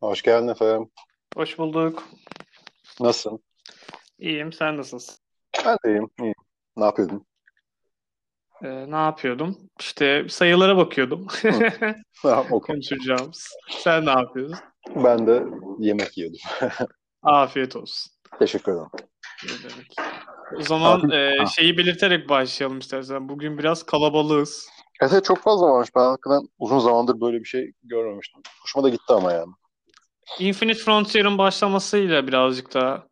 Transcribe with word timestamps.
Hoş 0.00 0.22
geldin 0.22 0.48
efendim. 0.48 0.90
Hoş 1.36 1.58
bulduk. 1.58 2.08
Nasılsın? 3.00 3.40
İyiyim, 4.18 4.52
sen 4.52 4.76
nasılsın? 4.76 5.16
Ben 5.66 5.76
de 5.84 5.88
iyiyim. 5.88 6.10
iyiyim. 6.20 6.34
Ne 6.76 6.84
yapıyordun? 6.84 7.26
Ee, 8.62 8.90
ne 8.90 8.96
yapıyordum? 8.96 9.58
İşte 9.80 10.26
sayılara 10.28 10.76
bakıyordum. 10.76 11.26
Tamam, 12.22 12.46
okey. 12.50 12.74
Konuşacağımız. 12.74 13.48
Sen 13.70 14.06
ne 14.06 14.10
yapıyordun? 14.10 14.56
Ben 14.96 15.26
de 15.26 15.44
yemek 15.78 16.18
yiyordum. 16.18 16.40
Afiyet 17.22 17.76
olsun. 17.76 18.12
Teşekkür 18.38 18.72
ederim. 18.72 18.88
Ne 19.44 19.70
demek. 19.70 19.94
O 20.56 20.62
zaman 20.62 21.00
Abi, 21.00 21.14
e, 21.14 21.36
ha. 21.38 21.46
şeyi 21.46 21.78
belirterek 21.78 22.28
başlayalım 22.28 22.78
istersen. 22.78 23.28
Bugün 23.28 23.58
biraz 23.58 23.82
kalabalığız. 23.82 24.68
Evet, 25.02 25.24
çok 25.24 25.38
fazla 25.38 25.66
varmış. 25.66 25.88
Ben 25.96 26.00
hakikaten 26.00 26.48
uzun 26.58 26.78
zamandır 26.78 27.20
böyle 27.20 27.38
bir 27.38 27.44
şey 27.44 27.72
görmemiştim. 27.82 28.42
Hoşuma 28.62 28.84
da 28.84 28.88
gitti 28.88 29.12
ama 29.12 29.32
yani. 29.32 29.52
Infinite 30.38 30.78
Frontier'ın 30.78 31.38
başlamasıyla 31.38 32.26
birazcık 32.26 32.74
da 32.74 33.08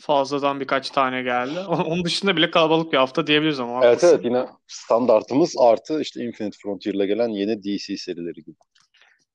fazladan 0.00 0.60
birkaç 0.60 0.90
tane 0.90 1.22
geldi. 1.22 1.58
Onun 1.68 2.04
dışında 2.04 2.36
bile 2.36 2.50
kalabalık 2.50 2.92
bir 2.92 2.98
hafta 2.98 3.26
diyebiliriz 3.26 3.60
ama 3.60 3.84
Evet 3.84 3.96
haklısın. 3.96 4.14
evet 4.14 4.24
yine 4.24 4.46
standartımız 4.66 5.54
artı 5.58 6.00
işte 6.00 6.24
Infinite 6.24 6.56
Frontier'la 6.62 7.04
gelen 7.06 7.28
yeni 7.28 7.62
DC 7.62 7.96
serileri 7.96 8.44
gibi. 8.44 8.56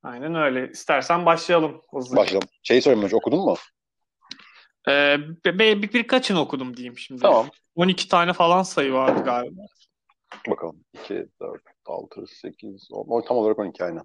Aynen 0.04 0.35
öyle. 0.35 0.70
İstersen 0.72 1.26
başlayalım 1.26 1.82
hızlıca. 1.94 2.22
Başlayalım. 2.22 2.48
Şeyi 2.63 2.82
sorayım 2.82 3.04
önce 3.04 3.16
okudun 3.16 3.40
mu? 3.40 3.55
Ee, 4.90 5.18
bir, 5.46 5.60
bir, 5.60 5.94
birkaçını 5.94 6.41
okudum 6.41 6.77
diyeyim 6.77 6.98
şimdi. 6.98 7.21
Tamam. 7.21 7.49
12 7.76 8.07
tane 8.07 8.34
falan 8.34 8.63
sayı 8.63 8.93
vardı 8.93 9.24
galiba. 9.26 9.62
Bakalım. 10.49 10.84
2, 11.04 11.13
4, 11.41 11.62
6, 11.85 12.27
8, 12.27 12.87
10. 12.91 13.21
Tam 13.21 13.37
olarak 13.37 13.60
12 13.60 13.84
aynen. 13.84 14.04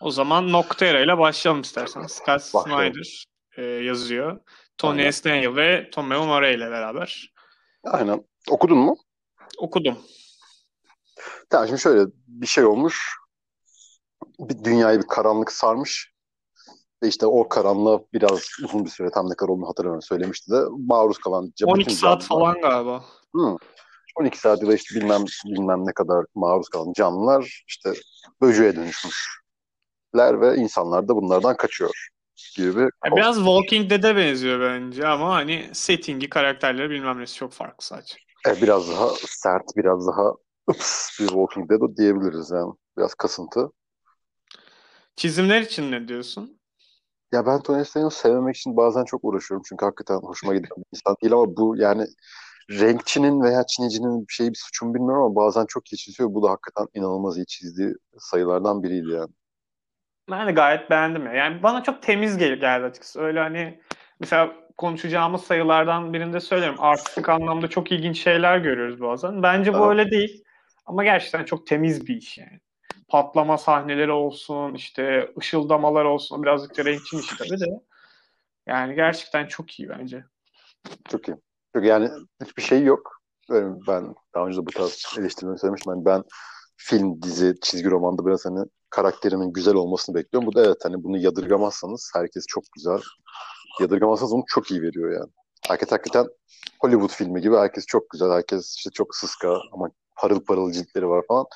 O 0.00 0.10
zaman 0.10 0.52
Noctera 0.52 1.00
ile 1.00 1.18
başlayalım 1.18 1.62
istersen. 1.62 2.06
Scott 2.06 2.54
Başlayalım. 2.54 2.94
Snyder 2.94 3.24
e, 3.56 3.62
yazıyor. 3.62 4.40
Tony 4.78 5.00
Aynen. 5.00 5.12
Daniel 5.24 5.56
ve 5.56 5.90
Tomeu 5.90 6.26
Morey 6.26 6.54
ile 6.54 6.70
beraber. 6.70 7.32
Aynen. 7.84 8.24
Okudun 8.50 8.78
mu? 8.78 8.96
Okudum. 9.58 9.98
Tamam 11.50 11.66
şimdi 11.66 11.80
şöyle 11.80 12.10
bir 12.26 12.46
şey 12.46 12.64
olmuş. 12.64 13.16
Bir 14.38 14.64
dünyayı 14.64 14.98
bir 14.98 15.06
karanlık 15.06 15.52
sarmış. 15.52 16.12
Ve 17.02 17.08
işte 17.08 17.26
o 17.26 17.48
karanlığa 17.48 18.00
biraz 18.12 18.48
uzun 18.64 18.84
bir 18.84 18.90
süre 18.90 19.10
tam 19.10 19.30
ne 19.30 19.34
kadar 19.34 19.48
olduğunu 19.48 19.68
hatırlamıyorum 19.68 20.02
söylemişti 20.02 20.52
de 20.52 20.60
maruz 20.88 21.18
kalan 21.18 21.46
bütün 21.46 21.66
12 21.66 21.94
saat 21.94 22.24
falan 22.24 22.60
galiba. 22.60 23.04
Hı. 23.34 23.56
12 24.20 24.38
saat 24.38 24.62
ya 24.62 24.72
işte 24.72 25.00
bilmem 25.00 25.24
bilmem 25.46 25.86
ne 25.86 25.92
kadar 25.92 26.24
maruz 26.34 26.68
kalan 26.68 26.92
canlılar 26.92 27.64
işte 27.68 27.92
böceğe 28.40 28.76
dönüşmüşler 30.14 30.40
ve 30.40 30.56
insanlar 30.56 31.08
da 31.08 31.16
bunlardan 31.16 31.56
kaçıyor 31.56 31.90
gibi 32.56 32.76
bir 32.76 32.90
biraz 33.16 33.36
Walking 33.36 33.90
Dead'e 33.90 34.16
benziyor 34.16 34.60
bence 34.60 35.06
ama 35.06 35.34
hani 35.34 35.70
settingi, 35.72 36.28
karakterleri 36.28 36.90
bilmem 36.90 37.20
nesi 37.20 37.34
çok 37.34 37.52
farklı 37.52 37.84
sadece. 37.84 38.14
E, 38.48 38.62
biraz 38.62 38.90
daha 38.90 39.08
sert, 39.26 39.76
biraz 39.76 40.06
daha 40.06 40.32
ups 40.66 41.20
bir 41.20 41.26
Walking 41.26 41.70
Dead 41.70 41.96
diyebiliriz 41.96 42.50
yani. 42.50 42.72
Biraz 42.96 43.14
kasıntı. 43.14 43.70
Çizimler 45.16 45.60
için 45.60 45.92
ne 45.92 46.08
diyorsun? 46.08 46.58
Ya 47.32 47.46
ben 47.46 47.62
Tony 47.62 47.84
Stanley'i 47.84 48.10
sevmemek 48.10 48.56
için 48.56 48.76
bazen 48.76 49.04
çok 49.04 49.24
uğraşıyorum. 49.24 49.62
Çünkü 49.68 49.84
hakikaten 49.84 50.18
hoşuma 50.18 50.54
giden 50.54 50.70
bir 50.76 50.84
insan 50.92 51.16
değil 51.22 51.32
ama 51.32 51.56
bu 51.56 51.76
yani 51.76 52.06
renkçinin 52.70 53.42
veya 53.42 53.66
çinicinin 53.66 54.20
bir 54.20 54.32
şeyi 54.32 54.50
bir 54.50 54.58
suçum 54.58 54.94
bilmiyorum 54.94 55.22
ama 55.22 55.34
bazen 55.36 55.66
çok 55.68 55.92
iyi 55.92 55.96
çiziyor. 55.96 56.34
Bu 56.34 56.42
da 56.42 56.50
hakikaten 56.50 56.86
inanılmaz 56.94 57.36
iyi 57.36 57.46
çizdiği 57.46 57.94
sayılardan 58.18 58.82
biriydi 58.82 59.10
yani. 59.10 59.32
Ben 60.30 60.46
de 60.46 60.52
gayet 60.52 60.90
beğendim 60.90 61.26
ya. 61.26 61.32
Yani 61.32 61.62
bana 61.62 61.82
çok 61.82 62.02
temiz 62.02 62.36
gel 62.36 62.54
geldi 62.54 62.84
açıkçası. 62.84 63.20
Öyle 63.20 63.40
hani 63.40 63.80
mesela 64.20 64.52
konuşacağımız 64.76 65.42
sayılardan 65.42 66.12
birinde 66.12 66.40
söylerim. 66.40 66.74
Artistik 66.78 67.28
anlamda 67.28 67.68
çok 67.68 67.92
ilginç 67.92 68.22
şeyler 68.22 68.58
görüyoruz 68.58 69.00
bazen. 69.00 69.42
Bence 69.42 69.74
bu 69.74 69.76
Aha. 69.76 69.90
öyle 69.90 70.10
değil. 70.10 70.44
Ama 70.86 71.04
gerçekten 71.04 71.44
çok 71.44 71.66
temiz 71.66 72.06
bir 72.06 72.16
iş 72.16 72.38
yani. 72.38 72.60
Patlama 73.08 73.58
sahneleri 73.58 74.12
olsun, 74.12 74.74
işte 74.74 75.32
ışıldamalar 75.38 76.04
olsun. 76.04 76.42
Birazcık 76.42 76.78
da 76.78 76.84
renkçi 76.84 77.16
işi 77.16 77.36
tabii 77.36 77.60
de. 77.60 77.80
Yani 78.66 78.94
gerçekten 78.94 79.46
çok 79.46 79.80
iyi 79.80 79.88
bence. 79.88 80.24
Çok 81.08 81.28
iyi. 81.28 81.36
Çünkü 81.74 81.86
yani 81.86 82.08
hiçbir 82.44 82.62
şey 82.62 82.82
yok. 82.82 83.20
Ben 83.88 84.14
daha 84.34 84.46
önce 84.46 84.60
de 84.60 84.66
bu 84.66 84.70
tarz 84.70 85.16
eleştirilerimi 85.18 85.58
söylemiştim. 85.58 85.92
Yani 85.92 86.04
ben 86.04 86.22
film, 86.76 87.22
dizi, 87.22 87.54
çizgi 87.62 87.90
romanda 87.90 88.26
biraz 88.26 88.46
hani 88.46 88.64
karakterimin 88.90 89.52
güzel 89.52 89.74
olmasını 89.74 90.16
bekliyorum. 90.16 90.46
Bu 90.46 90.54
da 90.54 90.64
evet 90.64 90.78
hani 90.82 91.04
bunu 91.04 91.18
yadırgamazsanız 91.18 92.10
herkes 92.14 92.46
çok 92.48 92.64
güzel. 92.74 93.00
Yadırgamazsanız 93.80 94.32
onu 94.32 94.44
çok 94.46 94.70
iyi 94.70 94.82
veriyor 94.82 95.12
yani. 95.12 95.30
Herkes 95.68 95.92
hakikaten 95.92 96.26
Hollywood 96.80 97.10
filmi 97.10 97.40
gibi 97.40 97.56
herkes 97.56 97.86
çok 97.86 98.10
güzel. 98.10 98.30
Herkes 98.30 98.76
işte 98.76 98.90
çok 98.90 99.14
sıska 99.14 99.60
ama 99.72 99.90
parıl 100.16 100.44
parıl 100.44 100.72
ciltleri 100.72 101.08
var 101.08 101.24
falan. 101.28 101.46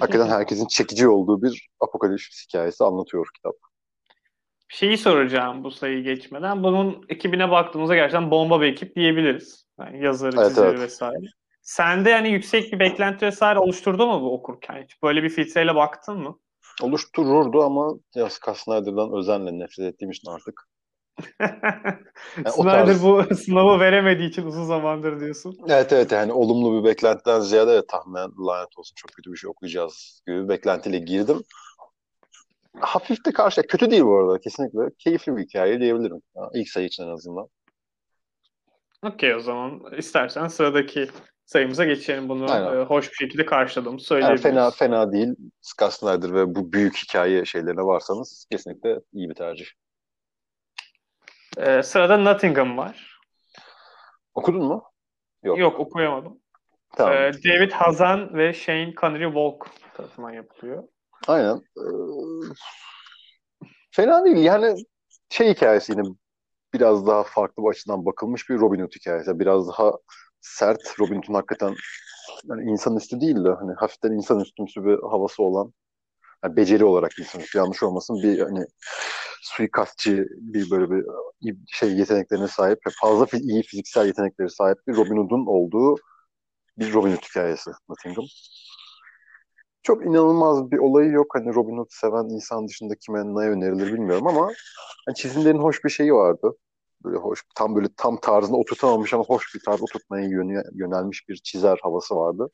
Hakikaten 0.00 0.28
herkesin 0.36 0.66
çekici 0.66 1.08
olduğu 1.08 1.42
bir 1.42 1.68
apokalips 1.80 2.46
hikayesi 2.48 2.84
anlatıyor 2.84 3.26
kitap. 3.36 3.54
Şeyi 4.68 4.98
soracağım 4.98 5.64
bu 5.64 5.70
sayıyı 5.70 6.04
geçmeden. 6.04 6.62
Bunun 6.62 7.04
ekibine 7.08 7.50
baktığımızda 7.50 7.94
gerçekten 7.94 8.30
bomba 8.30 8.60
bir 8.60 8.66
ekip 8.66 8.96
diyebiliriz. 8.96 9.66
Yani 9.80 10.04
yazarı, 10.04 10.36
Evet, 10.36 10.48
çizeri 10.48 10.68
evet. 10.68 10.80
vesaire. 10.80 11.26
Sende 11.62 12.10
yani 12.10 12.28
yüksek 12.30 12.72
bir 12.72 12.78
beklenti 12.80 13.26
vesaire 13.26 13.58
oluşturdu 13.58 14.06
mu 14.06 14.22
bu 14.22 14.34
okurken? 14.34 14.82
Hiç 14.82 15.02
böyle 15.02 15.22
bir 15.22 15.28
filtreyle 15.28 15.74
baktın 15.74 16.18
mı? 16.18 16.38
Oluştururdu 16.80 17.62
ama 17.62 17.94
Scott 18.28 18.56
Snyder'dan 18.56 19.12
özenle 19.12 19.58
nefret 19.58 19.94
ettiğim 19.94 20.10
için 20.10 20.30
artık. 20.30 20.68
o 22.46 22.62
Snyder 22.62 22.86
tarz- 22.86 23.02
bu 23.02 23.34
sınavı 23.34 23.80
veremediği 23.80 24.28
için 24.28 24.46
uzun 24.46 24.64
zamandır 24.64 25.20
diyorsun. 25.20 25.58
Evet 25.68 25.92
evet 25.92 26.12
yani 26.12 26.32
olumlu 26.32 26.78
bir 26.78 26.88
beklentiden 26.88 27.40
ziyade 27.40 27.72
evet, 27.72 27.88
tahminen 27.88 28.30
lanet 28.46 28.78
olsun 28.78 28.94
çok 28.96 29.12
kötü 29.12 29.32
bir 29.32 29.36
şey 29.36 29.50
okuyacağız 29.50 30.22
gibi 30.26 30.44
bir 30.44 30.48
beklentiyle 30.48 30.98
girdim. 30.98 31.42
Hafif 32.80 33.24
de 33.24 33.32
karşı 33.32 33.62
kötü 33.62 33.90
değil 33.90 34.02
bu 34.02 34.18
arada 34.18 34.38
kesinlikle. 34.40 34.80
Keyifli 34.98 35.36
bir 35.36 35.42
hikaye 35.42 35.80
diyebilirim. 35.80 36.22
Ya, 36.36 36.50
ilk 36.54 36.68
sayı 36.68 36.86
için 36.86 37.02
en 37.02 37.08
azından. 37.08 37.48
Okey 39.02 39.34
o 39.34 39.40
zaman 39.40 39.82
istersen 39.96 40.48
sıradaki 40.48 41.08
sayımıza 41.50 41.84
geçelim. 41.84 42.28
Bunu 42.28 42.52
Aynen. 42.52 42.80
e, 42.80 42.84
hoş 42.84 43.10
bir 43.10 43.14
şekilde 43.14 43.46
karşıladığımı 43.46 43.92
Yani 43.94 44.00
söyleyebiliriz. 44.00 44.42
fena 44.42 44.70
fena 44.70 45.12
değil. 45.12 45.28
Scott 45.60 45.92
Snyder 45.92 46.34
ve 46.34 46.54
bu 46.54 46.72
büyük 46.72 46.96
hikaye 46.96 47.44
şeylerine 47.44 47.82
varsanız 47.82 48.46
kesinlikle 48.50 49.00
iyi 49.12 49.28
bir 49.30 49.34
tercih. 49.34 49.66
E, 51.56 51.82
sırada 51.82 52.16
Nottingham 52.16 52.78
var. 52.78 53.20
Okudun 54.34 54.64
mu? 54.64 54.84
Yok. 55.42 55.58
Yok 55.58 55.80
okuyamadım. 55.80 56.38
Tamam. 56.96 57.14
E, 57.14 57.32
David 57.44 57.72
Hazan 57.72 58.34
ve 58.34 58.52
Shane 58.52 58.94
Connery 59.00 59.24
Walk 59.24 59.66
tarafından 59.94 60.30
yapılıyor. 60.30 60.84
Aynen. 61.28 61.56
Ee, 61.56 61.84
fena 63.90 64.24
değil. 64.24 64.36
Yani 64.36 64.74
şey 65.30 65.48
hikayesi 65.54 65.92
yine 65.92 66.02
biraz 66.74 67.06
daha 67.06 67.22
farklı 67.22 67.62
bir 67.62 67.68
açıdan 67.68 68.06
bakılmış 68.06 68.50
bir 68.50 68.58
Robin 68.58 68.80
Hood 68.80 68.92
hikayesi. 68.92 69.38
Biraz 69.38 69.68
daha 69.68 69.92
sert. 70.40 71.00
Robin 71.00 71.16
Hood'un 71.16 71.34
hakikaten 71.34 71.74
yani 72.44 72.70
insanüstü 72.70 73.20
değil 73.20 73.44
de 73.44 73.48
hani 73.50 73.72
hafiften 73.76 74.12
insanüstümsü 74.12 74.84
bir 74.84 74.98
havası 75.10 75.42
olan 75.42 75.72
yani 76.44 76.56
beceri 76.56 76.84
olarak 76.84 77.18
insanüstü 77.18 77.58
yanlış 77.58 77.82
olmasın 77.82 78.16
bir 78.22 78.40
hani 78.40 78.66
suikastçı 79.42 80.26
bir 80.30 80.70
böyle 80.70 80.90
bir 80.90 81.04
şey 81.66 81.92
yeteneklerine 81.92 82.48
sahip 82.48 82.78
ve 82.86 82.90
fazla 83.00 83.26
iyi 83.38 83.62
fiziksel 83.62 84.06
yetenekleri 84.06 84.50
sahip 84.50 84.78
bir 84.86 84.96
Robin 84.96 85.16
Hood'un 85.16 85.46
olduğu 85.46 85.96
bir 86.78 86.92
Robin 86.92 87.10
Hood 87.10 87.22
hikayesi 87.22 87.70
Nottingham. 87.88 88.24
Çok 89.82 90.06
inanılmaz 90.06 90.70
bir 90.70 90.78
olayı 90.78 91.10
yok. 91.10 91.26
Hani 91.34 91.54
Robin 91.54 91.78
Hood 91.78 91.88
seven 91.90 92.24
insan 92.34 92.68
dışında 92.68 92.94
kime 92.94 93.24
ne 93.24 93.48
önerilir 93.50 93.92
bilmiyorum 93.92 94.26
ama 94.26 94.52
hani 95.06 95.16
çizimlerin 95.16 95.58
hoş 95.58 95.84
bir 95.84 95.90
şeyi 95.90 96.14
vardı. 96.14 96.52
Böyle 97.04 97.16
hoş, 97.16 97.44
tam 97.54 97.76
böyle 97.76 97.88
tam 97.96 98.20
tarzında 98.20 98.56
oturtamamış 98.56 99.14
ama 99.14 99.24
hoş 99.24 99.54
bir 99.54 99.60
tarz 99.60 99.82
oturtmaya 99.82 100.28
yönelmiş 100.74 101.28
bir 101.28 101.36
çizer 101.36 101.78
havası 101.82 102.16
vardı. 102.16 102.48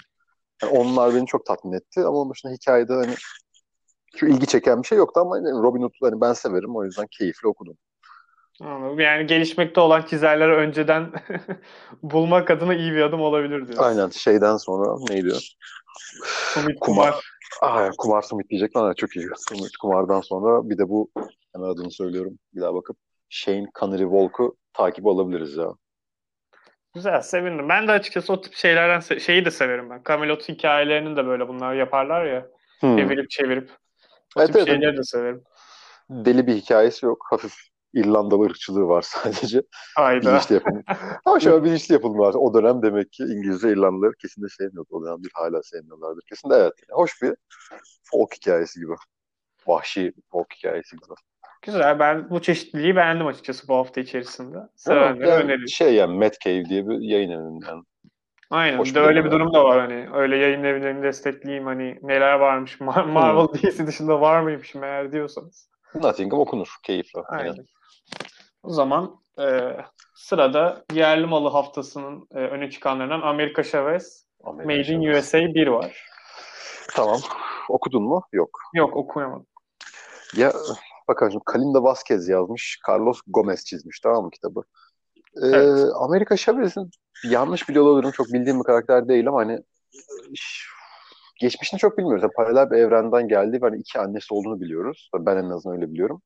Yani 0.62 0.78
onlar 0.78 1.14
beni 1.14 1.26
çok 1.26 1.46
tatmin 1.46 1.72
etti 1.72 2.00
ama 2.00 2.19
onun 2.19 2.31
dışında 2.32 2.52
hikayede 2.52 2.93
hani 2.93 3.14
şu 4.16 4.26
ilgi 4.26 4.46
çeken 4.46 4.82
bir 4.82 4.87
şey 4.87 4.98
yoktu 4.98 5.20
ama 5.20 5.37
hani 5.37 5.50
Robin 5.50 5.82
Hood'u 5.82 6.06
hani 6.06 6.20
ben 6.20 6.32
severim 6.32 6.76
o 6.76 6.84
yüzden 6.84 7.06
keyifli 7.19 7.48
okudum. 7.48 7.76
Anladım. 8.60 9.00
Yani 9.00 9.26
gelişmekte 9.26 9.81
olan 9.81 10.02
çizerleri 10.02 10.52
önceden 10.52 11.12
bulmak 12.02 12.50
adına 12.50 12.75
iyi 12.75 12.92
bir 12.92 13.02
adım 13.02 13.20
olabilir 13.20 13.66
diyorsun. 13.66 13.84
Aynen 13.84 14.08
şeyden 14.08 14.56
sonra 14.56 14.96
neydi? 15.08 15.34
Sumit 16.25 16.81
Kumar. 16.81 17.14
Kumar. 17.60 17.87
Aa, 17.87 17.90
Kumar 17.99 18.22
Sumit 18.22 18.50
diyecektim 18.50 18.81
ama 18.81 18.94
çok 18.94 19.16
iyi. 19.16 19.28
Sumit 19.49 19.76
Kumar'dan 19.76 20.20
sonra 20.20 20.70
bir 20.70 20.78
de 20.78 20.88
bu 20.88 21.10
hemen 21.54 21.66
adını 21.66 21.90
söylüyorum 21.90 22.38
bir 22.54 22.60
daha 22.60 22.75
bakıp 22.75 22.96
Shane 23.28 23.67
Connery 23.81 24.02
Walk'u 24.02 24.56
takip 24.73 25.06
alabiliriz 25.06 25.56
ya. 25.56 25.69
Güzel, 26.94 27.20
sevindim. 27.23 27.69
Ben 27.69 27.88
de 27.88 27.93
açıkçası 27.93 28.32
o 28.32 28.40
tip 28.40 28.55
şeylerden 28.55 29.00
se- 29.00 29.20
şeyi 29.20 29.44
de 29.44 29.50
severim 29.50 29.90
ben. 29.90 30.02
Camelot 30.08 30.49
hikayelerinin 30.49 31.17
de 31.17 31.26
böyle 31.26 31.49
bunlar 31.49 31.75
yaparlar 31.75 32.25
ya. 32.26 32.46
Hmm. 32.81 32.99
Evirip 32.99 33.31
çevirip. 33.31 33.70
O 34.37 34.40
Evet, 34.40 34.46
tip 34.46 34.56
evet. 34.56 34.67
şeyleri 34.67 34.96
de 34.96 35.02
severim. 35.05 35.43
deli 36.11 36.46
bir 36.46 36.55
hikayesi 36.55 37.06
yok. 37.06 37.26
Hafif 37.31 37.52
İrlandalı 37.94 38.44
ırkçılığı 38.44 38.88
var 38.88 39.02
sadece. 39.08 39.62
Hayda. 39.96 40.31
Bilinçli 40.31 40.55
yapılmış. 40.55 40.84
Ama 41.25 41.40
şöyle 41.40 41.64
bilinçli 41.64 41.93
yapılmış. 41.93 42.37
O 42.37 42.55
dönem 42.55 42.82
demek 42.82 43.12
ki 43.12 43.23
İngilizce 43.23 43.69
İrlandalıları 43.73 44.12
kesin 44.23 44.43
de 44.43 44.49
sevmiyordu. 44.49 44.88
O 44.90 45.05
dönem 45.05 45.23
bir 45.23 45.31
hala 45.34 45.62
sevmiyorlardır. 45.62 46.23
Kesin 46.28 46.50
de 46.50 46.55
evet. 46.55 46.73
Hoş 46.90 47.23
bir 47.23 47.34
folk 48.05 48.34
hikayesi 48.34 48.81
gibi. 48.81 48.93
Vahşi 49.67 50.12
folk 50.32 50.46
hikayesi 50.55 50.96
gibi. 50.96 51.14
Güzel. 51.66 51.98
Ben 51.98 52.30
bu 52.30 52.42
çeşitliliği 52.42 52.96
beğendim 52.96 53.26
açıkçası 53.26 53.68
bu 53.68 53.74
hafta 53.74 54.00
içerisinde. 54.00 54.58
Sevenlere 54.76 55.28
yani 55.28 55.44
öneririm. 55.44 55.68
Şey 55.68 55.94
yani 55.94 56.18
Matt 56.18 56.40
Cave 56.40 56.64
diye 56.64 56.88
bir 56.88 56.98
yayın 57.00 57.30
evinden. 57.30 57.82
Aynen. 58.50 58.78
Hoş 58.78 58.88
bir 58.88 58.94
de 58.94 59.00
öyle 59.00 59.24
bir 59.24 59.30
durum 59.30 59.54
da 59.54 59.64
var 59.64 59.80
hani. 59.80 60.08
Öyle 60.14 60.36
yayın 60.36 60.64
evlerini 60.64 61.02
destekleyeyim 61.02 61.66
hani 61.66 61.98
neler 62.02 62.32
varmış. 62.32 62.80
Marvel 62.80 63.46
hmm. 63.46 63.70
DC 63.70 63.86
dışında 63.86 64.20
var 64.20 64.40
mıymış 64.40 64.74
meğer 64.74 65.12
diyorsanız. 65.12 65.70
Nottingham 65.94 66.40
okunur 66.40 66.76
keyifle. 66.82 67.20
Aynen. 67.28 67.46
Yani. 67.46 67.64
O 68.62 68.70
zaman 68.70 69.20
e, 69.40 69.76
sırada 70.14 70.84
yerli 70.92 71.26
malı 71.26 71.48
haftasının 71.48 72.26
e, 72.34 72.38
öne 72.38 72.70
çıkanlarından 72.70 73.20
Amerika 73.20 73.64
Chavez 73.64 74.26
Amerika 74.44 74.72
Made 74.72 74.92
in 74.92 75.02
Chavez. 75.02 75.24
USA 75.24 75.38
1 75.38 75.66
var. 75.66 76.06
Tamam. 76.94 77.20
Okudun 77.68 78.02
mu? 78.02 78.22
Yok. 78.32 78.60
Yok 78.74 78.96
okuyamadım. 78.96 79.46
Ya 80.36 80.52
bakalım 81.08 81.41
Kalinda 81.47 81.82
Vazquez 81.82 82.29
yazmış. 82.29 82.79
Carlos 82.88 83.20
Gomez 83.26 83.64
çizmiş 83.64 84.00
tamam 84.00 84.25
mı 84.25 84.31
kitabı? 84.31 84.62
Ee, 85.43 85.47
evet. 85.47 85.91
Amerika 85.94 86.37
Chavez'in 86.37 86.91
yanlış 87.25 87.69
biliyor 87.69 87.85
olabilirim. 87.85 88.12
Çok 88.12 88.26
bildiğim 88.26 88.58
bir 88.58 88.64
karakter 88.64 89.08
değil 89.08 89.29
ama 89.29 89.41
hani 89.41 89.62
geçmişini 91.41 91.79
çok 91.81 91.99
bilmiyoruz. 91.99 92.23
Yani 92.23 92.32
paralel 92.37 92.70
bir 92.70 92.76
evrenden 92.76 93.29
geldi 93.29 93.58
hani 93.61 93.79
iki 93.79 93.99
annesi 93.99 94.35
olduğunu 94.35 94.61
biliyoruz. 94.61 95.11
Ben 95.19 95.37
en 95.37 95.50
azından 95.50 95.76
öyle 95.76 95.93
biliyorum. 95.93 96.23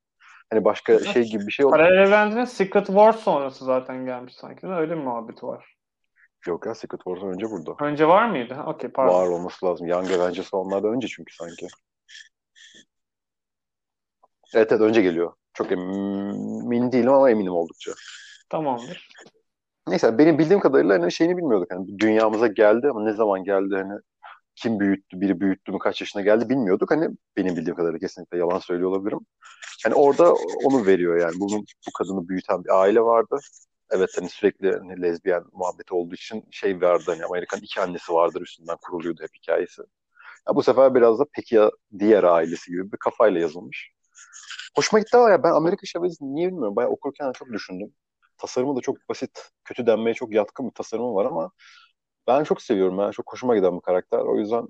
Hani 0.50 0.64
başka 0.64 0.98
şey 0.98 1.22
gibi 1.22 1.46
bir 1.46 1.52
şey 1.52 1.66
oldu. 1.66 1.72
Paralel 1.72 2.06
evrende 2.06 2.46
Secret 2.46 2.86
Wars 2.86 3.16
sonrası 3.16 3.64
zaten 3.64 4.04
gelmiş 4.04 4.34
sanki. 4.34 4.66
Öyle 4.66 4.96
bir 4.96 5.02
muhabbet 5.02 5.44
var. 5.44 5.76
Yok 6.46 6.66
ya 6.66 6.74
Secret 6.74 7.00
Wars'dan 7.04 7.28
önce 7.28 7.46
burada. 7.50 7.84
Önce 7.84 8.08
var 8.08 8.30
mıydı? 8.30 8.56
Okey 8.66 8.90
pardon. 8.90 9.14
Var 9.14 9.28
olması 9.28 9.66
lazım. 9.66 9.86
Young 9.86 10.12
Avengers 10.12 10.54
onlardan 10.54 10.94
önce 10.94 11.08
çünkü 11.08 11.34
sanki. 11.34 11.66
Evet 14.54 14.72
evet 14.72 14.80
önce 14.80 15.02
geliyor. 15.02 15.32
Çok 15.54 15.72
emin 15.72 16.92
değilim 16.92 17.12
ama 17.12 17.30
eminim 17.30 17.52
oldukça. 17.52 17.92
Tamamdır. 18.50 19.08
Neyse 19.88 20.18
benim 20.18 20.38
bildiğim 20.38 20.60
kadarıyla 20.60 20.94
hani 20.94 21.12
şeyini 21.12 21.36
bilmiyorduk. 21.36 21.72
Hani 21.72 21.98
dünyamıza 21.98 22.46
geldi 22.46 22.88
ama 22.90 23.04
ne 23.04 23.12
zaman 23.12 23.44
geldi 23.44 23.74
hani 23.74 24.00
kim 24.56 24.80
büyüttü, 24.80 25.20
biri 25.20 25.40
büyüttü 25.40 25.72
mü, 25.72 25.78
kaç 25.78 26.00
yaşına 26.00 26.22
geldi 26.22 26.48
bilmiyorduk. 26.48 26.90
Hani 26.90 27.08
benim 27.36 27.56
bildiğim 27.56 27.76
kadarıyla 27.76 27.98
kesinlikle 27.98 28.38
yalan 28.38 28.58
söylüyor 28.58 28.90
olabilirim. 28.90 29.20
Hani 29.84 29.94
orada 29.94 30.34
onu 30.64 30.86
veriyor 30.86 31.20
yani. 31.20 31.34
Bunun, 31.40 31.60
bu 31.60 31.92
kadını 31.98 32.28
büyüten 32.28 32.64
bir 32.64 32.80
aile 32.80 33.00
vardı. 33.00 33.38
Evet 33.90 34.10
hani 34.18 34.28
sürekli 34.28 34.72
hani 34.78 35.02
lezbiyen 35.02 35.42
muhabbeti 35.52 35.94
olduğu 35.94 36.14
için 36.14 36.44
şey 36.50 36.80
vardı 36.80 37.04
hani 37.06 37.24
Amerikan 37.24 37.60
iki 37.60 37.80
annesi 37.80 38.12
vardır 38.12 38.40
üstünden 38.40 38.76
kuruluyordu 38.82 39.22
hep 39.22 39.30
hikayesi. 39.42 39.82
Ya 40.48 40.54
bu 40.54 40.62
sefer 40.62 40.94
biraz 40.94 41.18
da 41.18 41.24
peki 41.32 41.54
ya 41.54 41.70
diğer 41.98 42.24
ailesi 42.24 42.70
gibi 42.70 42.92
bir 42.92 42.96
kafayla 42.96 43.40
yazılmış. 43.40 43.90
Hoşuma 44.76 45.00
gitti 45.00 45.16
ama 45.16 45.30
ya 45.30 45.42
ben 45.42 45.50
Amerika 45.50 45.86
Chavez'i 45.86 46.34
niye 46.34 46.48
bilmiyorum. 46.48 46.76
Bayağı 46.76 46.90
okurken 46.90 47.32
çok 47.32 47.48
düşündüm. 47.48 47.94
Tasarımı 48.38 48.76
da 48.76 48.80
çok 48.80 48.96
basit. 49.08 49.50
Kötü 49.64 49.86
denmeye 49.86 50.14
çok 50.14 50.34
yatkın 50.34 50.66
bir 50.66 50.74
tasarımı 50.74 51.14
var 51.14 51.24
ama 51.24 51.50
ben 52.26 52.44
çok 52.44 52.62
seviyorum. 52.62 52.98
Ben 52.98 53.10
çok 53.10 53.32
hoşuma 53.32 53.56
giden 53.56 53.76
bir 53.76 53.80
karakter. 53.80 54.18
O 54.18 54.38
yüzden 54.38 54.68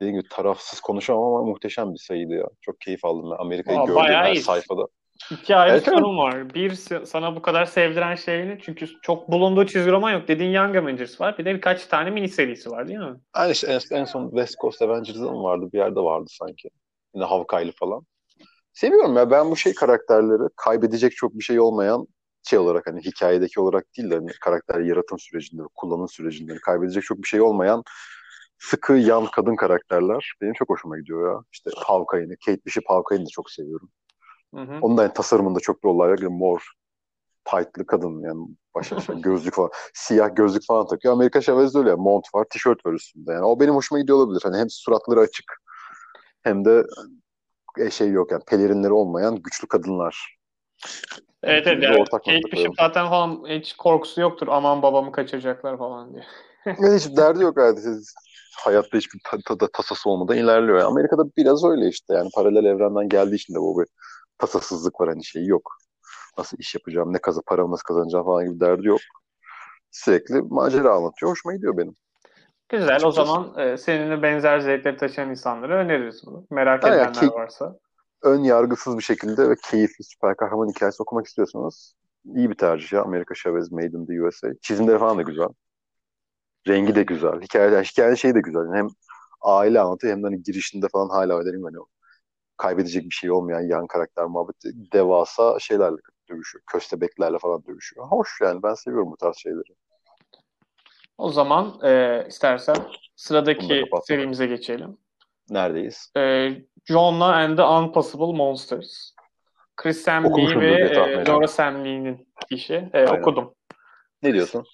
dediğim 0.00 0.20
gibi 0.20 0.28
tarafsız 0.28 0.80
konuşamam 0.80 1.34
ama 1.34 1.42
muhteşem 1.42 1.94
bir 1.94 1.98
sayıydı 1.98 2.32
ya. 2.32 2.46
Çok 2.60 2.80
keyif 2.80 3.04
aldım 3.04 3.30
ben 3.30 3.44
Amerika'yı 3.44 3.86
gördüm 3.86 4.02
her 4.02 4.34
sayfada. 4.34 4.86
İki 5.30 5.56
ayrı 5.56 5.72
evet, 5.72 5.84
sorun 5.84 6.18
var. 6.18 6.54
Bir 6.54 6.70
sana 7.04 7.36
bu 7.36 7.42
kadar 7.42 7.66
sevdiren 7.66 8.14
şeyini 8.14 8.58
çünkü 8.62 8.86
çok 9.02 9.30
bulunduğu 9.30 9.66
çizgi 9.66 9.90
roman 9.90 10.10
yok. 10.10 10.28
Dediğin 10.28 10.50
Young 10.50 10.76
Avengers 10.76 11.20
var. 11.20 11.38
Bir 11.38 11.44
de 11.44 11.54
birkaç 11.54 11.86
tane 11.86 12.10
mini 12.10 12.28
serisi 12.28 12.70
var 12.70 12.88
değil 12.88 12.98
mi? 12.98 13.20
Yani 13.36 13.52
işte 13.52 13.66
en, 13.66 13.96
en 13.96 14.04
son 14.04 14.30
West 14.30 14.58
Coast 14.60 14.82
Avengers'da 14.82 15.32
mı 15.32 15.42
vardı? 15.42 15.68
Bir 15.72 15.78
yerde 15.78 16.00
vardı 16.00 16.26
sanki. 16.28 16.70
Yine 17.14 17.24
Hawkeye'li 17.24 17.72
falan. 17.72 18.06
Seviyorum 18.72 19.16
ya 19.16 19.30
ben 19.30 19.50
bu 19.50 19.56
şey 19.56 19.74
karakterleri 19.74 20.48
kaybedecek 20.56 21.12
çok 21.16 21.34
bir 21.34 21.44
şey 21.44 21.60
olmayan 21.60 22.06
şey 22.42 22.58
olarak 22.58 22.86
hani 22.86 23.00
hikayedeki 23.00 23.60
olarak 23.60 23.86
değil 23.98 24.10
de 24.10 24.14
hani 24.14 24.30
karakter 24.40 24.80
yaratım 24.80 25.18
sürecinde, 25.18 25.62
kullanım 25.74 26.08
sürecinde 26.08 26.56
kaybedecek 26.56 27.02
çok 27.02 27.18
bir 27.18 27.28
şey 27.28 27.40
olmayan 27.40 27.82
sıkı 28.58 28.92
yan 28.92 29.26
kadın 29.26 29.56
karakterler 29.56 30.32
benim 30.40 30.52
çok 30.52 30.68
hoşuma 30.68 30.98
gidiyor 30.98 31.32
ya. 31.32 31.40
İşte 31.52 31.70
Hawkeye'ni, 31.76 32.36
Kate 32.46 32.64
Bishop 32.66 32.84
Hawkeye'ni 32.86 33.26
de 33.26 33.30
çok 33.30 33.50
seviyorum. 33.50 33.90
Hı 34.54 34.60
hı. 34.60 34.78
Onun 34.80 34.96
da 34.96 35.02
yani 35.02 35.12
tasarımında 35.12 35.60
çok 35.60 35.84
bir 35.84 35.88
olay 35.88 36.10
var. 36.10 36.18
Mor, 36.18 36.72
tight'lı 37.44 37.86
kadın 37.86 38.20
yani 38.20 38.46
baş 38.74 38.92
aşağı 38.92 39.16
gözlük 39.22 39.54
falan. 39.54 39.70
Siyah 39.94 40.36
gözlük 40.36 40.66
falan 40.66 40.86
takıyor. 40.86 41.14
Amerika 41.14 41.40
Chavez 41.40 41.76
öyle. 41.76 41.94
Mont 41.94 42.24
var, 42.34 42.46
tişört 42.50 42.86
var 42.86 42.92
üstünde. 42.92 43.32
Yani 43.32 43.44
o 43.44 43.60
benim 43.60 43.74
hoşuma 43.74 44.00
gidiyor 44.00 44.18
olabilir. 44.18 44.40
Hani 44.44 44.56
hem 44.56 44.70
suratları 44.70 45.20
açık 45.20 45.44
hem 46.42 46.64
de 46.64 46.84
şey 47.90 48.10
yok 48.10 48.32
yani 48.32 48.42
pelerinleri 48.46 48.92
olmayan 48.92 49.36
güçlü 49.36 49.68
kadınlar. 49.68 50.36
Evet 51.42 51.66
evet. 51.66 51.82
Yani, 51.82 52.04
Kate 52.10 52.52
Bishop 52.52 52.74
zaten 52.78 53.08
falan 53.08 53.44
hiç 53.48 53.72
korkusu 53.76 54.20
yoktur. 54.20 54.48
Aman 54.50 54.82
babamı 54.82 55.12
kaçıracaklar 55.12 55.78
falan 55.78 56.14
diye. 56.14 56.24
yani 56.66 56.96
hiç 56.96 57.16
derdi 57.16 57.42
yok 57.42 57.58
artık. 57.58 57.84
Hayatta 58.64 58.98
hiçbir 58.98 59.20
ta- 59.44 59.68
tasası 59.72 60.10
olmadan 60.10 60.36
ilerliyor. 60.36 60.78
Yani 60.78 60.86
Amerika'da 60.86 61.24
biraz 61.36 61.64
öyle 61.64 61.88
işte. 61.88 62.14
Yani 62.14 62.30
paralel 62.34 62.64
evrenden 62.64 63.08
geldiği 63.08 63.34
için 63.34 63.54
de 63.54 63.58
bu 63.58 63.80
bir 63.80 63.86
tasasızlık 64.38 65.00
var. 65.00 65.08
Hani 65.08 65.24
şey 65.24 65.46
yok. 65.46 65.72
Nasıl 66.38 66.58
iş 66.58 66.74
yapacağım, 66.74 67.12
ne 67.12 67.18
kazı, 67.18 67.42
para 67.46 67.70
nasıl 67.70 67.84
kazanacağım 67.84 68.24
falan 68.24 68.44
gibi 68.44 68.60
derdi 68.60 68.86
yok. 68.86 69.00
Sürekli 69.90 70.42
macera 70.42 70.94
anlatıyor. 70.94 71.32
Hoşuma 71.32 71.54
gidiyor 71.54 71.76
benim. 71.76 71.96
Güzel. 72.72 72.88
Açıkçası. 72.88 73.06
O 73.06 73.24
zaman 73.24 73.58
e, 73.58 73.76
seninle 73.76 74.22
benzer 74.22 74.58
zevkleri 74.58 74.96
taşıyan 74.96 75.30
insanlara 75.30 75.74
öneririz 75.74 76.22
bunu. 76.26 76.46
Merak 76.50 76.84
Aynen, 76.84 76.96
edenler 76.96 77.12
ki, 77.12 77.26
varsa. 77.26 77.78
Ön 78.22 78.42
yargısız 78.44 78.98
bir 78.98 79.02
şekilde 79.02 79.48
ve 79.50 79.54
keyifli 79.70 80.04
süper 80.04 80.36
kahraman 80.36 80.68
hikayesi 80.68 81.02
okumak 81.02 81.26
istiyorsanız 81.26 81.94
iyi 82.24 82.50
bir 82.50 82.54
tercih 82.54 82.92
ya. 82.92 83.02
Amerika 83.02 83.34
Chavez 83.34 83.72
Made 83.72 83.86
in 83.86 84.06
the 84.06 84.22
USA. 84.22 84.48
Çizimleri 84.62 84.98
falan 84.98 85.18
da 85.18 85.22
güzel. 85.22 85.48
Rengi 86.68 86.94
de 86.94 87.02
güzel. 87.02 87.40
Hikaye, 87.40 87.82
hikaye 87.82 88.16
şeyi 88.16 88.34
de 88.34 88.40
güzel. 88.40 88.60
Yani 88.60 88.76
hem 88.76 88.88
aile 89.42 89.80
anlatıyor 89.80 90.12
hem 90.12 90.22
de 90.22 90.26
hani 90.26 90.42
girişinde 90.42 90.88
falan 90.88 91.08
hala 91.08 91.38
öyle 91.38 91.50
hani 91.50 91.76
kaybedecek 92.56 93.04
bir 93.04 93.14
şey 93.14 93.30
olmayan 93.30 93.60
yan 93.60 93.86
karakter 93.86 94.24
muhabbeti 94.24 94.92
devasa 94.92 95.58
şeylerle 95.58 95.96
dövüşüyor. 96.30 96.62
Köstebeklerle 96.66 97.38
falan 97.38 97.64
dövüşüyor. 97.66 98.06
Hoş 98.06 98.40
yani 98.40 98.62
ben 98.62 98.74
seviyorum 98.74 99.10
bu 99.10 99.16
tarz 99.16 99.36
şeyleri. 99.36 99.74
O 101.22 101.30
zaman 101.30 101.80
e, 101.84 102.24
istersen 102.28 102.76
sıradaki 103.16 103.84
serimize 104.04 104.46
geçelim. 104.46 104.98
Neredeyiz? 105.50 106.12
E, 106.16 106.50
John'la 106.84 107.36
and 107.36 107.56
the 107.56 107.62
Unpossible 107.62 108.36
Monsters. 108.36 109.14
Chris 109.76 110.02
Sam 110.02 110.24
Lee 110.24 110.60
ve 110.60 110.72
e, 110.72 111.26
Laura 111.26 111.48
Sam 111.48 111.84
Lee'nin 111.84 112.28
işi. 112.50 112.90
E, 112.92 113.06
okudum. 113.06 113.54
Ne 114.22 114.32
diyorsun? 114.32 114.64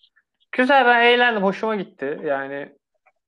Güzel 0.52 0.86
ben 0.86 1.02
eğlendim. 1.02 1.42
Hoşuma 1.42 1.76
gitti. 1.76 2.20
Yani 2.24 2.78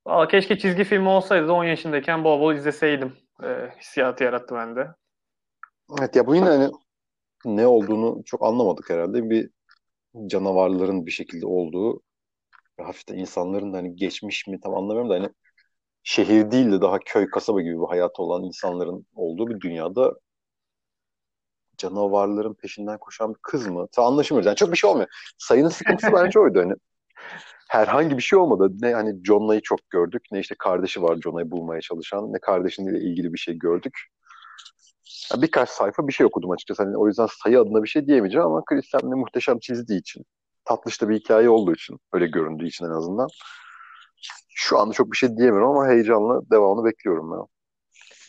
Valla 0.07 0.29
keşke 0.29 0.59
çizgi 0.59 0.85
film 0.85 1.07
olsaydı 1.07 1.53
10 1.53 1.65
yaşındayken 1.65 2.25
bol 2.25 2.41
bol 2.41 2.55
izleseydim. 2.55 3.12
E, 3.43 3.49
hissiyatı 3.81 4.25
yarattı 4.25 4.55
bende. 4.55 4.89
Evet 5.99 6.17
ya 6.17 6.27
bu 6.27 6.35
yine 6.35 6.47
hani 6.47 6.71
ne 7.45 7.67
olduğunu 7.67 8.23
çok 8.25 8.45
anlamadık 8.45 8.91
herhalde. 8.91 9.31
Bir 9.31 9.50
canavarların 10.27 11.07
bir 11.07 11.11
şekilde 11.11 11.47
olduğu 11.47 12.00
hafiften 12.81 13.19
insanların 13.19 13.73
da 13.73 13.77
hani 13.77 13.97
geçmiş 13.97 14.47
mi 14.47 14.61
tam 14.61 14.75
anlamıyorum 14.75 15.11
da 15.11 15.15
hani 15.15 15.29
şehir 16.03 16.51
değil 16.51 16.73
de 16.73 16.81
daha 16.81 16.99
köy 16.99 17.31
kasaba 17.31 17.61
gibi 17.61 17.81
bir 17.81 17.87
hayatı 17.87 18.23
olan 18.23 18.45
insanların 18.45 19.07
olduğu 19.15 19.49
bir 19.49 19.61
dünyada 19.61 20.15
canavarların 21.77 22.55
peşinden 22.55 22.99
koşan 22.99 23.35
bir 23.35 23.41
kız 23.43 23.67
mı? 23.67 23.87
Tam 23.93 24.05
anlaşılmıyor. 24.05 24.47
Yani 24.47 24.57
çok 24.57 24.73
bir 24.73 24.77
şey 24.77 24.91
olmuyor. 24.91 25.09
Sayının 25.39 25.69
sıkıntısı 25.69 26.13
bence 26.13 26.41
oydu 26.41 26.61
hani. 26.61 26.75
Herhangi 27.69 28.17
bir 28.17 28.23
şey 28.23 28.39
olmadı. 28.39 28.73
Ne 28.81 28.95
hani 28.95 29.25
John'layı 29.25 29.61
çok 29.61 29.91
gördük, 29.91 30.23
ne 30.33 30.41
işte 30.41 30.55
kardeşi 30.59 31.03
var 31.03 31.19
John'layı 31.25 31.51
bulmaya 31.51 31.81
çalışan, 31.81 32.33
ne 32.33 32.39
kardeşiyle 32.39 32.99
ilgili 33.01 33.33
bir 33.33 33.39
şey 33.39 33.59
gördük. 33.59 33.99
Yani 35.33 35.43
birkaç 35.43 35.69
sayfa 35.69 36.09
bir 36.09 36.13
şey 36.13 36.27
okudum 36.27 36.51
açıkçası. 36.51 36.83
Hani 36.83 36.97
o 36.97 37.07
yüzden 37.07 37.29
sayı 37.43 37.61
adına 37.61 37.83
bir 37.83 37.89
şey 37.89 38.07
diyemeyeceğim 38.07 38.47
ama 38.47 38.65
Christian'le 38.65 39.17
muhteşem 39.17 39.59
çizdiği 39.59 40.01
için, 40.01 40.25
tatlış 40.71 41.03
da 41.03 41.09
bir 41.09 41.17
hikaye 41.17 41.50
olduğu 41.50 41.73
için, 41.73 41.99
öyle 42.12 42.27
göründüğü 42.27 42.67
için 42.67 42.85
en 42.85 42.91
azından. 42.91 43.29
Şu 44.55 44.79
anda 44.79 44.93
çok 44.93 45.12
bir 45.12 45.17
şey 45.17 45.37
diyemiyorum 45.37 45.69
ama 45.71 45.89
heyecanla 45.89 46.41
devamını 46.50 46.85
bekliyorum 46.85 47.33
ben. 47.33 47.47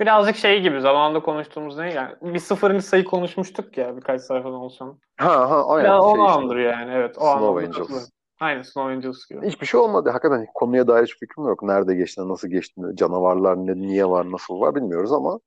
Birazcık 0.01 0.35
şey 0.35 0.61
gibi 0.61 0.81
zamanında 0.81 1.19
konuştuğumuz 1.21 1.77
ne 1.77 1.93
yani 1.93 2.15
bir 2.21 2.39
sıfırıncı 2.39 2.85
sayı 2.85 3.03
konuşmuştuk 3.03 3.77
ya 3.77 3.97
birkaç 3.97 4.21
sayfadan 4.21 4.53
olsun. 4.59 4.99
Ha 5.17 5.49
ha 5.49 5.67
aynen. 5.67 5.89
Ya 5.89 6.01
şey 6.01 6.21
andırıyor 6.21 6.73
yani 6.73 6.91
evet. 6.91 7.17
O 7.17 7.21
Snow 7.21 7.65
Angels. 7.65 8.09
Aynen 8.39 8.61
Snow 8.61 8.93
Angels 8.93 9.27
gibi. 9.29 9.47
Hiçbir 9.47 9.65
şey 9.65 9.79
olmadı. 9.79 10.09
Hakikaten 10.09 10.47
konuya 10.53 10.87
dair 10.87 11.03
hiçbir 11.03 11.27
fikrim 11.27 11.47
yok. 11.47 11.63
Nerede 11.63 11.95
geçtiğini, 11.95 12.29
nasıl 12.29 12.47
geçtiğini, 12.47 12.95
canavarlar 12.95 13.57
ne, 13.57 13.75
niye 13.75 14.09
var, 14.09 14.31
nasıl 14.31 14.59
var 14.59 14.75
bilmiyoruz 14.75 15.11
ama 15.11 15.39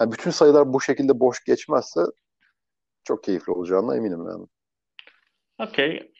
Yani 0.00 0.12
bütün 0.12 0.30
sayılar 0.30 0.72
bu 0.72 0.80
şekilde 0.80 1.20
boş 1.20 1.44
geçmezse 1.44 2.00
çok 3.04 3.22
keyifli 3.22 3.52
olacağına 3.52 3.96
eminim 3.96 4.26
yani. 4.30 4.46
Okey. 5.58 6.12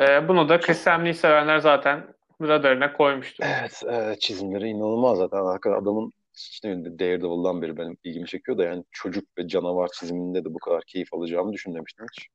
Ee, 0.00 0.28
bunu 0.28 0.48
da 0.48 0.74
Samney'i 0.74 1.14
sevenler 1.14 1.58
zaten 1.58 2.14
radarına 2.42 2.92
koymuştur. 2.92 3.44
Evet, 3.46 3.82
e, 3.92 4.18
çizimleri 4.20 4.68
inanılmaz 4.68 5.18
zaten. 5.18 5.44
Hakikaten 5.44 5.82
adamın 5.82 6.12
işte 6.36 6.84
Daredevil'dan 6.84 7.62
beri 7.62 7.76
benim 7.76 7.96
ilgimi 8.04 8.26
çekiyor 8.26 8.58
da 8.58 8.64
yani 8.64 8.84
çocuk 8.90 9.38
ve 9.38 9.48
canavar 9.48 9.88
çiziminde 9.88 10.44
de 10.44 10.54
bu 10.54 10.58
kadar 10.58 10.82
keyif 10.86 11.14
alacağımı 11.14 11.52
düşünmemiştim 11.52 12.06
hiç. 12.12 12.28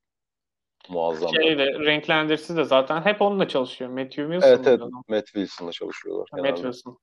Muazzam. 0.90 1.30
Şeyle, 1.36 1.80
renklendirisi 1.80 2.58
de 2.58 2.64
zaten 2.64 3.02
hep 3.02 3.22
onunla 3.22 3.48
çalışıyor. 3.48 3.90
Matthew 3.90 4.24
Wilson. 4.24 4.50
Evet 4.50 4.68
evet 4.68 4.82
Matt 5.08 5.26
Wilson'la 5.26 5.72
çalışıyorlar. 5.72 6.28
Matt 6.32 6.44
genelde. 6.44 6.56
Wilson. 6.56 6.98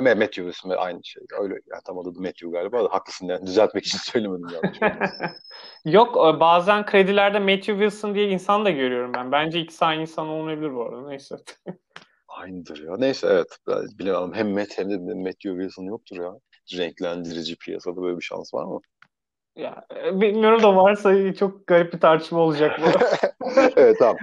Matthew 0.00 0.70
ve 0.70 0.76
aynı 0.76 1.04
şey. 1.04 1.22
Öyle 1.40 1.54
yani 1.54 1.82
tam 1.86 1.98
adı 1.98 2.12
Matthew 2.20 2.50
galiba 2.50 2.88
haklısın 2.90 3.26
yani 3.26 3.46
düzeltmek 3.46 3.86
için 3.86 3.98
söylemedim 4.02 4.48
yanlış. 4.48 4.78
Yok 5.84 6.16
e, 6.16 6.40
bazen 6.40 6.86
kredilerde 6.86 7.38
Matthew 7.38 7.72
Wilson 7.72 8.14
diye 8.14 8.28
insan 8.28 8.64
da 8.64 8.70
görüyorum 8.70 9.12
ben. 9.14 9.32
Bence 9.32 9.60
ikisi 9.60 9.84
aynı 9.84 10.00
insan 10.00 10.28
olmayabilir 10.28 10.74
bu 10.74 10.82
arada. 10.82 11.08
Neyse. 11.08 11.36
Aynıdır 12.28 12.88
ya. 12.88 12.96
Neyse 12.98 13.26
evet. 13.30 13.58
Bilemem. 13.98 14.34
Hem 14.34 14.50
Matt 14.50 14.78
hem 14.78 14.90
de 14.90 15.14
Matthew 15.14 15.50
Wilson 15.50 15.84
yoktur 15.84 16.16
ya. 16.16 16.32
Renklendirici 16.78 17.56
piyasada 17.56 18.02
böyle 18.02 18.16
bir 18.16 18.22
şans 18.22 18.54
var 18.54 18.64
mı? 18.64 18.80
Ya, 19.56 19.86
e, 19.96 20.20
bilmiyorum 20.20 20.62
da 20.62 20.76
varsa 20.76 21.34
çok 21.34 21.66
garip 21.66 21.92
bir 21.92 22.00
tartışma 22.00 22.40
olacak 22.40 22.80
bu. 22.80 22.88
evet 23.76 23.96
tamam. 23.98 24.16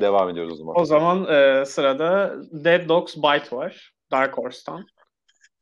Devam 0.00 0.28
ediyoruz 0.28 0.52
o 0.52 0.56
zaman. 0.56 0.80
o 0.80 0.84
zaman 0.84 1.26
e, 1.26 1.64
sırada 1.66 2.36
Dead 2.52 2.88
Dogs 2.88 3.16
Bite 3.16 3.56
var. 3.56 3.92
Dark 4.12 4.38
Horse'tan. 4.38 4.86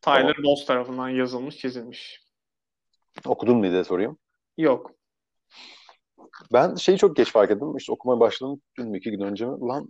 Tyler 0.00 0.20
Tamam. 0.20 0.34
Boss 0.44 0.66
tarafından 0.66 1.08
yazılmış, 1.08 1.56
çizilmiş. 1.56 2.20
Okudun 3.26 3.56
mu 3.56 3.62
diye 3.70 3.84
sorayım. 3.84 4.18
Yok. 4.58 4.90
Ben 6.52 6.74
şeyi 6.74 6.98
çok 6.98 7.16
geç 7.16 7.32
fark 7.32 7.50
ettim. 7.50 7.76
İşte 7.76 7.92
okumaya 7.92 8.20
başladım 8.20 8.60
dün 8.78 8.88
mü 8.88 8.98
iki 8.98 9.10
gün 9.10 9.20
önce 9.20 9.46
mi? 9.46 9.60
Lan 9.60 9.88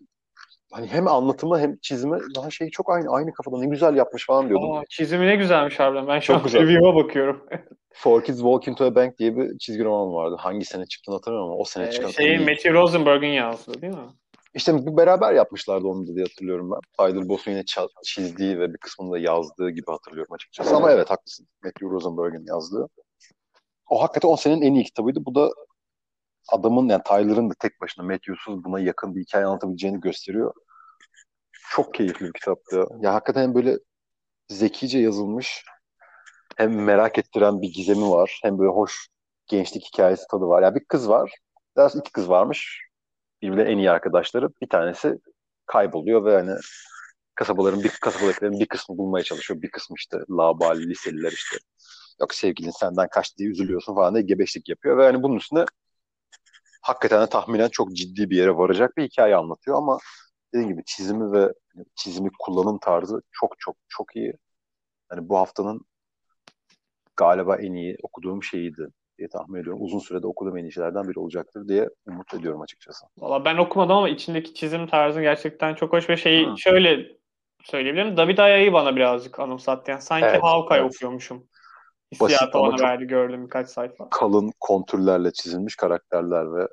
hani 0.72 0.86
hem 0.86 1.08
anlatımı 1.08 1.58
hem 1.60 1.76
çizimi 1.82 2.18
daha 2.34 2.50
şey 2.50 2.70
çok 2.70 2.90
aynı 2.90 3.10
aynı 3.10 3.32
kafada 3.32 3.58
ne 3.58 3.66
güzel 3.66 3.96
yapmış 3.96 4.26
falan 4.26 4.48
diyordum. 4.48 4.72
Aa, 4.72 4.82
çizimi 4.90 5.26
ne 5.26 5.36
güzelmiş 5.36 5.78
harbiden. 5.80 6.06
Ben 6.08 6.20
şu 6.20 6.26
Çok 6.26 6.36
an 6.36 6.42
güzel. 6.42 6.62
review'a 6.62 6.94
bakıyorum. 6.94 7.46
Four 7.92 8.24
Kids 8.24 8.36
Walk 8.38 8.68
Into 8.68 8.84
a 8.84 8.94
Bank 8.94 9.18
diye 9.18 9.36
bir 9.36 9.58
çizgi 9.58 9.84
roman 9.84 10.14
vardı. 10.14 10.36
Hangi 10.38 10.64
sene 10.64 10.86
çıktığını 10.86 11.14
hatırlamıyorum 11.14 11.52
ama 11.52 11.60
o 11.60 11.64
sene 11.64 11.86
Ee, 11.88 11.92
çıkan. 11.92 12.10
iyi- 12.18 12.38
Matthew 12.38 12.72
Rosenberg'in 12.72 13.28
yazdığı 13.28 13.82
değil 13.82 13.92
mi? 13.94 14.08
İşte 14.54 14.86
bir 14.86 14.96
beraber 14.96 15.32
yapmışlardı 15.32 15.86
onu 15.86 16.06
da 16.06 16.14
diye 16.14 16.24
hatırlıyorum 16.24 16.70
ben. 16.70 16.80
Tyler 16.98 17.28
Boss'un 17.28 17.50
yine 17.50 17.64
çizdiği 18.04 18.58
ve 18.58 18.72
bir 18.72 18.78
kısmını 18.78 19.12
da 19.12 19.18
yazdığı 19.18 19.70
gibi 19.70 19.86
hatırlıyorum 19.86 20.34
açıkçası. 20.34 20.76
Ama 20.76 20.92
evet 20.92 21.10
haklısın. 21.10 21.46
Matthew 21.64 21.86
Rosenberg'in 21.86 22.46
yazdığı. 22.46 22.88
O 23.90 24.02
hakikaten 24.02 24.28
o 24.28 24.36
senenin 24.36 24.62
en 24.62 24.74
iyi 24.74 24.84
kitabıydı. 24.84 25.24
Bu 25.24 25.34
da 25.34 25.50
adamın 26.48 26.88
yani 26.88 27.02
Tyler'ın 27.02 27.50
da 27.50 27.54
tek 27.58 27.80
başına 27.80 28.04
Matthew'suz 28.04 28.64
buna 28.64 28.80
yakın 28.80 29.14
bir 29.14 29.20
hikaye 29.20 29.44
anlatabileceğini 29.44 30.00
gösteriyor. 30.00 30.54
Çok 31.70 31.94
keyifli 31.94 32.26
bir 32.26 32.32
kitaptı. 32.32 32.86
Ya 33.00 33.14
hakikaten 33.14 33.54
böyle 33.54 33.78
zekice 34.48 34.98
yazılmış 34.98 35.64
hem 36.56 36.84
merak 36.84 37.18
ettiren 37.18 37.62
bir 37.62 37.72
gizemi 37.72 38.10
var. 38.10 38.40
Hem 38.42 38.58
böyle 38.58 38.70
hoş 38.70 39.08
gençlik 39.46 39.84
hikayesi 39.84 40.26
tadı 40.30 40.44
var. 40.44 40.62
Yani 40.62 40.74
bir 40.74 40.84
kız 40.84 41.08
var. 41.08 41.32
Doğrusu 41.76 41.98
iki 41.98 42.12
kız 42.12 42.28
varmış. 42.28 42.87
Birbirlerinin 43.42 43.72
en 43.72 43.78
iyi 43.78 43.90
arkadaşları. 43.90 44.48
Bir 44.62 44.68
tanesi 44.68 45.18
kayboluyor 45.66 46.24
ve 46.24 46.34
hani 46.34 46.58
kasabaların 47.34 47.84
bir 47.84 47.90
kasabadakilerin 48.00 48.60
bir 48.60 48.66
kısmı 48.66 48.98
bulmaya 48.98 49.24
çalışıyor. 49.24 49.62
Bir 49.62 49.70
kısmı 49.70 49.94
işte 49.98 50.18
labali 50.30 50.88
liseliler 50.90 51.32
işte 51.32 51.56
yok 52.20 52.34
sevgilin 52.34 52.70
senden 52.70 53.08
kaçtı 53.08 53.38
diye 53.38 53.48
üzülüyorsun 53.48 53.94
falan 53.94 54.14
diye 54.14 54.24
gebeşlik 54.24 54.68
yapıyor 54.68 54.98
ve 54.98 55.04
hani 55.04 55.22
bunun 55.22 55.36
üstüne 55.36 55.64
hakikaten 56.82 57.28
tahminen 57.28 57.68
çok 57.68 57.92
ciddi 57.96 58.30
bir 58.30 58.36
yere 58.36 58.56
varacak 58.56 58.96
bir 58.96 59.04
hikaye 59.04 59.36
anlatıyor 59.36 59.76
ama 59.76 59.98
dediğim 60.54 60.70
gibi 60.70 60.82
çizimi 60.86 61.32
ve 61.32 61.52
çizimi 61.96 62.30
kullanım 62.38 62.78
tarzı 62.78 63.22
çok 63.32 63.54
çok 63.58 63.76
çok 63.88 64.16
iyi. 64.16 64.32
Hani 65.08 65.28
bu 65.28 65.36
haftanın 65.38 65.80
galiba 67.16 67.56
en 67.56 67.74
iyi 67.74 67.96
okuduğum 68.02 68.42
şeyiydi 68.42 68.88
diye 69.18 69.28
tahmin 69.28 69.60
ediyorum. 69.60 69.82
Uzun 69.82 69.98
sürede 69.98 70.26
okuduğum 70.26 70.56
en 70.56 70.64
iyi 70.64 70.72
şeylerden 70.72 71.08
biri 71.08 71.18
olacaktır 71.18 71.68
diye 71.68 71.88
umut 72.06 72.34
ediyorum 72.34 72.60
açıkçası. 72.60 73.06
Valla 73.18 73.44
ben 73.44 73.56
okumadım 73.56 73.96
ama 73.96 74.08
içindeki 74.08 74.54
çizim 74.54 74.86
tarzı 74.86 75.20
gerçekten 75.20 75.74
çok 75.74 75.92
hoş 75.92 76.10
ve 76.10 76.16
şeyi 76.16 76.46
Hı. 76.46 76.54
şöyle 76.58 77.06
söyleyebilirim. 77.64 78.16
David 78.16 78.38
Aya'yı 78.38 78.72
bana 78.72 78.96
birazcık 78.96 79.40
anımsattı. 79.40 79.90
Yani 79.90 80.02
sanki 80.02 80.26
Evet, 80.26 80.42
Hawkeye 80.42 80.80
evet. 80.80 80.94
okuyormuşum. 80.94 81.46
Hissiyatı 82.12 82.58
bana 82.58 82.82
verdi 82.82 83.04
gördüğüm 83.04 83.44
birkaç 83.44 83.68
sayfa. 83.68 84.10
Kalın 84.10 84.52
kontürlerle 84.60 85.32
çizilmiş 85.32 85.76
karakterler 85.76 86.54
ve 86.54 86.68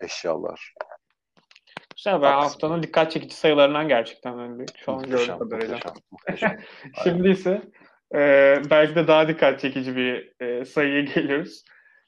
eşyalar. 0.00 0.74
Güzel 1.96 2.22
ben 2.22 2.32
haftanın 2.32 2.82
dikkat 2.82 3.12
çekici 3.12 3.36
sayılarından 3.36 3.88
gerçekten 3.88 4.38
önde 4.38 4.64
şu 4.76 4.92
an 4.92 5.02
gördüğüm 5.02 5.38
kadarıyla. 5.38 5.76
muhteşem, 5.76 5.94
muhteşem. 6.10 6.58
Şimdi 7.04 7.28
ise 7.28 7.62
e, 8.14 8.18
belki 8.70 8.94
de 8.94 9.06
daha 9.06 9.28
dikkat 9.28 9.60
çekici 9.60 9.96
bir 9.96 10.32
e, 10.40 10.64
sayıya 10.64 11.00
geliyoruz. 11.00 11.64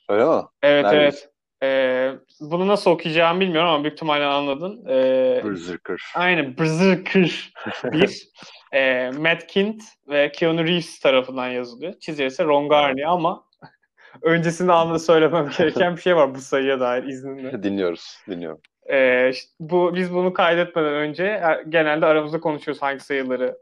Öyle 0.08 0.24
mi? 0.24 0.42
Evet 0.62 0.84
Neredeyiz? 0.84 1.14
evet. 1.14 1.30
E, 1.62 2.10
bunu 2.40 2.68
nasıl 2.68 2.90
okuyacağımı 2.90 3.40
bilmiyorum 3.40 3.70
ama 3.70 3.84
büyük 3.84 3.94
ihtimalle 3.94 4.24
anladın. 4.24 4.86
E, 4.88 5.40
Berserker. 5.44 6.02
Aynen 6.14 6.58
Berserker 6.58 7.52
1 7.84 8.28
e, 8.72 9.10
Matt 9.10 9.46
Kint 9.46 9.82
ve 10.08 10.32
Keanu 10.32 10.64
Reeves 10.66 11.00
tarafından 11.00 11.48
yazılıyor. 11.48 11.94
Çizer 12.00 12.26
ise 12.26 12.44
Ron 12.44 12.68
Garney 12.68 13.06
ama 13.06 13.44
öncesinde 14.22 14.72
anla 14.72 14.98
söylemem 14.98 15.50
gereken 15.58 15.96
bir 15.96 16.02
şey 16.02 16.16
var 16.16 16.34
bu 16.34 16.40
sayıya 16.40 16.80
dair 16.80 17.04
izninle. 17.04 17.62
Dinliyoruz, 17.62 18.18
dinliyorum. 18.30 18.60
E, 18.86 19.30
işte 19.30 19.50
bu 19.60 19.94
biz 19.94 20.14
bunu 20.14 20.32
kaydetmeden 20.32 20.94
önce 20.94 21.24
e, 21.24 21.64
genelde 21.68 22.06
aramızda 22.06 22.40
konuşuyoruz 22.40 22.82
hangi 22.82 23.00
sayıları 23.00 23.58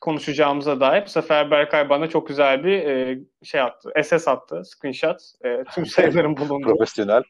konuşacağımıza 0.00 0.80
dair. 0.80 1.04
Bu 1.04 1.10
sefer 1.10 1.50
Berkay 1.50 1.88
bana 1.88 2.08
çok 2.08 2.28
güzel 2.28 2.64
bir 2.64 2.86
e, 2.86 3.18
şey 3.42 3.60
attı. 3.60 3.92
SS 4.02 4.28
attı. 4.28 4.62
Screenshot. 4.64 5.20
E, 5.44 5.64
tüm 5.74 5.86
sayıların 5.86 6.36
bulunduğu. 6.36 6.68
Profesyonel. 6.68 7.22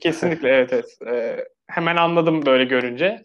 Kesinlikle 0.00 0.48
evet 0.48 0.72
evet. 0.72 0.98
Ee, 1.06 1.44
hemen 1.66 1.96
anladım 1.96 2.46
böyle 2.46 2.64
görünce. 2.64 3.24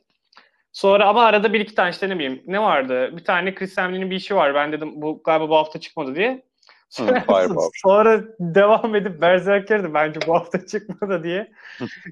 Sonra 0.72 1.08
ama 1.08 1.26
arada 1.26 1.54
bir 1.54 1.60
iki 1.60 1.76
tane 1.76 1.90
işte 1.90 2.10
ne 2.10 2.16
bileyim 2.16 2.44
ne 2.48 2.62
vardı? 2.62 3.18
Bir 3.18 3.24
tane 3.24 3.56
Chris 3.56 3.74
Samley'nin 3.74 4.10
bir 4.12 4.16
işi 4.16 4.36
var. 4.36 4.56
Ben 4.56 4.72
dedim 4.72 5.02
bu 5.02 5.22
galiba 5.24 5.50
bu 5.50 5.56
hafta 5.56 5.80
çıkmadı 5.80 6.16
diye. 6.16 6.48
Sonra 7.84 8.24
devam 8.40 8.96
edip 8.96 9.22
Berserker'di 9.22 9.94
bence 9.94 10.20
bu 10.28 10.34
hafta 10.34 10.66
çıkmadı 10.66 11.24
diye 11.24 11.52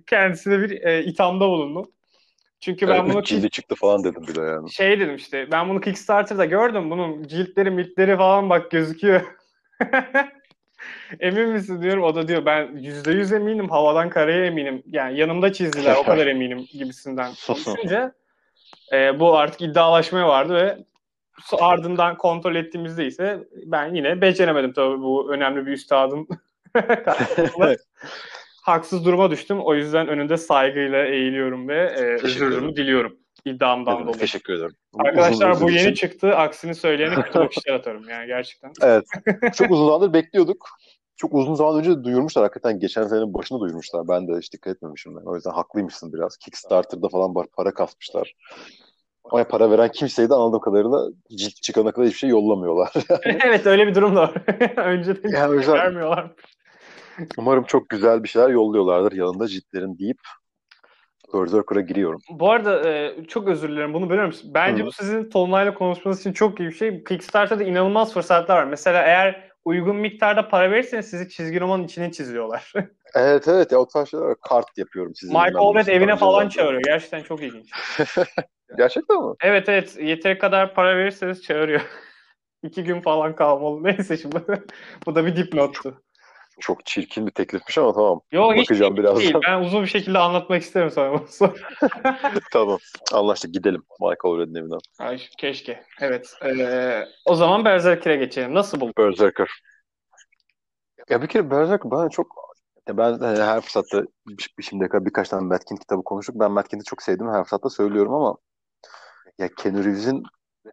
kendisine 0.08 0.60
bir 0.60 0.82
e, 0.82 1.04
ithamda 1.04 1.48
bulundum. 1.48 1.92
Çünkü 2.66 2.88
ben 2.88 2.96
Evet, 2.96 3.14
bunu 3.14 3.24
cildi 3.24 3.50
çıktı 3.50 3.76
falan 3.76 4.04
dedim 4.04 4.24
bir 4.28 4.36
de 4.36 4.42
yani. 4.42 4.72
şey 4.72 5.00
dedim 5.00 5.16
işte 5.16 5.52
ben 5.52 5.70
bunu 5.70 5.82
Kickstarter'da 5.82 6.46
gördüm. 6.46 6.92
Bunun 6.92 7.24
ciltleri 7.24 7.72
miltleri 7.72 8.18
falan 8.18 8.50
bak 8.50 8.72
gözüküyor. 8.72 9.22
Emin 11.20 11.50
misin 11.50 11.82
diyorum. 11.82 12.04
O 12.04 12.16
da 12.16 12.28
diyor 12.28 12.46
ben 12.46 12.78
yüzde 12.78 13.12
yüz 13.12 13.32
eminim. 13.34 13.70
Havadan 13.70 14.10
karaya 14.10 14.46
eminim. 14.46 14.84
Yani 14.86 15.20
yanımda 15.20 15.54
çizdiler 15.54 15.96
o 15.96 16.04
kadar 16.06 16.28
eminim 16.28 16.68
gibisinden 16.72 17.32
konuşunca 17.48 18.14
e, 18.94 19.20
bu 19.20 19.38
artık 19.38 19.62
iddialaşmaya 19.62 20.28
vardı 20.28 20.56
ve 20.56 20.78
ardından 21.60 22.18
kontrol 22.18 22.56
ettiğimizde 22.56 23.06
ise 23.06 23.40
ben 23.66 23.96
yine 23.96 24.22
beceremedim 24.22 24.74
tabii 24.74 25.02
bu 25.02 25.34
önemli 25.34 25.66
bir 25.66 25.88
karşısında. 27.06 27.76
Haksız 28.66 29.06
duruma 29.06 29.32
düştüm. 29.32 29.60
O 29.60 29.76
yüzden 29.76 30.08
önünde 30.08 30.38
saygıyla 30.38 31.06
eğiliyorum 31.06 31.68
ve 31.68 31.76
e, 31.76 32.26
özürümü 32.26 32.76
diliyorum 32.76 33.18
iddiamdan 33.46 34.02
dolayı. 34.02 34.18
Teşekkür 34.18 34.54
ederim. 34.54 34.76
Arkadaşlar 34.94 35.52
Uzun 35.52 35.68
bu 35.68 35.72
yeni 35.72 35.82
için. 35.82 35.94
çıktı. 35.94 36.36
Aksini 36.36 36.76
söyleyene 36.76 37.16
kötü 37.16 37.40
bakışlar 37.40 37.74
atarım 37.74 38.10
yani 38.10 38.28
gerçekten. 38.28 38.72
Evet. 38.82 39.06
Çok 39.56 39.72
uzun 39.72 39.86
zamandır 39.86 40.14
bekliyorduk. 40.14 40.70
Çok 41.18 41.34
uzun 41.34 41.54
zaman 41.54 41.80
önce 41.80 41.92
de 41.92 42.04
duyurmuşlar. 42.04 42.44
Hakikaten 42.44 42.80
geçen 42.80 43.08
senenin 43.08 43.34
başında 43.34 43.60
duyurmuşlar. 43.60 44.08
Ben 44.08 44.28
de 44.28 44.38
hiç 44.38 44.54
dikkat 44.54 44.76
etmemişim. 44.76 45.12
Yani. 45.12 45.30
O 45.30 45.36
yüzden 45.36 45.52
haklıymışsın 45.52 46.14
biraz. 46.14 46.38
Kickstarter'da 46.38 47.10
falan 47.10 47.34
para 47.58 47.74
kasmışlar. 47.74 48.34
Ama 49.24 49.44
para 49.44 49.72
veren 49.72 49.92
kimseyi 49.92 50.30
de 50.30 50.34
anladığım 50.34 50.60
kadarıyla 50.60 51.10
cilt 51.38 51.56
çıkana 51.62 51.92
kadar 51.92 52.08
hiçbir 52.08 52.20
şey 52.20 52.30
yollamıyorlar. 52.30 52.94
evet 53.24 53.66
öyle 53.66 53.88
bir 53.88 53.96
durum 53.96 54.16
da 54.16 54.22
var. 54.22 54.34
Önceden 54.78 55.30
yani 55.30 55.68
vermiyorlar. 55.68 56.32
Umarım 57.38 57.64
çok 57.64 57.90
güzel 57.90 58.24
bir 58.24 58.28
şeyler 58.28 58.50
yolluyorlardır 58.50 59.12
yanında 59.12 59.48
ciltlerin 59.48 59.98
deyip 60.00 60.18
Berserker'a 61.34 61.82
giriyorum. 61.82 62.22
Bu 62.30 62.52
arada 62.52 62.90
e, 62.90 63.16
çok 63.28 63.48
özür 63.48 63.70
dilerim 63.70 63.94
bunu 63.94 64.10
bölüyorum. 64.10 64.34
Bence 64.46 64.84
Hı. 64.84 64.86
bu 64.86 64.92
sizin 64.92 65.30
Tolunay'la 65.30 65.74
konuşmanız 65.74 66.20
için 66.20 66.34
çok 66.34 66.60
iyi 66.60 66.70
bir 66.70 66.76
şey. 66.76 67.04
Kickstarter'da 67.04 67.64
inanılmaz 67.64 68.14
fırsatlar 68.14 68.58
var. 68.58 68.64
Mesela 68.64 69.02
eğer 69.02 69.52
uygun 69.66 69.96
miktarda 69.96 70.48
para 70.48 70.72
verirseniz 70.72 71.10
sizi 71.10 71.30
çizgi 71.30 71.60
romanın 71.60 71.84
içine 71.84 72.12
çiziyorlar. 72.12 72.74
Evet 73.18 73.48
evet 73.48 73.72
ya 73.72 73.78
o 73.80 73.88
tarz 73.88 74.10
şeyler 74.10 74.26
var. 74.26 74.36
kart 74.42 74.78
yapıyorum 74.78 75.16
sizin. 75.16 75.38
Mike 75.38 75.58
Allred 75.58 75.88
evine 75.88 76.16
falan 76.16 76.50
çağırıyor. 76.50 76.82
Gerçekten 76.86 77.24
çok 77.24 77.44
ilginç. 77.44 77.70
Gerçekten 78.78 79.18
mi? 79.18 79.36
Evet 79.42 79.70
evet 79.70 79.98
yeteri 80.02 80.38
kadar 80.38 80.74
para 80.74 80.98
verirseniz 80.98 81.44
çağırıyor. 81.44 81.82
iki 82.64 82.84
gün 82.84 83.02
falan 83.02 83.36
kalmalı. 83.36 83.84
Neyse 83.84 84.18
şimdi 84.18 84.36
bu 85.06 85.16
da 85.16 85.26
bir 85.26 85.36
dipnottu. 85.36 86.02
Çok 86.60 86.86
çirkin 86.86 87.28
bir 87.28 87.32
teklifmiş 87.32 87.78
ama 87.78 87.94
tamam. 87.94 88.22
Yok 88.32 88.54
hiç 88.56 88.70
Bakacağım 88.70 88.98
birazdan. 88.98 89.20
değil. 89.20 89.36
Ben 89.48 89.62
uzun 89.62 89.84
bir 89.84 89.88
şekilde 89.88 90.20
anlatmak 90.20 90.62
isterim 90.62 90.92
sana. 90.92 91.22
tamam. 92.52 92.78
Anlaştık 93.14 93.54
gidelim 93.54 93.84
Michael 94.00 94.38
Red'in 94.40 94.56
evinden. 94.56 94.80
Ay, 95.00 95.22
keşke. 95.38 95.84
Evet. 96.02 96.34
Ee, 96.46 97.06
o 97.26 97.36
zaman 97.36 97.66
Berserker'e 97.66 98.16
geçelim. 98.16 98.54
Nasıl 98.54 98.80
buldun? 98.80 98.94
Berserker. 98.98 99.50
Ya 101.10 101.22
bir 101.22 101.28
kere 101.28 101.52
Berserker 101.52 101.92
bana 101.92 102.10
çok 102.10 102.56
ben 102.90 103.20
hani 103.20 103.40
her 103.40 103.62
fırsatta 103.62 104.04
şimdiye 104.62 104.90
kadar 104.90 105.06
birkaç 105.06 105.30
tane 105.30 105.48
Matt 105.48 105.66
kitabı 105.66 106.04
konuştuk. 106.04 106.36
Ben 106.40 106.52
Matt 106.52 106.86
çok 106.86 107.02
sevdim. 107.02 107.34
Her 107.34 107.44
fırsatta 107.44 107.70
söylüyorum 107.70 108.14
ama 108.14 108.38
ya 109.40 109.50
Keanu 109.56 109.84
Reeves'in 109.86 110.24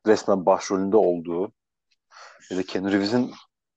resmen 0.07 0.47
başrolünde 0.47 0.97
olduğu 0.97 1.53
ya 2.51 2.59
da 2.59 2.63
Keanu 2.63 2.93
Reeves'in 2.93 3.33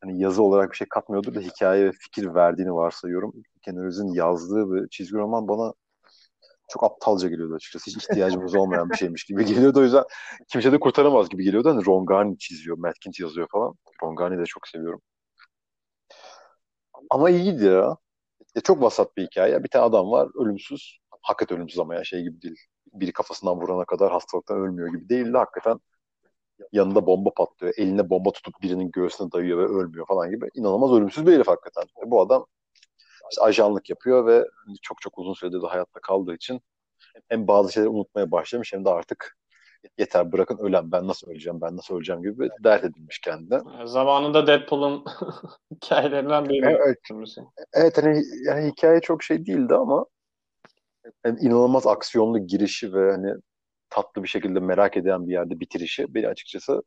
hani 0.06 0.22
yazı 0.22 0.44
olarak 0.44 0.72
bir 0.72 0.78
şey 0.78 0.88
katmıyordur 0.88 1.36
da 1.36 1.40
hikaye 1.40 1.86
ve 1.86 1.92
fikir 1.92 2.36
verdiğini 2.36 2.74
varsayıyorum. 2.74 3.34
Keanu 3.62 3.80
Reeves'in 3.82 4.14
yazdığı 4.14 4.74
bir 4.74 4.90
çizgi 4.90 5.18
roman 5.18 5.48
bana 5.48 5.74
çok 6.70 6.84
aptalca 6.84 7.30
geliyordu 7.30 7.56
açıkçası. 7.56 7.92
Hiç 7.92 7.98
ihtiyacımız 7.98 8.56
olmayan 8.56 8.90
bir 8.90 8.96
şeymiş 8.96 9.24
gibi 9.24 9.46
geliyordu. 9.46 9.80
O 9.80 9.84
yüzden 9.84 10.04
kimse 10.48 10.72
de 10.72 10.80
kurtaramaz 10.80 11.30
gibi 11.30 11.44
geliyordu. 11.44 11.70
Hani 11.70 11.86
Ron 11.86 12.06
Garney 12.06 12.38
çiziyor, 12.38 12.78
Matt 12.78 13.00
Kindt 13.00 13.20
yazıyor 13.20 13.48
falan. 13.52 13.74
Ron 14.04 14.16
Garney'i 14.16 14.42
de 14.42 14.46
çok 14.46 14.68
seviyorum. 14.68 15.02
Ama 17.10 17.30
iyiydi 17.30 17.66
ya. 17.66 17.98
ya. 18.56 18.62
Çok 18.64 18.82
vasat 18.82 19.18
bir 19.18 19.26
hikaye. 19.26 19.64
Bir 19.64 19.70
tane 19.70 19.86
adam 19.86 20.12
var, 20.12 20.30
ölümsüz. 20.46 20.98
Hakikaten 21.22 21.58
ölümsüz 21.58 21.80
ama 21.80 21.96
ya 21.96 22.04
şey 22.04 22.24
gibi 22.24 22.42
değil. 22.42 22.58
Biri 22.94 23.14
kafasından 23.14 23.58
vurana 23.62 23.86
kadar 23.86 24.12
hastalıktan 24.12 24.58
ölmüyor 24.58 24.88
gibi 24.94 25.10
değil 25.10 25.34
de 25.34 25.38
hakikaten 25.38 25.80
yanında 26.72 27.06
bomba 27.08 27.30
patlıyor. 27.34 27.74
Eline 27.78 28.10
bomba 28.10 28.32
tutup 28.32 28.62
birinin 28.62 28.92
göğsüne 28.92 29.32
dayıyor 29.32 29.58
ve 29.58 29.66
ölmüyor 29.66 30.08
falan 30.08 30.32
gibi. 30.32 30.50
İnanılmaz 30.56 30.92
ölümsüz 30.92 31.28
bir 31.28 31.34
herif 31.34 31.48
hakikaten. 31.48 31.84
E 32.06 32.12
bu 32.12 32.22
adam 32.22 32.46
işte 33.32 33.42
ajanlık 33.42 33.90
yapıyor 33.90 34.28
ve 34.28 34.46
çok 34.82 35.02
çok 35.02 35.18
uzun 35.18 35.34
süredir 35.34 35.62
de 35.62 35.68
hayatta 35.68 36.00
kaldığı 36.00 36.36
için 36.36 36.62
hem 37.30 37.48
bazı 37.48 37.74
şeyleri 37.74 37.90
unutmaya 37.90 38.32
başlamış 38.32 38.74
hem 38.74 38.86
de 38.86 38.90
artık 38.90 39.38
yeter 39.98 40.32
bırakın 40.32 40.58
ölen 40.58 40.92
ben 40.92 41.08
nasıl 41.08 41.32
öleceğim 41.32 41.62
ben 41.62 41.78
nasıl 41.78 41.96
öleceğim 41.96 42.22
gibi 42.22 42.40
bir 42.40 42.52
dert 42.64 42.84
edinmiş 42.84 43.20
kendine. 43.20 43.60
Zamanında 43.86 44.48
Deadpool'un 44.48 45.06
hikayelerinden 45.72 46.50
biri. 46.50 46.66
Evet, 46.66 46.98
evet 47.74 47.98
hani 47.98 48.24
yani 48.46 48.72
hikaye 48.72 49.02
çok 49.02 49.24
şey 49.24 49.46
değildi 49.46 49.76
ama 49.76 50.06
yani 51.26 51.40
inanılmaz 51.40 51.88
aksiyonlu 51.88 52.48
girişi 52.48 52.94
ve 52.94 53.12
hani 53.12 53.34
tatlı 53.96 54.24
bir 54.24 54.28
şekilde 54.28 54.60
merak 54.60 54.98
eden 54.98 55.28
bir 55.28 55.32
yerde 55.32 55.60
bitirişi 55.60 56.16
beni 56.16 56.28
açıkçası 56.28 56.82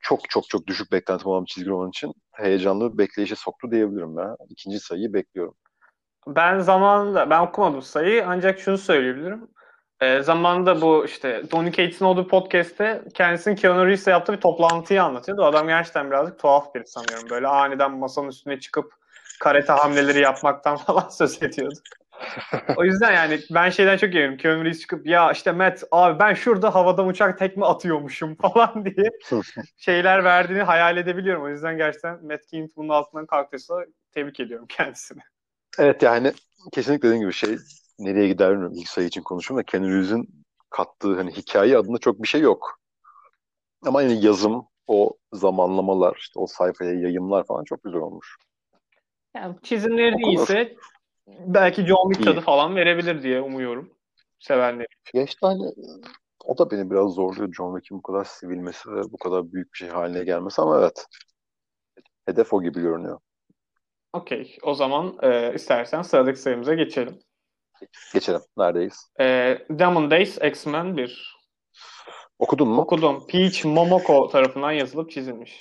çok 0.00 0.30
çok 0.30 0.48
çok 0.48 0.66
düşük 0.66 0.92
beklentim 0.92 1.26
olan 1.26 1.44
bir 1.44 1.50
çizgi 1.50 1.70
roman 1.70 1.88
için 1.88 2.12
heyecanlı 2.32 2.92
bir 2.92 2.98
bekleyişe 2.98 3.36
soktu 3.36 3.70
diyebilirim 3.70 4.18
ya. 4.18 4.36
İkinci 4.48 4.80
sayıyı 4.80 5.12
bekliyorum. 5.12 5.54
Ben 6.26 6.58
zamanında 6.58 7.30
ben 7.30 7.40
okumadım 7.40 7.82
sayıyı 7.82 8.26
ancak 8.26 8.58
şunu 8.58 8.78
söyleyebilirim. 8.78 9.48
E, 10.00 10.22
zamanında 10.22 10.80
bu 10.80 11.04
işte 11.04 11.42
Donny 11.52 11.72
Cates'in 11.72 12.04
olduğu 12.04 12.28
podcast'te 12.28 13.02
kendisinin 13.14 13.56
Keanu 13.56 13.86
Reeves'le 13.86 14.06
yaptığı 14.06 14.32
bir 14.32 14.40
toplantıyı 14.40 15.02
anlatıyordu. 15.02 15.44
Adam 15.44 15.66
gerçekten 15.66 16.10
birazcık 16.10 16.38
tuhaf 16.38 16.74
biri 16.74 16.86
sanıyorum. 16.86 17.30
Böyle 17.30 17.46
aniden 17.48 17.90
masanın 17.98 18.28
üstüne 18.28 18.60
çıkıp 18.60 18.92
karate 19.40 19.72
hamleleri 19.72 20.20
yapmaktan 20.20 20.76
falan 20.86 21.08
söz 21.08 21.42
ediyordu. 21.42 21.78
O 22.76 22.84
yüzden 22.84 23.12
yani 23.12 23.40
ben 23.50 23.70
şeyden 23.70 23.96
çok 23.96 24.14
eminim. 24.14 24.36
Keanu 24.36 24.64
Reeves 24.64 24.80
çıkıp 24.80 25.06
ya 25.06 25.32
işte 25.32 25.52
Matt 25.52 25.84
abi 25.90 26.18
ben 26.18 26.34
şurada 26.34 26.74
havadan 26.74 27.06
uçak 27.06 27.38
tekme 27.38 27.66
atıyormuşum 27.66 28.34
falan 28.42 28.84
diye 28.84 29.10
şeyler 29.76 30.24
verdiğini 30.24 30.62
hayal 30.62 30.96
edebiliyorum. 30.96 31.42
O 31.42 31.48
yüzden 31.48 31.76
gerçekten 31.76 32.24
Matt 32.24 32.46
Kindt 32.46 32.76
bunun 32.76 32.88
altından 32.88 33.26
kalktıysa 33.26 33.84
tebrik 34.12 34.40
ediyorum 34.40 34.66
kendisini. 34.68 35.20
Evet 35.78 36.02
yani 36.02 36.32
kesinlikle 36.72 37.08
dediğim 37.08 37.22
gibi 37.22 37.32
şey 37.32 37.56
nereye 37.98 38.28
gider 38.28 38.50
bilmiyorum. 38.50 38.76
İlk 38.76 38.88
sayı 38.88 39.06
için 39.06 39.22
konuşuyorum 39.22 39.62
da 39.62 39.70
Keanu 39.70 39.88
Reeves'in 39.88 40.44
kattığı 40.70 41.16
hani 41.16 41.32
hikaye 41.32 41.78
adında 41.78 41.98
çok 41.98 42.22
bir 42.22 42.28
şey 42.28 42.40
yok. 42.40 42.80
Ama 43.86 44.02
yani 44.02 44.24
yazım, 44.24 44.66
o 44.86 45.16
zamanlamalar, 45.32 46.16
işte 46.18 46.40
o 46.40 46.46
sayfaya 46.46 46.92
yayımlar 46.92 47.46
falan 47.46 47.64
çok 47.64 47.84
güzel 47.84 48.00
olmuş. 48.00 48.36
Yani 49.36 49.56
çizimleri 49.62 50.14
Okunur. 50.14 50.26
iyiyse 50.26 50.76
belki 51.26 51.86
John 51.86 52.12
Wick 52.12 52.24
tadı 52.24 52.40
falan 52.40 52.76
verebilir 52.76 53.22
diye 53.22 53.40
umuyorum 53.40 53.94
sevenler 54.38 54.86
için. 55.06 55.24
İşte 55.24 55.46
hani 55.46 55.72
o 56.44 56.58
da 56.58 56.70
beni 56.70 56.90
biraz 56.90 57.10
zorluyor 57.14 57.52
John 57.52 57.76
Wick'in 57.76 57.98
bu 57.98 58.02
kadar 58.02 58.24
sivilmesi 58.24 58.90
ve 58.92 59.02
bu 59.12 59.18
kadar 59.18 59.52
büyük 59.52 59.72
bir 59.72 59.78
şey 59.78 59.88
haline 59.88 60.24
gelmesi 60.24 60.62
ama 60.62 60.78
evet. 60.78 61.06
Hedef 62.26 62.52
o 62.52 62.62
gibi 62.62 62.80
görünüyor. 62.80 63.20
Okey. 64.12 64.58
O 64.62 64.74
zaman 64.74 65.18
e, 65.22 65.54
istersen 65.54 66.02
sıradaki 66.02 66.40
sayımıza 66.40 66.74
geçelim. 66.74 67.18
Geçelim. 68.14 68.40
Neredeyiz? 68.56 69.10
E, 69.20 69.58
Demon 69.70 70.10
Days 70.10 70.38
X-Men 70.42 70.96
1. 70.96 71.40
Okudun 72.38 72.68
mu? 72.68 72.82
Okudum. 72.82 73.26
Peach 73.26 73.64
Momoko 73.64 74.28
tarafından 74.28 74.72
yazılıp 74.72 75.10
çizilmiş. 75.10 75.58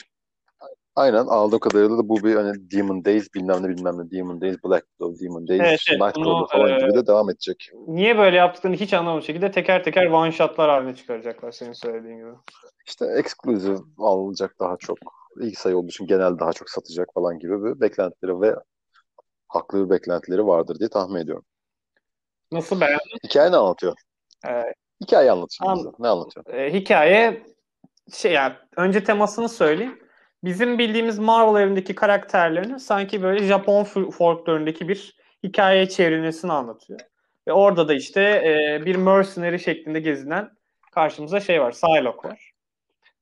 Aynen 1.00 1.26
aldığım 1.26 1.60
kadarıyla 1.60 1.98
da 1.98 2.10
bu 2.10 2.24
bir 2.24 2.36
hani 2.36 2.72
Demon 2.72 3.06
Days 3.06 3.34
bilmem 3.36 3.64
ne 3.64 3.70
bilmem 3.70 3.98
ne 3.98 4.12
Demon 4.12 4.42
Days, 4.42 4.64
Black 4.64 4.86
Widow, 4.88 5.26
Demon 5.26 5.48
Days, 5.48 5.60
evet, 5.60 5.80
evet, 5.90 6.02
Nightcrawler 6.02 6.48
falan 6.48 6.70
e, 6.70 6.78
gibi 6.78 6.94
de 6.94 7.08
devam 7.08 7.30
edecek. 7.30 7.72
Niye 7.88 8.18
böyle 8.18 8.38
yaptıklarını 8.38 8.78
hiç 8.78 8.94
anlamadım 8.94 9.24
şekilde 9.24 9.52
teker 9.52 9.84
teker 9.84 10.06
one 10.06 10.32
shotlar 10.32 10.70
haline 10.70 10.96
çıkaracaklar 10.96 11.52
senin 11.52 11.74
söylediğin 11.74 12.18
gibi. 12.18 12.30
İşte 12.88 13.06
exclusive 13.06 13.78
alacak 13.98 14.56
daha 14.60 14.78
çok. 14.78 14.98
İlk 15.42 15.60
sayı 15.60 15.78
olduğu 15.78 15.88
için 15.88 16.08
genel 16.08 16.40
daha 16.40 16.54
çok 16.54 16.70
satacak 16.70 17.10
falan 17.14 17.40
gibi 17.40 17.64
bir 17.64 17.82
beklentileri 17.82 18.42
ve 18.42 18.56
haklı 19.48 19.86
bir 19.86 19.90
beklentileri 19.90 20.48
vardır 20.48 20.80
diye 20.80 20.90
tahmin 20.90 21.20
ediyorum. 21.20 21.46
Nasıl 22.52 22.82
beğendin? 22.82 23.20
Hikaye 23.24 23.52
ne 23.52 23.56
anlatıyor? 23.56 23.96
Ee, 24.48 24.64
hikaye 25.02 25.32
anlatıyor. 25.32 25.72
An- 25.72 25.94
ne 26.00 26.08
anlatıyor? 26.08 26.46
E, 26.46 26.74
hikaye 26.74 27.44
şey 28.14 28.32
yani 28.32 28.54
önce 28.78 29.04
temasını 29.04 29.50
söyleyeyim 29.50 30.00
bizim 30.44 30.78
bildiğimiz 30.78 31.20
Marvel 31.20 31.62
evindeki 31.62 31.96
karakterlerini 31.96 32.80
sanki 32.80 33.24
böyle 33.24 33.44
Japon 33.44 33.84
folklorundaki 34.12 34.88
bir 34.88 35.16
hikaye 35.44 35.90
çevrilmesini 35.90 36.52
anlatıyor. 36.52 37.00
Ve 37.48 37.54
orada 37.54 37.88
da 37.88 37.94
işte 37.94 38.22
e, 38.22 38.86
bir 38.86 38.96
mercenary 38.96 39.58
şeklinde 39.60 40.00
gezinen 40.00 40.52
karşımıza 40.92 41.40
şey 41.40 41.62
var, 41.62 41.72
Psylocke 41.72 42.30
var. 42.30 42.52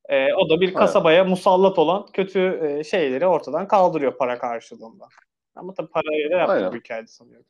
E, 0.10 0.34
o 0.34 0.50
da 0.50 0.62
bir 0.62 0.74
kasabaya 0.74 1.22
evet. 1.22 1.30
musallat 1.30 1.80
olan 1.80 2.06
kötü 2.14 2.60
e, 2.64 2.84
şeyleri 2.84 3.28
ortadan 3.28 3.68
kaldırıyor 3.68 4.18
para 4.18 4.40
karşılığında. 4.40 5.08
Ama 5.56 5.74
tabii 5.74 5.90
parayla 5.90 6.32
da 6.32 6.36
yapmıyor 6.36 6.74
bu 6.74 6.78
hikayede 6.78 7.08
sanıyorum. 7.08 7.46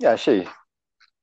Ya 0.00 0.16
şey 0.16 0.46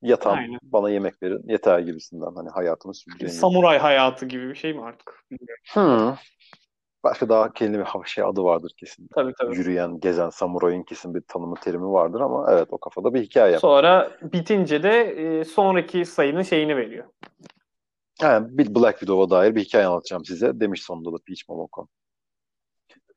yatan 0.02 0.36
Aynen. 0.36 0.58
bana 0.62 0.90
yemek 0.90 1.22
verin 1.22 1.42
yeter 1.48 1.78
gibisinden 1.78 2.34
hani 2.34 2.48
hayatımı 2.48 2.94
sürdüreyim. 2.94 3.32
Samuray 3.32 3.78
hayatı 3.78 4.26
gibi 4.26 4.48
bir 4.48 4.54
şey 4.54 4.72
mi 4.72 4.84
artık? 4.84 5.24
Bilmiyorum. 5.30 5.64
Hmm. 5.68 6.16
Başka 7.04 7.28
daha 7.28 7.52
kelime 7.52 7.84
bir 8.02 8.08
şey 8.08 8.24
adı 8.24 8.42
vardır 8.42 8.72
kesin. 8.76 9.08
Tabii 9.14 9.32
tabii. 9.38 9.56
Yürüyen, 9.56 10.00
gezen 10.00 10.30
samurayın 10.30 10.82
kesin 10.82 11.14
bir 11.14 11.20
tanımı 11.20 11.54
terimi 11.54 11.92
vardır 11.92 12.20
ama 12.20 12.46
evet 12.52 12.68
o 12.70 12.78
kafada 12.78 13.14
bir 13.14 13.22
hikaye. 13.22 13.58
Sonra 13.58 14.10
bitince 14.22 14.82
de 14.82 15.00
e, 15.00 15.44
sonraki 15.44 16.04
sayının 16.04 16.42
şeyini 16.42 16.76
veriyor. 16.76 17.04
Yani 18.22 18.58
bir 18.58 18.74
Black 18.74 18.98
Widow'a 18.98 19.30
dair 19.30 19.54
bir 19.54 19.60
hikaye 19.64 19.86
anlatacağım 19.86 20.24
size. 20.24 20.60
Demiş 20.60 20.82
sonunda 20.82 21.12
da 21.12 21.16
Peach 21.26 21.48
Momoko. 21.48 21.86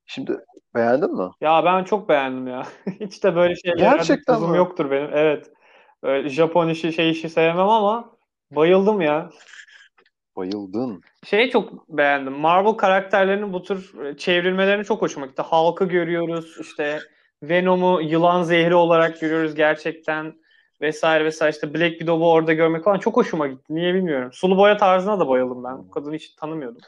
Şimdi 0.05 0.39
beğendin 0.75 1.17
mi? 1.17 1.29
Ya 1.41 1.65
ben 1.65 1.83
çok 1.83 2.09
beğendim 2.09 2.47
ya. 2.47 2.63
Hiç 2.99 3.23
de 3.23 3.35
böyle 3.35 3.55
şeyler 3.55 3.77
Gerçekten 3.77 4.41
mi? 4.41 4.57
yoktur 4.57 4.91
benim. 4.91 5.09
Evet. 5.13 5.51
Böyle 6.03 6.29
Japon 6.29 6.69
işi 6.69 6.93
şey 6.93 7.11
işi 7.11 7.29
sevmem 7.29 7.69
ama 7.69 8.17
bayıldım 8.51 9.01
ya. 9.01 9.29
Bayıldın. 10.35 11.01
Şeyi 11.23 11.49
çok 11.51 11.89
beğendim. 11.89 12.33
Marvel 12.33 12.73
karakterlerinin 12.73 13.53
bu 13.53 13.63
tür 13.63 14.05
e, 14.05 14.17
çevrilmelerini 14.17 14.85
çok 14.85 15.01
hoşuma 15.01 15.25
gitti. 15.25 15.41
Hulk'ı 15.41 15.85
görüyoruz. 15.85 16.57
işte 16.61 16.99
Venom'u 17.43 18.01
yılan 18.01 18.43
zehri 18.43 18.75
olarak 18.75 19.19
görüyoruz 19.19 19.55
gerçekten 19.55 20.33
vesaire 20.81 21.25
vesaire 21.25 21.51
işte 21.51 21.73
Black 21.73 21.91
Widow'u 21.91 22.31
orada 22.31 22.53
görmek 22.53 22.83
falan 22.83 22.99
çok 22.99 23.17
hoşuma 23.17 23.47
gitti. 23.47 23.63
Niye 23.69 23.93
bilmiyorum. 23.93 24.29
Sulu 24.33 24.57
boya 24.57 24.77
tarzına 24.77 25.19
da 25.19 25.27
bayıldım 25.27 25.63
ben. 25.63 25.77
Bu 25.77 25.91
kadını 25.91 26.15
hiç 26.15 26.35
tanımıyordum. 26.35 26.81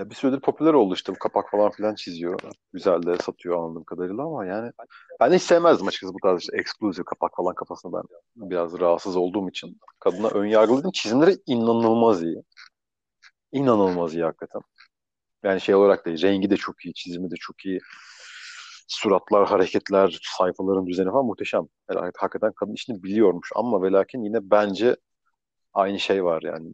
Ya 0.00 0.10
bir 0.10 0.14
süredir 0.14 0.40
popüler 0.40 0.72
oldu 0.74 0.94
işte 0.94 1.14
bu 1.14 1.18
kapak 1.18 1.50
falan 1.50 1.70
filan 1.70 1.94
çiziyor. 1.94 2.40
Güzel 2.72 3.02
de 3.02 3.16
satıyor 3.16 3.58
anladığım 3.58 3.84
kadarıyla 3.84 4.24
ama 4.24 4.46
yani 4.46 4.72
ben 5.20 5.32
hiç 5.32 5.42
sevmezdim 5.42 5.88
açıkçası 5.88 6.14
bu 6.14 6.18
tarz 6.22 6.40
işte 6.40 6.56
exclusive 6.56 7.04
kapak 7.04 7.36
falan 7.36 7.54
kafasında 7.54 7.96
ben 7.96 8.50
biraz 8.50 8.80
rahatsız 8.80 9.16
olduğum 9.16 9.48
için. 9.48 9.78
Kadına 9.98 10.28
ön 10.28 10.46
yargılıydım. 10.46 10.90
Çizimleri 10.92 11.36
inanılmaz 11.46 12.22
iyi. 12.22 12.42
İnanılmaz 13.52 14.14
iyi 14.14 14.24
hakikaten. 14.24 14.62
Yani 15.42 15.60
şey 15.60 15.74
olarak 15.74 16.06
da 16.06 16.10
rengi 16.10 16.50
de 16.50 16.56
çok 16.56 16.84
iyi, 16.84 16.94
çizimi 16.94 17.30
de 17.30 17.34
çok 17.40 17.64
iyi. 17.64 17.80
Suratlar, 18.88 19.48
hareketler, 19.48 20.20
sayfaların 20.38 20.86
düzeni 20.86 21.10
falan 21.10 21.26
muhteşem. 21.26 21.66
Yani 21.90 22.10
hakikaten 22.16 22.52
kadın 22.52 22.74
işini 22.74 23.02
biliyormuş 23.02 23.50
ama 23.56 23.82
ve 23.82 24.04
yine 24.14 24.50
bence 24.50 24.96
aynı 25.74 25.98
şey 26.00 26.24
var 26.24 26.42
yani. 26.42 26.72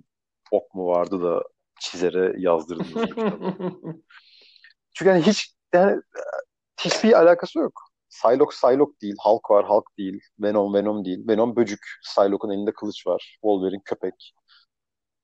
Ok 0.50 0.74
mu 0.74 0.86
vardı 0.86 1.22
da 1.22 1.42
çizere 1.80 2.34
yazdırdınız 2.38 2.94
bu 2.94 3.06
kitabı. 3.06 3.54
Çünkü 4.94 5.10
yani 5.10 5.22
hiç 5.22 5.54
yani 5.74 6.00
hiçbir 6.80 7.12
alakası 7.12 7.58
yok. 7.58 7.82
Psylocke 8.10 8.54
Psylocke 8.54 9.00
değil, 9.02 9.14
Hulk 9.24 9.50
var 9.50 9.68
Hulk 9.68 9.98
değil, 9.98 10.20
Venom 10.40 10.74
Venom 10.74 11.04
değil. 11.04 11.28
Venom 11.28 11.56
böcük, 11.56 11.80
Psylocke'un 12.02 12.52
elinde 12.52 12.72
kılıç 12.72 13.06
var, 13.06 13.36
Wolverine 13.42 13.82
köpek. 13.84 14.34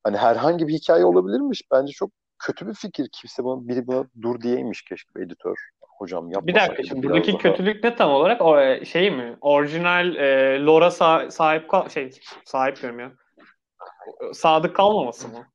Hani 0.03 0.17
herhangi 0.17 0.67
bir 0.67 0.73
hikaye 0.73 1.05
olabilirmiş. 1.05 1.61
Bence 1.71 1.91
çok 1.91 2.11
kötü 2.39 2.67
bir 2.67 2.73
fikir. 2.73 3.09
Kimse 3.11 3.43
bana, 3.43 3.67
biri 3.67 3.87
buna 3.87 4.05
dur 4.21 4.41
diyeymiş 4.41 4.81
keşke 4.81 5.21
editör. 5.21 5.55
Hocam 5.97 6.31
yapma. 6.31 6.47
Bir 6.47 6.55
dakika 6.55 6.83
şimdi 6.83 7.07
buradaki 7.07 7.31
daha... 7.31 7.41
kötülük 7.41 7.83
ne 7.83 7.95
tam 7.95 8.11
olarak? 8.11 8.41
O 8.41 8.59
e, 8.59 8.85
şey 8.85 9.11
mi? 9.11 9.37
Orijinal 9.41 10.15
e, 10.15 10.59
Lora 10.65 10.87
sah- 10.87 11.31
sahip 11.31 11.69
kal 11.69 11.89
şey 11.89 12.11
sahip 12.45 12.81
diyorum 12.81 12.99
ya. 12.99 13.11
Sadık 14.33 14.75
kalmaması 14.75 15.27
mı? 15.27 15.47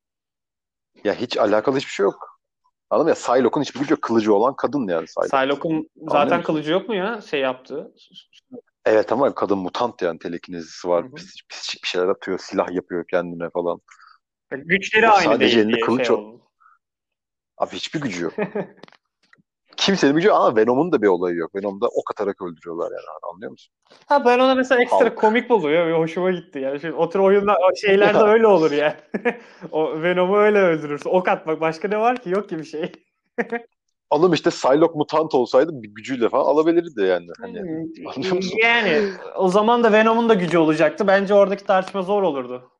Ya 1.05 1.15
hiç 1.15 1.37
alakalı 1.37 1.77
hiçbir 1.77 1.93
şey 1.93 2.05
yok. 2.05 2.41
Anladın 2.91 3.05
mı 3.05 3.11
ya? 3.11 3.15
Psylocke'un 3.15 3.63
hiçbir 3.63 3.81
gücü 3.81 3.93
yok. 3.93 4.03
Kılıcı 4.03 4.35
olan 4.35 4.57
kadın 4.57 4.89
yani 4.89 5.07
Psylocke. 5.07 5.37
Psylocke'un 5.37 5.89
zaten 6.09 6.43
kılıcı 6.43 6.73
yok 6.73 6.89
mu 6.89 6.95
ya? 6.95 7.21
Şey 7.21 7.41
yaptı. 7.41 7.95
Evet 8.85 9.13
ama 9.13 9.35
kadın 9.35 9.59
mutant 9.59 10.03
yani 10.03 10.19
telekinezisi 10.19 10.89
var. 10.89 11.11
Pis, 11.15 11.35
pislik 11.49 11.83
bir 11.83 11.89
şeyler 11.89 12.07
atıyor. 12.07 12.39
Silah 12.39 12.71
yapıyor 12.71 13.05
kendine 13.11 13.51
falan. 13.51 13.81
Güçleri 14.51 15.09
o 15.09 15.13
aynı 15.13 15.41
değil 15.41 15.69
diye 15.69 15.81
kılıç 15.81 16.07
şey 16.07 16.17
oldu. 16.17 16.43
Abi 17.59 17.71
hiçbir 17.77 18.01
gücü 18.01 18.25
yok. 18.25 18.35
Kimsenin 19.79 20.15
gücü 20.15 20.31
ama 20.31 20.57
Venom'un 20.57 20.93
da 20.93 21.03
bir 21.03 21.07
olayı 21.07 21.37
yok. 21.37 21.55
Venom'da 21.55 21.87
ok 21.87 22.11
atarak 22.11 22.43
öldürüyorlar 22.43 22.91
yani 22.91 23.33
anlıyor 23.33 23.51
musun? 23.51 23.75
Ha 24.07 24.25
ben 24.25 24.39
ona 24.39 24.55
mesela 24.55 24.83
ekstra 24.83 25.05
Halk. 25.05 25.17
komik 25.17 25.51
buluyor 25.51 25.87
ve 25.87 25.93
hoşuma 25.93 26.31
gitti. 26.31 26.59
Yani 26.59 26.81
şimdi 26.81 26.95
o 26.95 27.09
tür 27.09 27.19
oyunlar 27.19 27.57
şeylerde 27.81 28.19
öyle 28.19 28.47
olur 28.47 28.71
yani. 28.71 28.95
o 29.73 30.03
Venom'u 30.03 30.37
öyle 30.37 30.59
öldürürsün. 30.59 31.11
Ok 31.11 31.29
atmak 31.29 31.61
başka 31.61 31.89
ne 31.89 31.99
var 31.99 32.23
ki? 32.23 32.31
Yok 32.31 32.49
ki 32.49 32.59
bir 32.59 32.65
şey. 32.65 32.93
Oğlum 34.11 34.33
işte 34.33 34.51
Psylocke 34.51 34.99
mutant 34.99 35.35
olsaydı 35.35 35.71
bir 35.83 35.89
gücüyle 35.89 36.29
falan 36.29 36.45
alabilirdi 36.45 37.03
yani. 37.03 37.27
Hani, 37.41 37.61
hmm, 37.61 38.09
anlıyor 38.17 38.37
musun? 38.37 38.59
Yani 38.63 39.03
o 39.37 39.49
zaman 39.49 39.85
da 39.85 39.93
Venom'un 39.93 40.29
da 40.29 40.35
gücü 40.35 40.59
olacaktı. 40.59 41.07
Bence 41.07 41.35
oradaki 41.35 41.65
tartışma 41.65 42.03
zor 42.03 42.23
olurdu. 42.23 42.71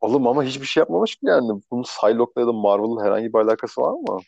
Oğlum 0.00 0.26
ama 0.26 0.42
hiçbir 0.42 0.66
şey 0.66 0.80
yapmamış 0.80 1.16
ki 1.16 1.26
yani. 1.26 1.60
Bunun 1.70 1.82
Psylocke'la 1.82 2.40
ya 2.40 2.46
da 2.46 2.52
Marvel'ın 2.52 3.04
herhangi 3.04 3.32
bir 3.32 3.38
alakası 3.38 3.80
var 3.80 3.92
mı? 3.92 4.20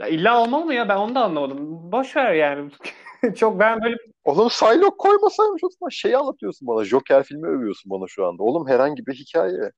Ya 0.00 0.06
illa 0.06 0.42
olmalı 0.42 0.64
mı 0.64 0.74
ya? 0.74 0.88
Ben 0.88 0.96
onu 0.96 1.14
da 1.14 1.20
anlamadım. 1.20 1.92
Boş 1.92 2.16
ver 2.16 2.32
yani. 2.32 2.70
Çok 3.36 3.60
ben 3.60 3.82
böyle... 3.82 3.96
Oğlum 4.24 4.48
Psylocke 4.48 4.96
koymasaymış 4.98 5.64
o 5.64 5.68
zaman 5.68 5.88
şeyi 5.88 6.16
anlatıyorsun 6.16 6.68
bana. 6.68 6.84
Joker 6.84 7.22
filmi 7.22 7.46
övüyorsun 7.46 7.90
bana 7.90 8.04
şu 8.08 8.26
anda. 8.26 8.42
Oğlum 8.42 8.68
herhangi 8.68 9.06
bir 9.06 9.14
hikaye. 9.14 9.72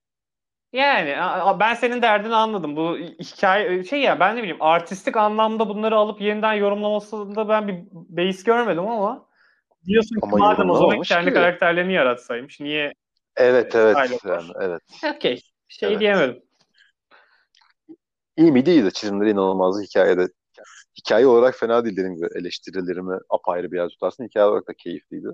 Yani 0.73 1.17
ben 1.61 1.75
senin 1.75 2.03
derdini 2.03 2.35
anladım. 2.35 2.77
Bu 2.77 2.97
hikaye 2.99 3.85
şey 3.85 4.01
ya 4.01 4.21
ben 4.21 4.37
ne 4.37 4.39
bileyim 4.39 4.63
artistik 4.63 5.17
anlamda 5.17 5.69
bunları 5.69 5.97
alıp 5.97 6.21
yeniden 6.21 6.53
yorumlamasında 6.53 7.49
ben 7.49 7.69
bir 7.69 7.77
beis 7.93 8.45
görmedim 8.45 8.87
ama 8.89 9.27
diyorsun 9.87 10.15
ki 10.15 10.29
madem 10.31 10.71
o 10.71 10.75
zaman 10.75 11.01
kendi 11.01 11.29
ki. 11.29 11.35
karakterlerini 11.35 11.93
yaratsaymış. 11.93 12.61
Niye 12.61 12.95
Evet 13.37 13.75
evet 13.75 13.97
yani, 14.25 14.45
evet. 14.61 14.83
Okey. 15.17 15.41
Şey 15.69 15.89
evet. 15.89 16.01
diyemedim. 16.01 16.43
İyi 18.37 18.53
mi 18.53 18.67
değil 18.67 18.85
de 18.85 18.91
çizimleri 18.91 19.31
inanılmaz 19.31 19.83
hikayede. 19.83 20.29
Hikaye 20.99 21.27
olarak 21.27 21.55
fena 21.55 21.85
değil 21.85 21.97
dediğim 21.97 22.17
gibi 22.17 22.29
eleştirilerimi 22.35 23.19
apayrı 23.31 23.73
bir 23.73 23.77
yer 23.77 23.89
tutarsın. 23.89 24.25
Hikaye 24.25 24.47
olarak 24.47 24.69
da 24.69 24.73
keyifliydi. 24.73 25.29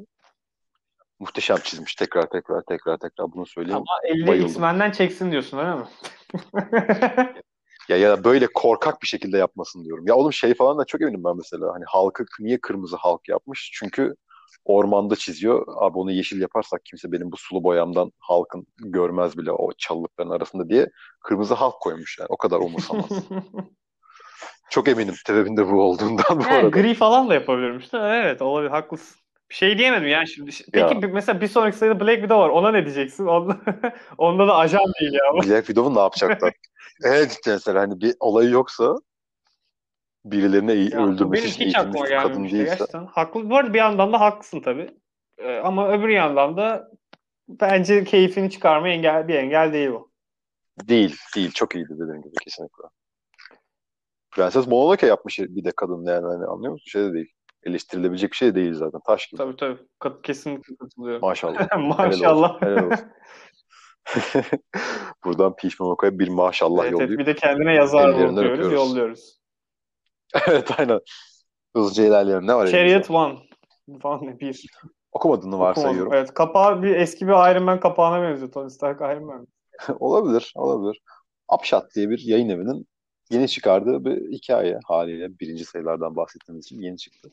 Muhteşem 1.19 1.57
çizmiş 1.57 1.95
tekrar 1.95 2.31
tekrar 2.31 2.63
tekrar 2.63 2.99
tekrar 2.99 3.33
bunu 3.33 3.47
söyleyeyim. 3.47 3.77
Ama 3.77 4.15
elini 4.15 4.45
X-Men'den 4.45 4.91
çeksin 4.91 5.31
diyorsun 5.31 5.59
öyle 5.59 5.75
mi? 5.75 5.85
ya 7.89 7.97
ya 7.97 8.25
böyle 8.25 8.47
korkak 8.47 9.03
bir 9.03 9.07
şekilde 9.07 9.39
yapmasın 9.39 9.85
diyorum. 9.85 10.07
Ya 10.07 10.15
oğlum 10.15 10.33
şey 10.33 10.55
falan 10.55 10.79
da 10.79 10.85
çok 10.85 11.03
eminim 11.03 11.25
ben 11.25 11.37
mesela. 11.37 11.75
Hani 11.75 11.85
halkı 11.87 12.25
niye 12.41 12.61
kırmızı 12.61 12.97
halk 12.97 13.29
yapmış? 13.29 13.71
Çünkü 13.75 14.15
ormanda 14.69 15.17
çiziyor. 15.17 15.67
Abi 15.77 15.99
onu 15.99 16.13
yeşil 16.13 16.41
yaparsak 16.41 16.85
kimse 16.85 17.13
benim 17.13 17.33
bu 17.33 17.37
sulu 17.37 17.65
boyamdan 17.65 18.13
halkın 18.19 18.67
görmez 18.79 19.39
bile 19.39 19.53
o 19.53 19.73
çalılıkların 19.79 20.31
arasında 20.31 20.69
diye 20.69 20.91
kırmızı 21.21 21.55
halk 21.55 21.81
koymuş 21.81 22.19
yani. 22.19 22.29
O 22.31 22.37
kadar 22.37 22.59
umursamaz. 22.59 23.11
Çok 24.71 24.89
eminim 24.89 25.15
sebebinde 25.27 25.71
bu 25.71 25.83
olduğundan 25.83 26.39
bu 26.39 26.43
yani, 26.43 26.55
arada. 26.55 26.69
Gri 26.69 26.95
falan 26.95 27.29
da 27.29 27.35
yapabilirmiş 27.35 27.93
de 27.93 27.99
evet 27.99 28.43
olabilir 28.43 28.71
haklısın. 28.71 29.17
Bir 29.51 29.55
şey 29.55 29.79
diyemedim 29.79 30.09
yani 30.09 30.29
şimdi. 30.29 30.51
Peki 30.73 30.95
ya. 30.95 31.09
mesela 31.13 31.41
bir 31.41 31.49
sonraki 31.49 31.77
sayıda 31.77 32.01
Black 32.01 32.17
Widow 32.17 32.39
var. 32.39 32.49
Ona 32.49 32.71
ne 32.71 32.85
diyeceksin? 32.85 33.27
Onda, 33.27 33.57
onda 34.19 34.49
da 34.49 34.57
ajan 34.57 34.93
değil 35.01 35.13
ya. 35.13 35.35
Black 35.35 35.67
Widow'u 35.67 35.95
ne 35.95 36.01
yapacaklar? 36.01 36.53
evet 37.05 37.39
mesela 37.47 37.81
hani 37.81 38.01
bir 38.01 38.15
olayı 38.21 38.51
yoksa 38.51 38.97
birilerine 40.31 40.75
iyi 40.75 40.93
ya, 40.93 41.07
öldürmesi 41.07 41.49
için 41.49 41.65
hiç 41.65 41.77
aklıma 41.77 42.05
kadın 42.05 42.45
değilse. 42.45 42.65
Gerçekten. 42.65 43.07
Haklı. 43.07 43.51
Bu 43.51 43.57
arada 43.57 43.75
bir 43.75 43.79
yandan 43.79 44.13
da 44.13 44.21
haklısın 44.21 44.61
tabii. 44.61 44.91
Ee, 45.39 45.57
ama 45.57 45.93
öbür 45.93 46.09
yandan 46.09 46.57
da 46.57 46.91
bence 47.49 48.05
keyfini 48.05 48.51
çıkarma 48.51 48.89
engel 48.89 49.29
bir 49.29 49.35
engel 49.35 49.73
değil 49.73 49.91
bu. 49.91 50.11
Değil, 50.89 51.17
değil. 51.37 51.53
Çok 51.53 51.75
iyiydi 51.75 51.91
dediğim 51.91 52.23
gibi 52.23 52.35
kesinlikle. 52.45 52.85
Prenses 54.31 54.67
Mononoke 54.67 55.07
yapmış 55.07 55.39
bir 55.39 55.65
de 55.65 55.71
kadın 55.77 56.05
yani 56.05 56.27
hani 56.27 56.45
anlıyor 56.47 56.73
musun? 56.73 56.87
Şey 56.87 57.03
de 57.03 57.13
değil. 57.13 57.33
Eleştirilebilecek 57.63 58.31
bir 58.31 58.37
şey 58.37 58.51
de 58.51 58.55
değil 58.55 58.75
zaten. 58.75 59.01
Taş 59.07 59.27
gibi. 59.27 59.39
Tabii 59.39 59.57
tabii. 59.57 59.79
Kesinlikle 60.23 60.77
katılıyorum. 60.77 61.21
Maşallah. 61.21 61.69
Maşallah. 61.79 62.13
Helal 62.13 62.37
olsun. 62.37 62.61
Helal 62.61 62.85
olsun. 62.93 63.07
Buradan 65.25 65.57
Peach 65.57 65.81
Monoka'ya 65.81 66.19
bir 66.19 66.29
maşallah 66.29 66.83
evet, 66.83 66.93
yollayıp. 66.93 67.11
Evet, 67.11 67.21
bir 67.21 67.27
de 67.27 67.35
kendine 67.35 67.75
yazar 67.75 68.17
diyoruz, 68.17 68.73
yolluyoruz. 68.73 69.38
evet 70.47 70.81
aynen. 70.81 71.01
Hızlıca 71.77 72.05
ilerleyelim. 72.05 72.47
Ne 72.47 72.55
var 72.55 72.67
Chariot 72.67 73.11
One. 73.11 73.39
One 74.03 74.41
bir. 74.41 74.67
Okumadığını 75.13 75.59
varsayıyorum. 75.59 76.13
Evet. 76.13 76.35
Kapağı 76.35 76.83
bir 76.83 76.97
eski 76.97 77.27
bir 77.27 77.33
Iron 77.33 77.63
Man 77.63 77.81
kapağına 77.81 78.23
benziyor. 78.23 78.53
Tony 78.53 78.71
Stark 78.71 79.01
Iron 79.01 79.25
Man. 79.25 79.47
olabilir. 80.01 80.53
Olabilir. 80.57 81.03
Upshot 81.53 81.95
diye 81.95 82.11
bir 82.11 82.19
yayın 82.25 82.49
evinin 82.49 82.87
yeni 83.31 83.49
çıkardığı 83.49 84.05
bir 84.05 84.33
hikaye 84.33 84.79
haliyle. 84.87 85.39
Birinci 85.41 85.65
sayılardan 85.65 86.17
bahsettiğimiz 86.17 86.65
için 86.65 86.81
yeni 86.81 86.99
çıktı. 86.99 87.31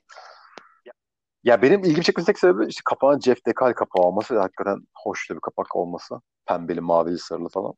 Ya 1.44 1.62
benim 1.62 1.84
ilgimi 1.84 2.04
çekmesi 2.04 2.28
tek 2.28 2.40
sebebi 2.40 2.66
işte 2.68 2.82
kapağın 2.86 3.20
Jeff 3.20 3.46
Dekal 3.46 3.74
kapağı 3.74 4.04
olması 4.04 4.40
hakikaten 4.40 4.78
hoş 4.98 5.30
bir 5.30 5.40
kapak 5.40 5.76
olması. 5.76 6.16
Pembeli, 6.46 6.82
mavili, 6.82 7.18
sarılı 7.18 7.50
falan. 7.50 7.74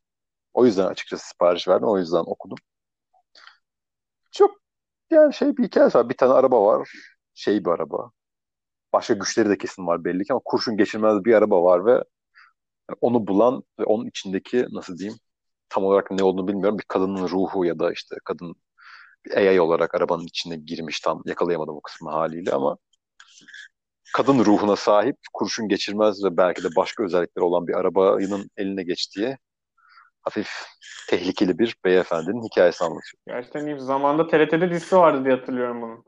O 0.54 0.66
yüzden 0.66 0.86
açıkçası 0.86 1.28
sipariş 1.28 1.68
verdim. 1.68 1.88
O 1.88 1.98
yüzden 1.98 2.24
okudum. 2.26 2.58
Çok 4.32 4.52
yani 5.12 5.34
şey 5.34 5.58
bir 5.58 5.64
hikaye 5.64 5.88
var. 5.88 6.10
Bir 6.10 6.18
tane 6.18 6.34
araba 6.34 6.66
var. 6.66 6.92
Şey 7.34 7.66
bir 7.66 7.70
araba. 7.70 8.12
Başka 8.94 9.14
güçleri 9.14 9.50
de 9.50 9.58
kesin 9.58 9.88
var 9.88 10.04
belli 10.06 10.24
ki 10.24 10.34
ama 10.34 10.42
kurşun 10.46 10.78
geçirmez 10.78 11.26
bir 11.26 11.34
araba 11.34 11.64
var 11.64 11.86
ve 11.86 12.04
onu 13.02 13.28
bulan 13.28 13.64
ve 13.80 13.84
onun 13.84 14.06
içindeki 14.06 14.66
nasıl 14.72 14.98
diyeyim 14.98 15.20
tam 15.70 15.84
olarak 15.84 16.12
ne 16.12 16.24
olduğunu 16.24 16.48
bilmiyorum. 16.48 16.80
Bir 16.80 16.86
kadının 16.88 17.30
ruhu 17.30 17.66
ya 17.66 17.80
da 17.80 17.92
işte 17.92 18.16
kadın 18.26 18.56
AI 19.36 19.62
olarak 19.62 19.96
arabanın 19.96 20.26
içine 20.26 20.58
girmiş 20.58 21.00
tam 21.00 21.22
yakalayamadım 21.26 21.76
o 21.76 21.82
kısmı 21.82 22.10
haliyle 22.12 22.52
ama 22.52 22.78
kadın 24.16 24.46
ruhuna 24.46 24.76
sahip 24.76 25.18
kurşun 25.34 25.68
geçirmez 25.68 26.24
ve 26.24 26.38
belki 26.38 26.64
de 26.64 26.68
başka 26.76 27.04
özellikleri 27.04 27.46
olan 27.46 27.68
bir 27.68 27.74
arabanın 27.74 28.50
eline 28.58 28.84
geçtiği 28.84 29.38
hafif 30.28 30.50
tehlikeli 31.10 31.60
bir 31.60 31.76
beyefendinin 31.86 32.44
hikayesi 32.44 32.84
anlatıyor. 32.84 33.22
Gerçekten 33.28 33.66
iyi. 33.66 33.80
Zamanında 33.80 34.28
TRT'de 34.28 34.72
dizisi 34.72 34.98
vardı 34.98 35.26
diye 35.26 35.36
hatırlıyorum 35.36 35.82
bunun. 35.82 36.04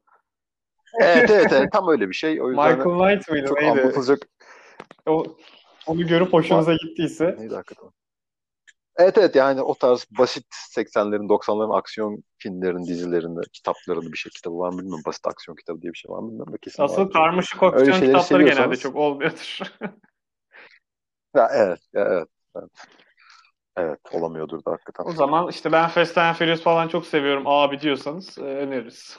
Evet 0.99 1.29
evet, 1.29 1.51
evet 1.51 1.69
tam 1.73 1.89
öyle 1.89 2.09
bir 2.09 2.13
şey. 2.13 2.41
O 2.41 2.49
yüzden 2.49 2.77
Michael 2.77 3.15
Knight 3.15 3.29
mıydı? 3.29 3.47
Çok 3.47 3.61
neydi? 3.61 3.81
anlatılacak. 3.81 4.19
O, 5.05 5.23
onu 5.87 6.07
görüp 6.07 6.33
hoşunuza 6.33 6.73
gittiyse. 6.73 7.35
Neydi 7.39 7.55
hakikaten? 7.55 7.89
Evet 8.97 9.17
evet 9.17 9.35
yani 9.35 9.61
o 9.61 9.75
tarz 9.75 10.05
basit 10.19 10.45
80'lerin 10.77 11.27
90'ların 11.27 11.77
aksiyon 11.77 12.23
filmlerin 12.37 12.85
dizilerinde 12.85 13.41
kitaplarında 13.53 14.11
bir 14.11 14.17
şey 14.17 14.29
kitabı 14.29 14.57
var 14.57 14.69
mı 14.69 14.79
bilmiyorum. 14.79 15.03
Basit 15.05 15.27
aksiyon 15.27 15.55
kitabı 15.55 15.81
diye 15.81 15.93
bir 15.93 15.97
şey 15.97 16.11
var 16.11 16.19
mı 16.19 16.27
bilmiyorum. 16.27 16.53
Kesin 16.61 16.83
Asıl 16.83 17.01
var. 17.01 17.11
karmaşık 17.11 17.63
aksiyon 17.63 17.99
kitapları 17.99 18.43
genelde 18.43 18.75
çok 18.75 18.95
olmuyordur. 18.95 19.59
ya, 21.35 21.49
evet, 21.53 21.79
ya, 21.93 22.05
evet, 22.11 22.27
evet. 22.55 22.69
Evet 23.79 23.99
olamıyordur 24.11 24.65
da 24.65 24.71
hakikaten. 24.71 25.05
O 25.05 25.11
zaman 25.11 25.47
işte 25.49 25.71
ben 25.71 25.87
Fast 25.87 26.17
and 26.17 26.35
Furious 26.35 26.61
falan 26.61 26.87
çok 26.87 27.05
seviyorum 27.05 27.43
abi 27.45 27.81
diyorsanız 27.81 28.37
e, 28.37 28.41
öneririz. 28.41 29.17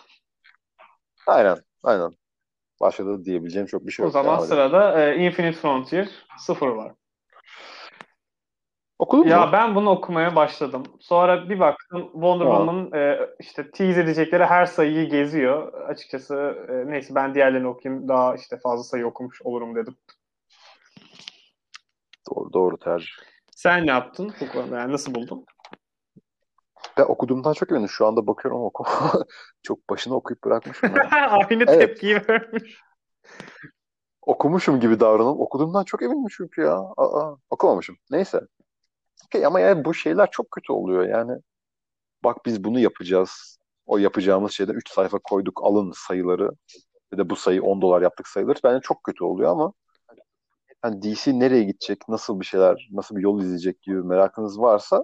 Aynen 1.27 1.57
aynen. 1.83 2.12
Başka 2.81 3.07
da 3.07 3.25
diyebileceğim 3.25 3.66
çok 3.66 3.87
bir 3.87 3.92
şey 3.92 4.05
o 4.05 4.07
yok. 4.07 4.16
O 4.16 4.18
zaman 4.23 4.38
sırada 4.38 5.05
e, 5.05 5.16
Infinite 5.16 5.59
Frontier 5.59 6.09
sıfır 6.38 6.68
var. 6.68 6.92
Okudun 8.99 9.29
ya 9.29 9.46
mu? 9.46 9.53
ben 9.53 9.75
bunu 9.75 9.90
okumaya 9.90 10.37
başladım. 10.37 10.83
Sonra 11.01 11.49
bir 11.49 11.61
baktım 11.61 12.03
Wonder 12.12 12.44
Woman'ın 12.44 12.92
e, 12.92 13.18
işte 13.40 13.70
tease 13.70 14.01
edecekleri 14.01 14.44
her 14.44 14.66
sayıyı 14.66 15.11
geziyor. 15.11 15.73
Açıkçası 15.73 16.35
e, 16.68 16.90
neyse 16.90 17.14
ben 17.14 17.35
diğerlerini 17.35 17.68
okuyayım 17.68 18.09
daha 18.09 18.35
işte 18.35 18.59
fazla 18.59 18.85
sayı 18.85 19.07
okumuş 19.07 19.42
olurum 19.42 19.75
dedim. 19.75 19.96
Doğru 22.31 22.53
doğru 22.53 22.77
tercih. 22.77 23.12
Sen 23.62 23.87
ne 23.87 23.90
yaptın 23.90 24.33
bu 24.40 24.53
konuda? 24.53 24.79
Yani 24.79 24.92
nasıl 24.92 25.14
buldun? 25.14 25.44
Ben 26.99 27.03
okuduğumdan 27.03 27.53
çok 27.53 27.70
eminim. 27.70 27.88
Şu 27.88 28.07
anda 28.07 28.27
bakıyorum 28.27 28.62
oku. 28.62 28.85
çok 29.62 29.90
başını 29.90 30.14
okuyup 30.14 30.44
bırakmışım. 30.44 30.92
Aynı 31.11 31.64
evet. 31.68 31.81
tepkiyi 31.81 32.16
vermiş. 32.29 32.81
Okumuşum 34.23 34.81
gibi 34.81 35.01
davranıp 35.01 35.40
okuduğumdan 35.40 35.85
çok 35.85 36.03
eminim 36.03 36.27
çünkü 36.31 36.61
ya. 36.61 36.77
Aa, 36.96 37.37
okumamışım. 37.51 37.96
Neyse. 38.11 38.40
Okay, 39.27 39.46
ama 39.46 39.61
yani 39.61 39.85
bu 39.85 39.94
şeyler 39.94 40.31
çok 40.31 40.51
kötü 40.51 40.73
oluyor 40.73 41.09
yani. 41.09 41.33
Bak 42.25 42.46
biz 42.46 42.64
bunu 42.64 42.79
yapacağız. 42.79 43.59
O 43.87 43.99
yapacağımız 43.99 44.53
şeyden 44.53 44.75
3 44.75 44.90
sayfa 44.90 45.18
koyduk 45.18 45.61
alın 45.64 45.92
sayıları. 45.96 46.51
Ve 47.12 47.18
de 47.18 47.31
bu 47.31 47.37
sayı 47.37 47.62
10 47.62 47.83
dolar 47.83 48.03
yaptık 48.03 48.29
sayılır. 48.29 48.59
Bence 48.64 48.81
çok 48.83 49.05
kötü 49.05 49.25
oluyor 49.25 49.51
ama 49.51 49.73
hani 50.83 51.03
DC 51.03 51.38
nereye 51.38 51.64
gidecek, 51.64 52.09
nasıl 52.09 52.40
bir 52.40 52.45
şeyler, 52.45 52.88
nasıl 52.93 53.16
bir 53.16 53.23
yol 53.23 53.40
izleyecek 53.40 53.83
gibi 53.83 54.03
merakınız 54.03 54.61
varsa 54.61 55.03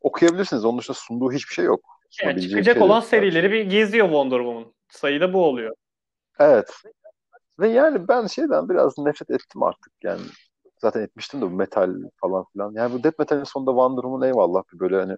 okuyabilirsiniz. 0.00 0.64
Onun 0.64 0.78
dışında 0.78 0.96
sunduğu 0.96 1.32
hiçbir 1.32 1.54
şey 1.54 1.64
yok. 1.64 1.80
Yani 2.22 2.42
çıkacak 2.42 2.74
şey 2.74 2.82
olan 2.82 3.00
serileri 3.00 3.50
bir 3.50 3.64
geziyor 3.64 4.06
Wonder 4.06 4.38
Woman. 4.38 4.74
Sayıda 4.88 5.32
bu 5.32 5.44
oluyor. 5.44 5.76
Evet. 6.38 6.70
Ve 7.58 7.68
yani 7.68 8.08
ben 8.08 8.26
şeyden 8.26 8.68
biraz 8.68 8.98
nefret 8.98 9.30
ettim 9.30 9.62
artık 9.62 9.92
yani. 10.02 10.20
Zaten 10.78 11.00
etmiştim 11.00 11.40
de 11.40 11.44
bu 11.44 11.50
metal 11.50 11.94
falan 12.16 12.44
filan. 12.52 12.72
Yani 12.74 12.92
bu 12.92 13.04
death 13.04 13.18
metal'in 13.18 13.44
sonunda 13.44 13.70
Wonder 13.70 14.02
Woman 14.02 14.28
eyvallah 14.28 14.62
bir 14.72 14.80
böyle 14.80 14.96
hani 14.96 15.16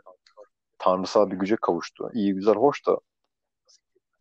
tanrısal 0.78 1.30
bir 1.30 1.36
güce 1.36 1.56
kavuştu. 1.56 2.10
İyi 2.14 2.34
güzel 2.34 2.54
hoş 2.54 2.86
da 2.86 2.98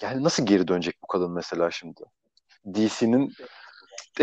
yani 0.01 0.23
nasıl 0.23 0.45
geri 0.45 0.67
dönecek 0.67 0.95
bu 1.03 1.07
kadın 1.07 1.31
mesela 1.31 1.71
şimdi? 1.71 2.01
DC'nin 2.73 3.33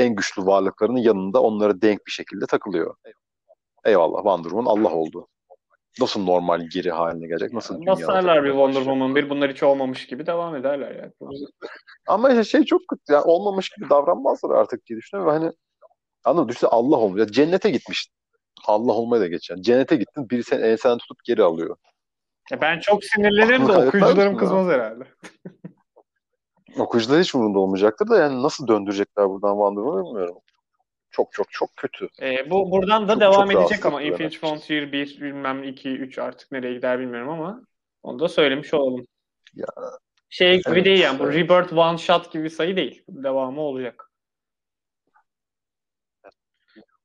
en 0.01 0.15
güçlü 0.15 0.47
varlıklarının 0.47 0.99
yanında 0.99 1.43
onlara 1.43 1.83
denk 1.83 2.07
bir 2.07 2.13
şekilde 2.13 2.47
takılıyor. 2.47 2.95
Eyvallah 3.85 4.17
Wonder 4.17 4.51
Woman 4.51 4.71
Allah 4.71 4.95
oldu. 4.95 5.29
Nasıl 6.01 6.25
normal 6.25 6.69
geri 6.73 6.91
haline 6.91 7.27
gelecek? 7.27 7.53
Nasıl 7.53 7.81
dünya? 7.81 7.93
Basarlar 7.93 8.45
bir 8.45 8.51
Wonder 8.51 8.81
Woman 8.81 9.15
bir 9.15 9.31
bunlar 9.31 9.53
hiç 9.53 9.63
olmamış 9.63 10.07
gibi 10.07 10.27
devam 10.27 10.57
ederler 10.57 10.95
yani. 10.97 11.13
Ama 12.09 12.45
şey 12.45 12.65
çok 12.65 12.81
kötü. 12.89 13.13
Yani 13.13 13.25
olmamış 13.25 13.71
gibi 13.71 13.91
davranmazlar 13.91 14.51
artık 14.51 14.87
diye 14.87 14.99
düşünüyorum. 14.99 15.33
Hani 15.33 15.53
anladın 16.25 16.57
mı? 16.63 16.69
Allah 16.71 16.97
olmuyor. 16.97 17.27
Cennete 17.29 17.71
gitmiş. 17.71 18.09
Allah 18.67 18.93
olmaya 18.93 19.21
da 19.21 19.27
geçen. 19.27 19.63
Cennete 19.63 19.97
gittin 19.97 20.31
biri 20.31 20.45
seni 20.45 20.63
ensenden 20.63 20.99
tutup 20.99 21.25
geri 21.25 21.43
alıyor. 21.43 21.77
Ben 22.63 22.81
çok 22.81 23.05
sinirlenirim 23.05 23.69
de 23.69 23.73
okuyucularım 23.73 24.37
kızmaz 24.37 24.67
herhalde. 24.67 25.05
Okuyucular 26.79 27.21
hiç 27.21 27.35
umurunda 27.35 27.59
olmayacaktır 27.59 28.09
da 28.09 28.19
yani 28.19 28.43
nasıl 28.43 28.69
döndürecekler 28.69 29.29
buradan 29.29 29.53
Wonder 29.53 30.05
bilmiyorum. 30.05 30.37
Çok 31.11 31.33
çok 31.33 31.51
çok 31.51 31.77
kötü. 31.77 32.09
E, 32.23 32.51
bu 32.51 32.71
buradan 32.71 33.09
da 33.09 33.13
çok, 33.13 33.21
devam 33.21 33.51
çok 33.51 33.61
edecek 33.63 33.87
ama 33.87 34.03
Infinite 34.03 34.39
Frontier 34.39 34.93
1 34.93 35.21
bilmem 35.21 35.63
2 35.63 35.91
3 35.91 36.19
artık 36.19 36.53
nereye 36.53 36.75
gider 36.75 37.01
bilmiyorum 37.01 37.29
ama 37.29 37.63
onu 38.03 38.19
da 38.19 38.29
söylemiş 38.29 38.75
olalım. 38.75 39.07
Ya, 39.55 39.67
şey 40.29 40.57
gibi 40.57 40.63
evet, 40.67 40.85
değil 40.85 41.01
yani 41.01 41.19
bu 41.19 41.33
Rebirth 41.33 41.73
One 41.73 41.99
Shot 41.99 42.33
gibi 42.33 42.51
sayı 42.51 42.77
değil. 42.77 43.05
Devamı 43.09 43.61
olacak. 43.61 44.11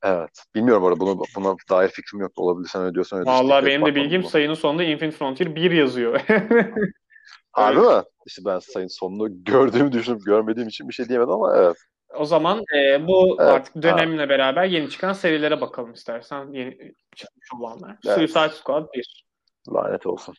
Evet. 0.03 0.43
Bilmiyorum 0.55 0.83
orada 0.83 0.99
bunu, 0.99 1.23
buna 1.35 1.55
dair 1.69 1.89
fikrim 1.89 2.21
yok. 2.21 2.31
Olabilir 2.35 2.69
sen 2.69 2.81
öyle 2.81 2.93
diyorsan 2.93 3.19
öyle. 3.19 3.29
Valla 3.29 3.65
benim 3.65 3.85
de 3.85 3.95
bilgim 3.95 4.23
sayının 4.23 4.53
sonunda 4.53 4.83
Infinite 4.83 5.17
Frontier 5.17 5.55
1 5.55 5.71
yazıyor. 5.71 6.21
Harbi 7.51 7.79
mi? 7.79 8.03
İşte 8.25 8.41
ben 8.45 8.59
sayının 8.59 8.99
sonunu 8.99 9.43
gördüğümü 9.43 9.91
düşünüp 9.91 10.25
görmediğim 10.25 10.69
için 10.69 10.89
bir 10.89 10.93
şey 10.93 11.09
diyemedim 11.09 11.33
ama 11.33 11.57
evet. 11.57 11.77
O 12.15 12.25
zaman 12.25 12.63
e, 12.75 13.07
bu 13.07 13.37
evet, 13.39 13.51
artık 13.51 13.83
dönemle 13.83 14.21
ha. 14.21 14.29
beraber 14.29 14.65
yeni 14.65 14.89
çıkan 14.89 15.13
serilere 15.13 15.61
bakalım 15.61 15.93
istersen. 15.93 16.53
Yeni 16.53 16.93
çıkmış 17.15 17.47
olanlar. 17.59 17.97
Evet. 18.05 18.15
Suicide 18.15 18.49
Squad 18.49 18.87
1. 18.93 19.25
Lanet 19.73 20.05
olsun. 20.05 20.35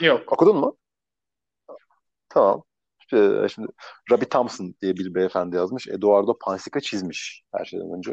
Yok. 0.00 0.32
Okudun 0.32 0.56
mu? 0.56 0.76
Tamam. 2.28 2.62
İşte, 3.00 3.48
şimdi 3.48 3.68
Robbie 4.10 4.28
Thompson 4.28 4.74
diye 4.82 4.96
bir 4.96 5.14
beyefendi 5.14 5.56
yazmış. 5.56 5.88
Eduardo 5.88 6.38
Pansica 6.38 6.80
çizmiş 6.80 7.42
her 7.54 7.64
şeyden 7.64 7.96
önce. 7.96 8.12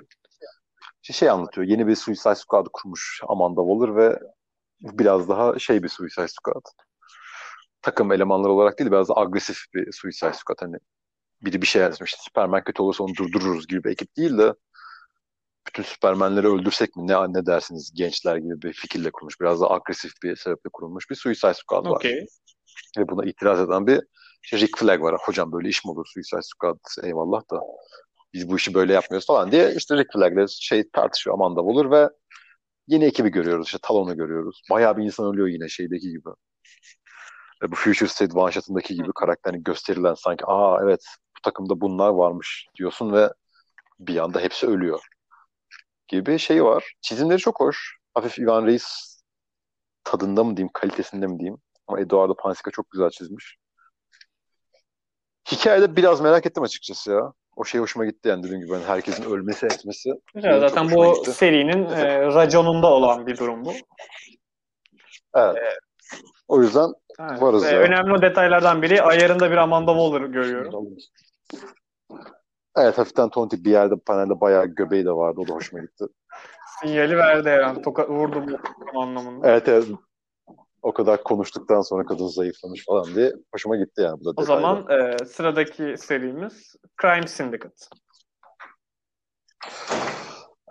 İşte 1.04 1.14
şey 1.14 1.30
anlatıyor. 1.30 1.68
Yeni 1.68 1.88
bir 1.88 1.96
Suicide 1.96 2.36
Squad 2.36 2.66
kurmuş 2.74 3.22
Amanda 3.28 3.62
Waller 3.62 3.96
ve 3.96 4.20
biraz 4.82 5.30
daha 5.30 5.60
şey 5.60 5.84
bir 5.84 5.90
Suicide 5.90 6.28
Squad. 6.28 6.64
Takım 7.82 8.12
elemanları 8.12 8.52
olarak 8.52 8.80
değil 8.80 8.92
biraz 8.92 9.10
daha 9.10 9.20
agresif 9.22 9.58
bir 9.74 9.92
Suicide 9.92 10.34
Squad. 10.34 10.58
Hani 10.62 10.78
biri 11.42 11.62
bir 11.62 11.68
şey 11.68 11.82
yazmış. 11.82 12.16
Superman 12.18 12.64
kötü 12.64 12.82
olursa 12.82 13.04
onu 13.04 13.16
durdururuz 13.16 13.68
gibi 13.68 13.84
bir 13.84 13.90
ekip 13.90 14.18
değil 14.18 14.38
de 14.38 14.54
bütün 15.68 15.84
Superman'leri 15.84 16.48
öldürsek 16.48 16.96
mi 16.96 17.08
ne 17.08 17.34
ne 17.34 17.46
dersiniz 17.46 17.92
gençler 17.96 18.36
gibi 18.36 18.62
bir 18.62 18.74
fikirle 18.74 19.12
kurmuş. 19.12 19.42
Biraz 19.42 19.62
daha 19.62 19.70
agresif 19.70 20.12
bir 20.24 20.36
sebeple 20.36 20.70
kurulmuş 20.74 21.10
bir 21.10 21.16
Suicide 21.16 21.54
Squad 21.54 21.86
var. 21.86 21.96
Okay. 21.96 22.26
Ve 22.98 23.08
buna 23.10 23.26
itiraz 23.26 23.60
eden 23.60 23.88
bir 23.88 24.02
Rick 24.54 24.78
Flag 24.78 25.02
var. 25.02 25.16
Hocam 25.22 25.52
böyle 25.52 25.70
iş 25.70 25.86
mi 25.86 25.92
olur 25.92 26.06
Suicide 26.14 26.42
Squad 26.42 26.80
eyvallah 27.04 27.42
da 27.52 27.62
biz 28.34 28.50
bu 28.50 28.58
işi 28.58 28.74
böyle 28.74 28.94
yapmıyoruz 28.94 29.28
falan 29.28 29.52
diye 29.52 29.74
işte 29.76 29.98
Rick 29.98 30.14
Flag'le 30.14 30.48
şey 30.48 30.90
tartışıyor 30.90 31.34
Amanda 31.34 31.62
olur 31.62 31.92
ve 31.92 32.10
yeni 32.88 33.06
ekibi 33.06 33.30
görüyoruz. 33.30 33.66
İşte 33.66 33.78
Talon'u 33.82 34.18
görüyoruz. 34.18 34.62
Bayağı 34.70 34.98
bir 34.98 35.04
insan 35.04 35.34
ölüyor 35.34 35.48
yine 35.48 35.70
şeydeki 35.70 36.10
gibi. 36.10 36.30
Ve 37.64 37.72
bu 37.72 37.76
Future 37.76 38.10
State 38.10 38.52
shot'ındaki 38.52 38.96
gibi 38.96 39.12
karakterini 39.16 39.64
gösterilen 39.64 40.14
sanki 40.14 40.46
aa 40.46 40.84
evet 40.84 41.06
bu 41.38 41.42
takımda 41.42 41.82
bunlar 41.82 42.10
varmış 42.10 42.68
diyorsun 42.76 43.14
ve 43.14 43.30
bir 44.00 44.18
anda 44.18 44.40
hepsi 44.40 44.68
ölüyor 44.68 45.00
gibi 46.10 46.40
şey 46.40 46.64
var. 46.64 46.94
Çizimleri 47.02 47.38
çok 47.38 47.60
hoş. 47.60 47.98
Hafif 48.14 48.40
Ivan 48.40 48.66
Reis 48.66 49.20
tadında 50.04 50.44
mı 50.44 50.58
diyeyim, 50.58 50.72
kalitesinde 50.74 51.28
mi 51.28 51.40
diyeyim. 51.40 51.58
Ama 51.88 52.00
Eduardo 52.00 52.36
Pansica 52.36 52.72
çok 52.72 52.92
güzel 52.92 53.10
çizmiş. 53.10 53.58
Hikayede 55.52 55.96
biraz 55.96 56.22
merak 56.22 56.46
ettim 56.46 56.64
açıkçası 56.64 57.12
ya. 57.12 57.34
O 57.56 57.66
şey 57.66 57.82
hoşuma 57.82 58.06
gitti 58.06 58.30
yani 58.30 58.44
dediğim 58.44 58.62
gibi. 58.62 58.74
Yani 58.74 58.86
herkesin 58.86 59.24
ölmesi 59.24 59.66
etmesi. 59.66 60.10
Evet, 60.36 60.60
zaten 60.60 60.92
bu 60.92 61.14
gitti. 61.14 61.32
serinin 61.32 61.86
e, 61.86 62.20
raconunda 62.22 62.88
olan 62.88 63.28
bir 63.28 63.38
durum 63.38 63.66
bu. 63.66 63.74
Evet. 65.36 65.58
Ee, 65.58 65.80
o 66.48 66.62
yüzden 66.62 66.94
evet. 67.20 67.42
varız 67.42 67.64
e, 67.64 67.76
ya. 67.76 67.80
Önemli 67.80 68.14
o 68.14 68.22
detaylardan 68.22 68.82
biri 68.82 69.02
ayarında 69.02 69.52
bir 69.52 69.58
Amanda 69.58 69.92
Waller 69.92 70.22
görüyorum. 70.22 70.88
Evet 72.78 72.98
hafiften 72.98 73.30
tontik 73.30 73.66
bir 73.66 73.72
yerde 73.72 73.96
panelde 74.06 74.42
bayağı 74.42 74.66
göbeği 74.66 75.06
de 75.06 75.12
vardı. 75.12 75.42
O 75.42 75.48
da 75.48 75.54
hoşuma 75.54 75.82
gitti. 75.82 76.06
Sinyali 76.82 77.18
verdi 77.18 77.50
herhalde. 77.50 77.82
Toka, 77.82 78.10
vurdu 78.10 78.60
bu 78.94 79.02
anlamında. 79.02 79.48
Evet 79.48 79.68
evet. 79.68 79.86
O 80.82 80.94
kadar 80.94 81.24
konuştuktan 81.24 81.82
sonra 81.82 82.06
kadın 82.06 82.28
zayıflamış 82.28 82.86
falan 82.86 83.06
diye 83.16 83.34
hoşuma 83.54 83.76
gitti 83.76 84.02
yani. 84.02 84.20
Bu 84.20 84.26
da 84.26 84.34
o 84.36 84.44
zaman 84.44 84.86
e, 84.90 85.26
sıradaki 85.26 85.96
serimiz 85.98 86.76
Crime 87.02 87.28
Syndicate. 87.28 87.86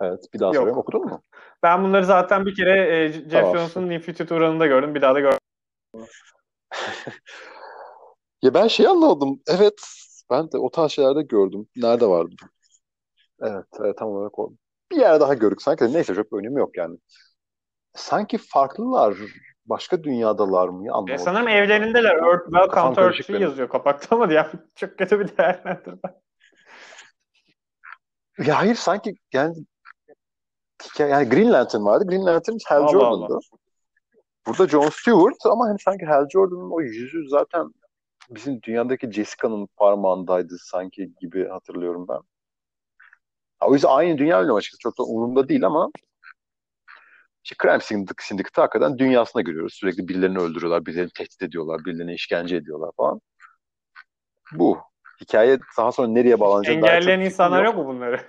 Evet 0.01 0.19
bir 0.33 0.39
daha 0.39 0.53
soruyorum. 0.53 0.77
Okudun 0.77 1.05
mu? 1.05 1.21
Ben 1.63 1.83
bunları 1.83 2.05
zaten 2.05 2.45
bir 2.45 2.55
kere 2.55 3.03
e, 3.03 3.11
Jeff 3.11 3.31
tamam. 3.31 3.57
Johnson'ın 3.57 3.89
Infinity 3.89 4.33
Uran'ında 4.33 4.67
gördüm. 4.67 4.95
Bir 4.95 5.01
daha 5.01 5.15
da 5.15 5.19
gördüm. 5.19 5.39
ya 8.41 8.53
ben 8.53 8.67
şey 8.67 8.87
anlamadım. 8.87 9.41
Evet 9.47 9.81
ben 10.29 10.51
de 10.51 10.57
o 10.57 10.71
tarz 10.71 10.91
şeylerde 10.91 11.21
gördüm. 11.21 11.67
Nerede 11.75 12.07
vardı? 12.07 12.35
Evet, 13.41 13.65
evet 13.79 13.97
tam 13.97 14.07
olarak 14.07 14.39
o. 14.39 14.51
Bir 14.91 14.97
yer 14.97 15.19
daha 15.19 15.33
gördük 15.33 15.61
sanki. 15.61 15.93
Neyse 15.93 16.15
çok 16.15 16.33
önemi 16.33 16.59
yok 16.59 16.77
yani. 16.77 16.97
Sanki 17.93 18.37
farklılar 18.37 19.17
başka 19.65 20.03
dünyadalar 20.03 20.67
mı? 20.67 20.85
Ya, 20.85 20.93
anlamadım. 20.93 21.15
E, 21.15 21.17
sanırım 21.17 21.47
evlerindeler. 21.47 22.15
Earth, 22.15 22.43
Welcome 22.43 22.95
to 22.95 23.01
Earth 23.01 23.29
yazıyor 23.29 23.69
kapakta 23.69 24.15
ama 24.15 24.33
ya 24.33 24.51
çok 24.75 24.97
kötü 24.97 25.19
bir 25.19 25.37
değerlendirme. 25.37 25.99
Ya 28.37 28.57
hayır 28.57 28.75
sanki 28.75 29.13
yani 29.33 29.55
hikaye, 30.83 31.11
yani 31.11 31.29
Green 31.29 31.51
Lantern 31.51 31.85
vardı. 31.85 32.07
Green 32.07 32.25
Lantern 32.25 32.57
Hal 32.67 32.81
Allah 32.81 32.91
Jordan'dı. 32.91 33.39
Burada 34.47 34.67
John 34.67 34.89
Stewart 34.89 35.45
ama 35.45 35.65
hani 35.67 35.79
sanki 35.79 36.05
Hal 36.05 36.29
Jordan'ın 36.29 36.71
o 36.71 36.81
yüzü 36.81 37.29
zaten 37.29 37.73
bizim 38.29 38.61
dünyadaki 38.61 39.11
Jessica'nın 39.11 39.67
parmağındaydı 39.77 40.57
sanki 40.59 41.13
gibi 41.21 41.47
hatırlıyorum 41.47 42.05
ben. 42.09 42.19
O 43.61 43.73
yüzden 43.73 43.89
aynı 43.89 44.17
dünya 44.17 44.39
öyle 44.39 44.51
açıkçası 44.51 44.81
çok 44.81 44.97
da 44.97 45.03
umurumda 45.03 45.49
değil 45.49 45.65
ama 45.65 45.89
işte 47.43 47.55
Crime 47.61 47.79
Syndicate'ı 48.19 48.61
hakikaten 48.61 48.97
dünyasına 48.97 49.41
görüyoruz. 49.41 49.73
Sürekli 49.73 50.07
birilerini 50.07 50.39
öldürüyorlar, 50.39 50.85
birilerini 50.85 51.11
tehdit 51.15 51.41
ediyorlar, 51.41 51.85
birilerini 51.85 52.13
işkence 52.13 52.55
ediyorlar 52.55 52.91
falan. 52.97 53.21
Bu. 54.51 54.79
Hikaye 55.21 55.59
daha 55.77 55.91
sonra 55.91 56.07
nereye 56.07 56.39
bağlanacak? 56.39 56.75
Engelleyen 56.75 57.19
insanlar 57.19 57.63
yok. 57.63 57.75
yok 57.75 57.85
mu 57.85 57.93
bunları? 57.93 58.21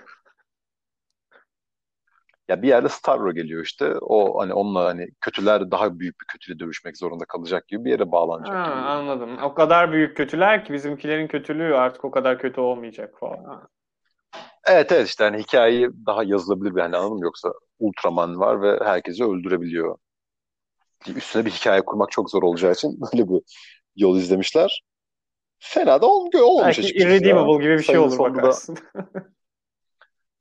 Ya 2.51 2.61
bir 2.61 2.67
yerde 2.67 2.89
Starro 2.89 3.33
geliyor 3.33 3.63
işte. 3.63 3.93
O 4.01 4.41
hani 4.41 4.53
onunla 4.53 4.85
hani 4.85 5.07
kötüler 5.21 5.71
daha 5.71 5.99
büyük 5.99 6.21
bir 6.21 6.25
kötüyle 6.25 6.59
dövüşmek 6.59 6.97
zorunda 6.97 7.25
kalacak 7.25 7.67
gibi 7.67 7.85
bir 7.85 7.91
yere 7.91 8.11
bağlanacak. 8.11 8.55
Ha, 8.55 8.71
anladım. 8.71 9.37
O 9.43 9.53
kadar 9.53 9.91
büyük 9.91 10.17
kötüler 10.17 10.65
ki 10.65 10.73
bizimkilerin 10.73 11.27
kötülüğü 11.27 11.75
artık 11.75 12.05
o 12.05 12.11
kadar 12.11 12.39
kötü 12.39 12.61
olmayacak 12.61 13.15
falan. 13.19 13.43
Ha. 13.43 13.67
Evet 14.65 14.91
evet 14.91 15.07
işte 15.07 15.23
hani 15.23 15.37
hikayeyi 15.37 15.89
daha 16.05 16.23
yazılabilir 16.23 16.75
bir 16.75 16.81
hani 16.81 16.97
anladın 16.97 17.17
mı? 17.17 17.23
Yoksa 17.23 17.53
Ultraman 17.79 18.39
var 18.39 18.61
ve 18.61 18.85
herkesi 18.85 19.23
öldürebiliyor. 19.23 19.97
üstüne 21.15 21.45
bir 21.45 21.51
hikaye 21.51 21.81
kurmak 21.81 22.11
çok 22.11 22.31
zor 22.31 22.43
olacağı 22.43 22.71
için 22.71 22.99
böyle 23.01 23.29
bir 23.29 23.41
yol 23.95 24.17
izlemişler. 24.17 24.83
Fena 25.59 26.01
da 26.01 26.05
olmuyor, 26.05 26.43
olmuş 26.43 26.77
Belki 26.77 26.97
Irredeemable 26.97 27.63
gibi 27.63 27.77
bir 27.77 27.83
şey 27.83 27.97
olur 27.97 28.19
bakarsın. 28.19 28.75
Da... 28.75 29.03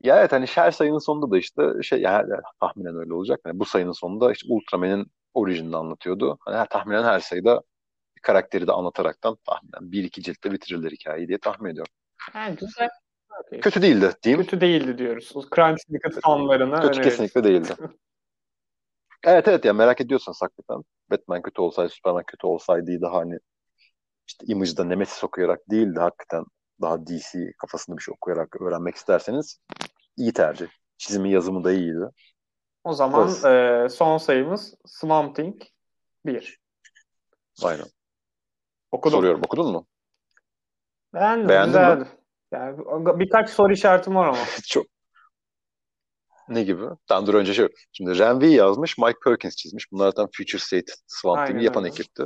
ya 0.03 0.19
evet 0.21 0.33
hani 0.33 0.47
her 0.47 0.71
sayının 0.71 0.99
sonunda 0.99 1.31
da 1.31 1.39
işte 1.39 1.63
şey 1.83 2.01
yani 2.01 2.33
tahminen 2.61 2.97
öyle 2.97 3.15
olacak. 3.15 3.41
Yani 3.47 3.61
bu 3.61 3.65
sayının 3.65 3.93
sonunda 3.93 4.33
işte 4.33 4.47
Ultraman'in 4.51 5.07
orijinini 5.35 5.77
anlatıyordu. 5.77 6.39
Hani 6.41 6.57
her, 6.57 6.69
tahminen 6.69 7.03
her 7.05 7.21
sayıda 7.21 7.63
bir 8.17 8.21
karakteri 8.23 8.67
de 8.67 8.73
anlataraktan 8.73 9.37
tahminen 9.47 9.93
bir 9.93 10.05
iki 10.05 10.23
ciltte 10.23 10.53
bitirirler 10.53 10.91
hikayeyi 10.91 11.29
diye 11.29 11.39
tahmin 11.39 11.71
ediyorum. 11.71 11.93
Yani 12.35 12.57
güzel. 12.57 12.89
Kötü 13.63 13.83
değildi 13.83 14.13
değil 14.25 14.39
mi? 14.39 14.45
Kötü 14.45 14.61
değildi 14.61 14.99
diyoruz. 14.99 15.33
O 15.35 15.43
Crime 15.55 15.77
Syndicate 15.79 16.21
fanlarına 16.21 16.81
Kötü 16.81 17.03
kesinlikle 17.03 17.45
değildi. 17.45 17.73
evet 19.25 19.49
evet 19.49 19.65
ya 19.65 19.73
merak 19.73 20.01
ediyorsan 20.01 20.35
hakikaten 20.41 20.83
Batman 21.11 21.43
kötü 21.43 21.61
olsaydı, 21.61 21.89
Superman 21.91 22.25
kötü 22.27 22.47
olsaydı 22.47 23.01
daha 23.03 23.17
hani 23.17 23.39
işte 24.27 24.47
Image'da 24.49 24.85
Nemesis 24.85 25.25
okuyarak 25.25 25.61
değil 25.71 25.95
de 25.95 26.01
hakikaten 26.01 26.45
daha 26.81 27.07
DC 27.07 27.53
kafasında 27.59 27.97
bir 27.97 28.03
şey 28.03 28.13
okuyarak 28.13 28.63
öğrenmek 28.63 28.95
isterseniz 28.95 29.61
iyi 30.17 30.33
tercih. 30.33 30.69
Çizimi 30.99 31.31
yazımı 31.33 31.65
da 31.65 31.73
iyiydi. 31.73 32.11
O 32.85 32.93
zaman 32.93 33.29
e, 33.29 33.89
son 33.89 34.19
sayımız 34.19 34.75
Swamp 34.87 35.37
Thing 35.37 35.63
1. 36.27 36.61
Aynen. 37.63 37.87
Okudum. 38.93 39.19
Soruyorum 39.19 39.41
okudun 39.45 39.73
mu? 39.73 39.87
Beğendim. 41.15 41.49
Beğendin 41.49 41.73
güzeldi. 41.73 42.01
Mi? 42.01 42.07
Yani 42.53 42.79
birkaç 43.19 43.51
soru 43.51 43.73
işaretim 43.73 44.15
var 44.15 44.29
ama. 44.29 44.39
Çok. 44.69 44.87
Ne 46.49 46.63
gibi? 46.63 46.85
Daha 47.09 47.27
dur 47.27 47.35
önce 47.35 47.55
şey. 47.55 47.69
Şimdi 47.93 48.19
Ren 48.19 48.41
V 48.41 48.47
yazmış, 48.47 48.99
Mike 48.99 49.19
Perkins 49.25 49.57
çizmiş. 49.57 49.93
Bunlardan 49.93 50.29
Future 50.37 50.59
State 50.59 50.93
Swamp 51.07 51.47
Thing'i 51.47 51.65
yapan 51.65 51.85
öyle. 51.85 51.93
ekipti. 51.93 52.25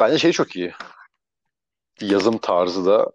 Bence 0.00 0.18
şey 0.18 0.32
çok 0.32 0.56
iyi. 0.56 0.74
Yazım 2.00 2.38
tarzı 2.38 2.86
da 2.86 3.12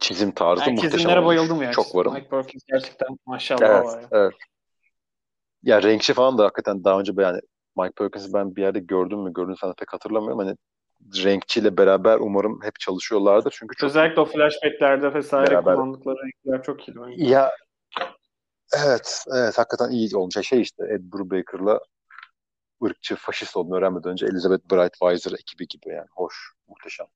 çizim 0.00 0.32
tarzı 0.32 0.60
yani 0.60 0.72
muhteşem 0.72 0.98
Çizimlere 0.98 1.24
bayıldım 1.24 1.62
ya. 1.62 1.72
Çok 1.72 1.94
varım. 1.94 2.14
Mike 2.14 2.28
Perkins 2.28 2.62
gerçekten 2.68 3.08
maşallah 3.26 3.60
evet, 3.60 3.84
var 3.84 4.00
ya. 4.00 4.08
Evet. 4.12 4.32
Ya 5.62 5.82
renkçi 5.82 6.12
falan 6.14 6.38
da 6.38 6.44
hakikaten 6.44 6.84
daha 6.84 7.00
önce 7.00 7.12
yani 7.18 7.40
Mike 7.76 7.92
Perkins'i 7.96 8.32
ben 8.32 8.56
bir 8.56 8.62
yerde 8.62 8.78
gördüm 8.78 9.18
mü 9.18 9.32
gördüm 9.32 9.56
sana 9.60 9.72
pek 9.72 9.92
hatırlamıyorum. 9.92 10.38
Hani 10.38 10.56
renkçiyle 11.24 11.76
beraber 11.76 12.18
umarım 12.18 12.60
hep 12.62 12.80
çalışıyorlardır. 12.80 13.54
Çünkü 13.58 13.76
çok 13.76 13.90
Özellikle 13.90 14.20
o 14.20 14.24
flashbacklerde 14.24 15.14
vesaire 15.14 15.50
beraber... 15.50 15.74
kullandıkları 15.74 16.16
renkler 16.16 16.62
çok 16.62 16.88
iyi. 16.88 16.96
Bence. 16.96 17.24
Ya 17.24 17.52
evet, 18.86 19.24
evet 19.34 19.58
hakikaten 19.58 19.90
iyi 19.90 20.16
olmuş. 20.16 20.34
Şey 20.42 20.60
işte 20.60 20.84
Ed 20.84 21.12
Brubaker'la 21.12 21.80
ırkçı, 22.84 23.16
faşist 23.16 23.56
olduğunu 23.56 23.76
öğrenmeden 23.76 24.12
önce 24.12 24.26
Elizabeth 24.26 24.72
Brightweiser 24.72 25.32
ekibi 25.32 25.66
gibi 25.68 25.88
yani. 25.88 26.08
Hoş, 26.10 26.52
muhteşem. 26.68 27.06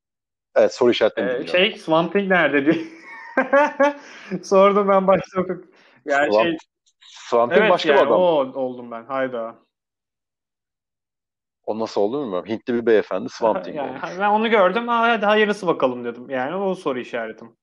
Evet 0.57 0.75
soru 0.75 0.91
işaretleri. 0.91 1.45
Ee, 1.45 1.47
şey 1.47 1.77
Swamp 1.77 2.13
Thing 2.13 2.29
nerede 2.31 2.67
diye. 2.67 2.85
Sordum 4.43 4.89
ben 4.89 5.07
başta. 5.07 5.41
Yani 6.05 6.33
Swamp, 6.33 6.47
şey... 6.47 6.57
Swamp 7.01 7.53
Thing 7.53 7.63
evet, 7.63 7.73
başka 7.73 7.89
yani, 7.89 8.01
bir 8.01 8.07
adam. 8.07 8.21
o 8.21 8.61
oldum 8.61 8.91
ben. 8.91 9.05
Hayda. 9.05 9.55
O 11.67 11.79
nasıl 11.79 12.01
oldu 12.01 12.23
bilmiyorum. 12.23 12.49
Hintli 12.49 12.75
bir 12.75 12.87
beyefendi 12.87 13.29
Swamp 13.29 13.65
Thing 13.65 13.77
yani, 13.77 13.91
olmuş. 13.91 14.03
Ben 14.19 14.29
onu 14.29 14.51
gördüm. 14.51 14.89
Aa, 14.89 15.09
hadi 15.09 15.27
hayırlısı 15.27 15.67
bakalım 15.67 16.05
dedim. 16.05 16.31
Yani 16.31 16.55
o 16.55 16.75
soru 16.75 16.99
işaretim. 16.99 17.57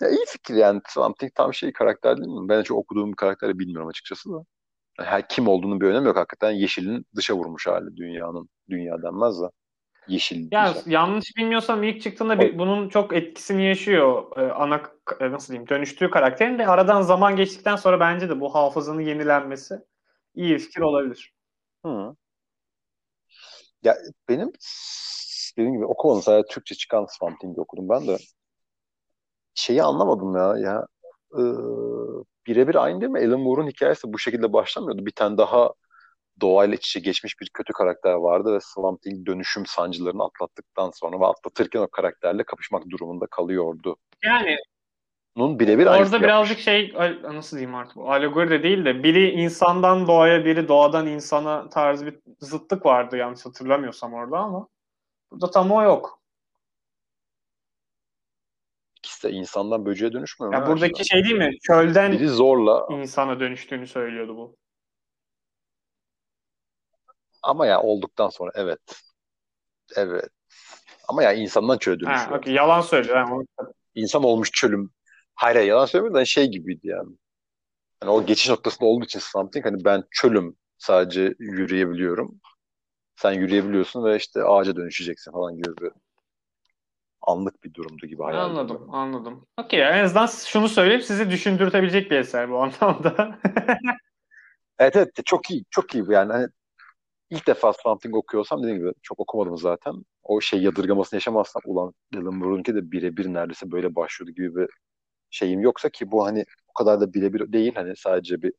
Ya 0.00 0.08
iyi 0.08 0.24
fikir 0.28 0.54
yani. 0.54 0.80
Swamp 0.88 1.18
Thing 1.18 1.34
tam 1.34 1.54
şey 1.54 1.72
karakter 1.72 2.16
değil 2.16 2.28
mi? 2.28 2.48
Ben 2.48 2.62
çok 2.62 2.78
okuduğum 2.78 3.10
bir 3.10 3.16
karakteri 3.16 3.58
bilmiyorum 3.58 3.88
açıkçası 3.88 4.32
da. 4.32 4.44
Her 4.98 5.28
kim 5.28 5.48
olduğunun 5.48 5.80
bir 5.80 5.86
önemi 5.86 6.06
yok 6.06 6.16
hakikaten. 6.16 6.50
Yeşilin 6.50 7.06
dışa 7.16 7.34
vurmuş 7.34 7.66
hali 7.66 7.96
dünyanın. 7.96 8.48
Dünya 8.70 9.02
denmez 9.02 9.40
de. 9.40 9.46
Yeşil. 10.08 10.48
Ya 10.52 10.74
dışa. 10.74 10.90
yanlış 10.90 11.36
bilmiyorsam 11.36 11.82
ilk 11.82 12.02
çıktığında 12.02 12.40
bir, 12.40 12.58
bunun 12.58 12.88
çok 12.88 13.12
etkisini 13.12 13.64
yaşıyor. 13.64 14.36
Ee, 14.36 14.52
ana 14.52 14.82
nasıl 15.20 15.48
diyeyim 15.48 15.68
dönüştüğü 15.68 16.10
karakterin 16.10 16.58
de 16.58 16.66
aradan 16.66 17.02
zaman 17.02 17.36
geçtikten 17.36 17.76
sonra 17.76 18.00
bence 18.00 18.28
de 18.28 18.40
bu 18.40 18.54
hafızanın 18.54 19.00
yenilenmesi 19.00 19.74
iyi 20.34 20.58
fikir 20.58 20.80
olabilir. 20.80 21.34
Hı. 21.86 22.16
Ya 23.82 23.96
benim 24.28 24.52
dediğim 25.56 25.74
gibi 25.74 25.84
okumadım 25.84 26.22
sadece 26.22 26.54
Türkçe 26.54 26.74
çıkan 26.74 27.06
Swamp 27.06 27.58
okudum 27.58 27.88
ben 27.88 28.06
de. 28.06 28.16
Şeyi 29.54 29.82
anlamadım 29.82 30.36
ya. 30.36 30.56
Ya 30.58 30.86
e, 31.38 31.42
birebir 32.46 32.74
aynı 32.74 33.00
değil 33.00 33.12
mi? 33.12 33.18
Alan 33.18 33.40
Moore'un 33.40 33.68
hikayesi 33.68 34.12
bu 34.12 34.18
şekilde 34.18 34.52
başlamıyordu. 34.52 35.06
Bir 35.06 35.12
tane 35.12 35.38
daha 35.38 35.70
doğayla 36.40 36.74
iç 36.74 36.88
içe 36.88 37.00
geçmiş 37.00 37.40
bir 37.40 37.50
kötü 37.54 37.72
karakter 37.72 38.12
vardı 38.12 38.54
ve 38.54 38.60
Swamp 38.60 39.02
Thing 39.02 39.26
dönüşüm 39.26 39.66
sancılarını 39.66 40.24
atlattıktan 40.24 40.90
sonra 40.90 41.20
ve 41.20 41.26
atlatırken 41.26 41.80
o 41.80 41.88
karakterle 41.88 42.44
kapışmak 42.44 42.90
durumunda 42.90 43.26
kalıyordu. 43.26 43.96
Yani 44.24 44.56
Nun 45.36 45.58
birebir 45.58 45.86
Orada 45.86 46.22
birazcık 46.22 46.58
şey 46.58 46.94
nasıl 47.22 47.56
diyeyim 47.56 47.74
artık 47.74 47.96
alegori 47.96 48.50
de 48.50 48.62
değil 48.62 48.84
de 48.84 49.02
biri 49.02 49.30
insandan 49.30 50.06
doğaya 50.06 50.44
biri 50.44 50.68
doğadan 50.68 51.06
insana 51.06 51.68
tarzı 51.68 52.06
bir 52.06 52.18
zıtlık 52.40 52.86
vardı 52.86 53.16
yanlış 53.16 53.46
hatırlamıyorsam 53.46 54.14
orada 54.14 54.38
ama 54.38 54.68
burada 55.30 55.50
tam 55.50 55.70
o 55.70 55.82
yok. 55.82 56.18
İkisi 58.98 59.28
de 59.28 59.30
insandan 59.32 59.86
böceğe 59.86 60.12
dönüşmüyor 60.12 60.52
mu? 60.52 60.58
Ya 60.58 60.66
buradaki 60.66 61.04
şey 61.04 61.24
değil 61.24 61.36
mi? 61.36 61.50
Çölden 61.66 62.12
biri 62.12 62.28
zorla 62.28 62.86
insana 62.90 63.40
dönüştüğünü 63.40 63.86
söylüyordu 63.86 64.36
bu. 64.36 64.56
Ama 67.42 67.66
ya 67.66 67.82
olduktan 67.82 68.28
sonra 68.28 68.50
evet. 68.54 68.80
Evet. 69.96 70.28
Ama 71.08 71.22
ya 71.22 71.32
insandan 71.32 71.78
çöle 71.78 72.00
dönüşüyor. 72.00 72.30
Ha, 72.30 72.36
okay. 72.36 72.54
Yalan 72.54 72.80
söylüyor. 72.80 73.16
Yani. 73.16 73.46
İnsan 73.94 74.24
olmuş 74.24 74.50
çölüm 74.50 74.90
Hayır, 75.34 75.60
yalan 75.60 75.86
söylemiyorum 75.86 76.20
da 76.20 76.24
şey 76.24 76.46
gibiydi 76.46 76.88
yani. 76.88 77.16
Hani 78.00 78.10
o 78.10 78.26
geçiş 78.26 78.48
noktasında 78.48 78.84
olduğu 78.88 79.04
için 79.04 79.18
something 79.18 79.64
hani 79.66 79.84
ben 79.84 80.04
çölüm 80.10 80.56
sadece 80.78 81.34
yürüyebiliyorum. 81.38 82.40
Sen 83.16 83.32
yürüyebiliyorsun 83.32 84.04
ve 84.04 84.16
işte 84.16 84.44
ağaca 84.44 84.76
dönüşeceksin 84.76 85.32
falan 85.32 85.56
gibi 85.56 85.76
bir 85.80 85.92
anlık 87.22 87.64
bir 87.64 87.74
durumdu 87.74 88.06
gibi 88.06 88.22
hayal 88.22 88.38
Anladım, 88.38 88.66
ediyorum. 88.66 88.94
anladım. 88.94 89.46
Okey, 89.56 89.82
en 89.82 90.04
azından 90.04 90.26
şunu 90.26 90.68
söyleyeyim 90.68 91.02
sizi 91.02 91.30
düşündürtebilecek 91.30 92.10
bir 92.10 92.16
eser 92.16 92.50
bu 92.50 92.58
anlamda. 92.58 93.38
evet 94.78 94.96
evet 94.96 95.08
çok 95.24 95.50
iyi, 95.50 95.64
çok 95.70 95.94
iyi 95.94 96.04
yani 96.08 96.32
hani 96.32 96.48
ilk 97.32 97.46
defa 97.46 97.72
Something 97.72 98.16
okuyorsam 98.16 98.62
dediğim 98.62 98.78
gibi 98.78 98.92
çok 99.02 99.20
okumadım 99.20 99.58
zaten. 99.58 99.94
O 100.22 100.40
şey 100.40 100.62
yadırgamasını 100.62 101.16
yaşamazsam 101.16 101.62
ulan 101.64 101.92
Alan 102.16 102.34
Moore'unki 102.34 102.74
de 102.74 102.92
birebir 102.92 103.26
neredeyse 103.26 103.70
böyle 103.70 103.94
başlıyordu 103.94 104.32
gibi 104.32 104.56
bir 104.56 104.68
şeyim 105.30 105.60
yoksa 105.60 105.88
ki 105.88 106.10
bu 106.10 106.26
hani 106.26 106.44
o 106.68 106.72
kadar 106.72 107.00
da 107.00 107.14
birebir 107.14 107.52
değil 107.52 107.72
hani 107.74 107.96
sadece 107.96 108.42
bir 108.42 108.52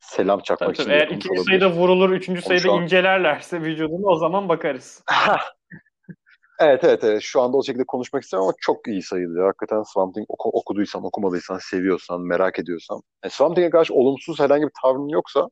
selam 0.00 0.40
çakmak 0.40 0.74
tabii, 0.74 0.82
için. 0.82 0.90
Eğer 0.90 1.06
ikinci 1.06 1.28
olabilir. 1.28 1.44
sayıda 1.44 1.70
vurulur, 1.72 2.10
üçüncü 2.10 2.40
Onu 2.40 2.46
sayıda 2.46 2.72
an... 2.72 2.82
incelerlerse 2.82 3.60
vücudunu 3.60 4.06
o 4.06 4.16
zaman 4.16 4.48
bakarız. 4.48 5.04
evet 6.60 6.84
evet 6.84 7.04
evet 7.04 7.22
şu 7.22 7.40
anda 7.40 7.56
o 7.56 7.62
şekilde 7.62 7.84
konuşmak 7.84 8.22
istiyorum 8.22 8.48
ama 8.48 8.56
çok 8.60 8.88
iyi 8.88 9.02
sayılıyor. 9.02 9.46
Hakikaten 9.46 9.82
Swamp 9.82 10.14
Thing 10.14 10.26
oku, 10.28 10.48
okuduysan, 10.48 11.04
okumadıysan, 11.04 11.58
seviyorsan, 11.58 12.20
merak 12.20 12.58
ediyorsan. 12.58 13.00
Yani 13.24 13.30
Swamp 13.30 13.56
Thing'e 13.56 13.70
karşı 13.70 13.94
olumsuz 13.94 14.40
herhangi 14.40 14.62
bir 14.62 14.72
tavrın 14.82 15.08
yoksa 15.08 15.48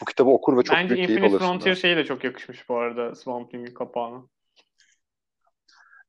bu 0.00 0.04
kitabı 0.04 0.30
okur 0.30 0.58
ve 0.58 0.62
çok 0.62 0.76
Bence 0.76 0.94
büyük 0.94 1.06
keyif 1.06 1.22
alırsın. 1.22 1.38
Bence 1.38 1.44
Infinite 1.44 1.52
Frontier 1.52 1.74
şeyi 1.74 1.96
de 1.96 2.04
çok 2.04 2.24
yakışmış 2.24 2.68
bu 2.68 2.76
arada 2.76 3.14
Swamp 3.14 3.50
Thing'in 3.50 3.74
kapağına. 3.74 4.22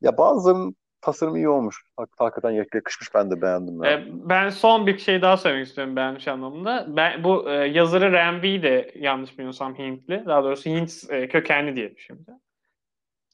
Ya 0.02 0.18
bazılarının 0.18 0.76
tasarım 1.02 1.36
iyi 1.36 1.50
olmuş. 1.50 1.86
Hakikaten 2.18 2.52
yakışmış. 2.52 3.14
Ben 3.16 3.32
de 3.32 3.42
beğendim. 3.42 3.84
Yani. 3.84 4.04
E, 4.04 4.08
ben 4.10 4.50
son 4.50 4.88
bir 4.88 4.98
şey 4.98 5.22
daha 5.22 5.38
söylemek 5.38 5.68
istiyorum 5.68 5.96
beğenmiş 5.96 6.28
anlamında. 6.28 6.86
Ben 6.88 7.24
bu 7.24 7.50
e, 7.50 7.54
yazarı 7.54 8.12
Ramvi 8.12 8.64
de 8.64 8.92
yanlış 8.96 9.32
bilmiyorsam 9.32 9.78
Hintli. 9.78 10.24
Daha 10.26 10.44
doğrusu 10.44 10.70
Hint 10.70 10.94
e, 11.10 11.28
kökenli 11.28 11.76
diye 11.76 11.94
şimdi. 11.98 12.32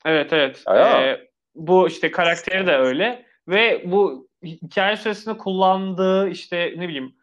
Evet 0.06 0.34
evet. 0.34 0.64
E, 0.68 1.20
bu 1.56 1.88
işte 1.88 2.12
karakteri 2.12 2.68
de 2.68 2.76
öyle 2.76 3.26
ve 3.48 3.84
bu 3.86 4.28
hikaye 4.44 4.98
süresinde 4.98 5.38
kullandığı 5.38 6.30
işte 6.30 6.74
ne 6.78 6.88
bileyim 6.88 7.16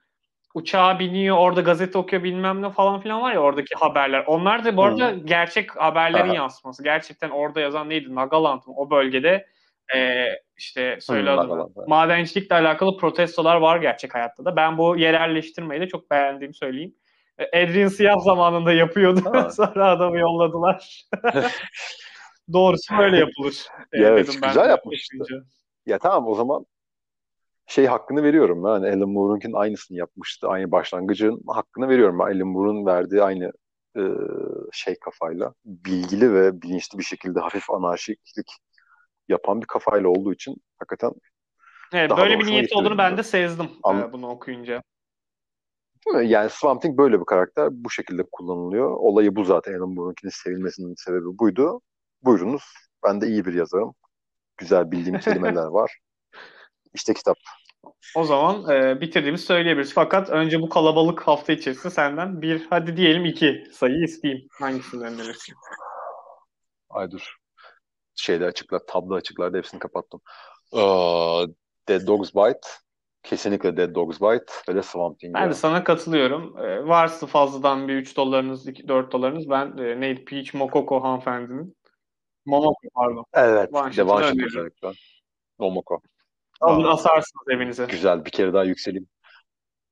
uçağa 0.54 0.98
biniyor, 0.98 1.36
orada 1.36 1.60
gazete 1.60 1.98
okuyor 1.98 2.22
bilmem 2.22 2.62
ne 2.62 2.70
falan 2.70 3.00
filan 3.00 3.22
var 3.22 3.32
ya 3.32 3.40
oradaki 3.40 3.74
haberler. 3.74 4.24
Onlar 4.26 4.64
da 4.64 4.76
bu 4.76 4.82
arada 4.82 5.12
hmm. 5.12 5.26
gerçek 5.26 5.76
haberlerin 5.76 6.28
Aha. 6.28 6.34
yansıması. 6.34 6.84
Gerçekten 6.84 7.30
orada 7.30 7.60
yazan 7.60 7.88
neydi? 7.88 8.14
Nagaland 8.14 8.62
mı? 8.66 8.74
O 8.76 8.90
bölgede 8.90 9.46
e, 9.96 10.26
işte 10.56 10.98
söyle 11.00 11.30
adını. 11.30 11.68
Madencilikle 11.86 12.56
alakalı 12.56 12.96
protestolar 12.96 13.56
var 13.56 13.76
gerçek 13.76 14.14
hayatta 14.14 14.44
da. 14.44 14.56
Ben 14.56 14.78
bu 14.78 14.96
yerelleştirmeyi 14.96 15.80
de 15.80 15.88
çok 15.88 16.10
beğendiğimi 16.10 16.54
söyleyeyim. 16.54 16.94
Adrian 17.54 17.88
Siyah 17.88 18.18
zamanında 18.18 18.72
yapıyordu. 18.72 19.50
Sonra 19.56 19.90
adamı 19.90 20.18
yolladılar. 20.18 21.04
Doğrusu 22.52 22.98
böyle 22.98 23.18
yapılır. 23.18 23.66
ya 23.92 24.08
evet, 24.08 24.38
ben 24.42 24.48
güzel 24.48 24.68
yapmıştı. 24.68 25.16
Ya 25.86 25.98
tamam 25.98 26.28
o 26.28 26.34
zaman 26.34 26.66
şey 27.68 27.86
hakkını 27.86 28.22
veriyorum. 28.22 28.66
Yani 28.66 28.88
Alan 28.88 29.08
Moore'unkinin 29.08 29.54
aynısını 29.54 29.98
yapmıştı. 29.98 30.48
Aynı 30.48 30.72
başlangıcın 30.72 31.42
hakkını 31.46 31.88
veriyorum. 31.88 32.20
Alan 32.20 32.46
Moore'un 32.46 32.86
verdiği 32.86 33.22
aynı 33.22 33.52
e, 33.96 34.02
şey 34.72 34.98
kafayla 34.98 35.54
bilgili 35.64 36.34
ve 36.34 36.62
bilinçli 36.62 36.98
bir 36.98 37.04
şekilde 37.04 37.40
hafif 37.40 37.70
anarşiklik 37.70 38.52
yapan 39.28 39.60
bir 39.60 39.66
kafayla 39.66 40.08
olduğu 40.08 40.32
için 40.32 40.56
hakikaten 40.78 41.12
Evet, 41.92 42.10
böyle 42.16 42.38
bir 42.38 42.46
niyeti 42.46 42.74
olduğunu 42.74 42.98
ben 42.98 43.16
de. 43.16 43.22
sezdim 43.22 43.66
e, 43.66 44.12
bunu 44.12 44.28
okuyunca. 44.28 44.82
Yani 46.22 46.50
Swamp 46.50 46.82
Thing 46.82 46.98
böyle 46.98 47.20
bir 47.20 47.24
karakter. 47.24 47.68
Bu 47.72 47.90
şekilde 47.90 48.22
kullanılıyor. 48.32 48.90
Olayı 48.90 49.36
bu 49.36 49.44
zaten. 49.44 49.74
Alan 49.74 49.88
Moore'unkinin 49.88 50.30
sevilmesinin 50.30 50.94
sebebi 50.94 51.38
buydu. 51.38 51.80
Buyurunuz. 52.22 52.62
Ben 53.06 53.20
de 53.20 53.26
iyi 53.26 53.44
bir 53.44 53.54
yazarım. 53.54 53.94
Güzel 54.56 54.90
bildiğim 54.90 55.18
kelimeler 55.18 55.66
var. 55.66 55.98
İşte 56.98 57.14
kitap. 57.14 57.36
O 58.16 58.24
zaman 58.24 58.70
e, 58.70 59.00
bitirdiğimizi 59.00 59.44
söyleyebiliriz. 59.44 59.94
Fakat 59.94 60.30
önce 60.30 60.60
bu 60.60 60.68
kalabalık 60.68 61.20
hafta 61.20 61.52
içerisinde 61.52 61.90
senden 61.90 62.42
bir, 62.42 62.66
hadi 62.70 62.96
diyelim 62.96 63.24
iki 63.24 63.64
sayı 63.72 64.04
isteyeyim. 64.04 64.48
Hangisini 64.60 65.04
önerirsin? 65.04 65.54
Ay 66.90 67.10
dur. 67.10 67.36
Şeyde 68.14 68.44
açıklar, 68.44 68.80
tablo 68.86 69.14
açıklarda 69.14 69.58
hepsini 69.58 69.80
kapattım. 69.80 70.20
Aa, 70.72 71.44
Dead 71.88 72.06
Dogs 72.06 72.34
Bite. 72.34 72.68
Kesinlikle 73.22 73.76
Dead 73.76 73.94
Dogs 73.94 74.20
Bite 74.20 74.52
ve 74.68 74.74
de 74.74 74.82
Swamp 74.82 75.18
Thing. 75.18 75.34
Ben 75.34 75.50
de 75.50 75.54
sana 75.54 75.84
katılıyorum. 75.84 76.58
E, 76.58 76.86
varsa 76.86 77.26
fazladan 77.26 77.88
bir 77.88 77.94
3 77.94 78.16
dolarınız, 78.16 78.68
2, 78.68 78.88
4 78.88 79.12
dolarınız 79.12 79.50
ben 79.50 79.78
e, 79.78 80.00
neydi? 80.00 80.24
Peach 80.24 80.54
Mokoko 80.54 81.02
hanımefendinin. 81.02 81.76
Momoko 82.46 82.88
pardon. 82.94 83.24
Evet. 83.34 83.68
One 83.72 83.96
de 83.96 84.02
One 84.02 84.24
Shot 84.24 84.46
özellikle. 84.46 84.92
Momoko. 85.58 86.00
Alın 86.60 86.84
asarsınız 86.84 87.48
evinize. 87.50 87.86
Güzel. 87.90 88.24
Bir 88.24 88.30
kere 88.30 88.52
daha 88.52 88.64
yükseleyim. 88.64 89.06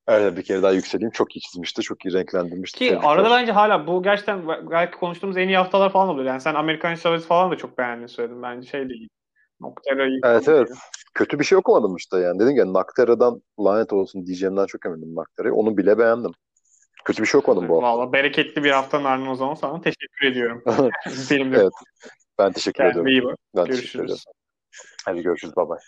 Evet 0.09 0.37
bir 0.37 0.43
kere 0.43 0.63
daha 0.63 0.73
yükseleyim. 0.73 1.11
Çok 1.11 1.37
iyi 1.37 1.41
çizmişti. 1.41 1.83
Çok 1.83 2.05
iyi 2.05 2.13
renklendirmişti. 2.13 2.79
Ki 2.79 2.89
Tebrikler. 2.89 3.09
arada 3.09 3.31
bence 3.31 3.53
hala 3.53 3.87
bu 3.87 4.03
gerçekten 4.03 4.49
belki 4.71 4.99
konuştuğumuz 4.99 5.37
en 5.37 5.49
iyi 5.49 5.57
haftalar 5.57 5.93
falan 5.93 6.09
oluyor. 6.09 6.27
Yani 6.27 6.41
sen 6.41 6.55
Amerikan 6.55 6.95
Chavez 6.95 7.27
falan 7.27 7.51
da 7.51 7.57
çok 7.57 7.79
beğendiğini 7.79 8.09
söyledin. 8.09 8.43
Bence 8.43 8.69
şey 8.69 8.89
değil. 8.89 9.09
Noctera'yı 9.61 10.21
Evet 10.25 10.49
evet. 10.49 10.69
Kötü 11.15 11.39
bir 11.39 11.45
şey 11.45 11.59
okumadım 11.59 11.97
işte 11.97 12.19
yani. 12.19 12.39
Dedim 12.39 12.57
ya 12.57 12.73
Naktera'dan 12.73 13.43
lanet 13.61 13.93
olsun 13.93 14.27
diyeceğimden 14.27 14.67
çok 14.67 14.87
eminim 14.87 15.15
Naktera'yı. 15.17 15.55
Onu 15.55 15.77
bile 15.77 15.99
beğendim. 15.99 16.33
Kötü 17.05 17.23
bir 17.23 17.29
şey 17.29 17.39
okumadım 17.39 17.69
bu 17.69 17.75
hafta. 17.75 17.99
Valla 17.99 18.13
bereketli 18.13 18.65
bir 18.65 18.71
haftanın 18.71 19.05
ardından 19.05 19.31
o 19.31 19.35
zaman 19.35 19.55
sana 19.55 19.81
teşekkür 19.81 20.27
ediyorum. 20.27 20.63
Benim 21.31 21.53
de 21.53 21.57
Evet. 21.57 21.73
Ben 22.39 22.53
teşekkür 22.53 22.77
kendine 22.79 22.91
ediyorum. 22.91 23.11
iyi 23.11 23.25
bak. 23.25 23.39
Ben 23.57 23.65
Görüşürüz. 23.65 24.25
Hadi 25.05 25.23
görüşürüz. 25.23 25.57
Bye 25.57 25.69
bye. 25.69 25.79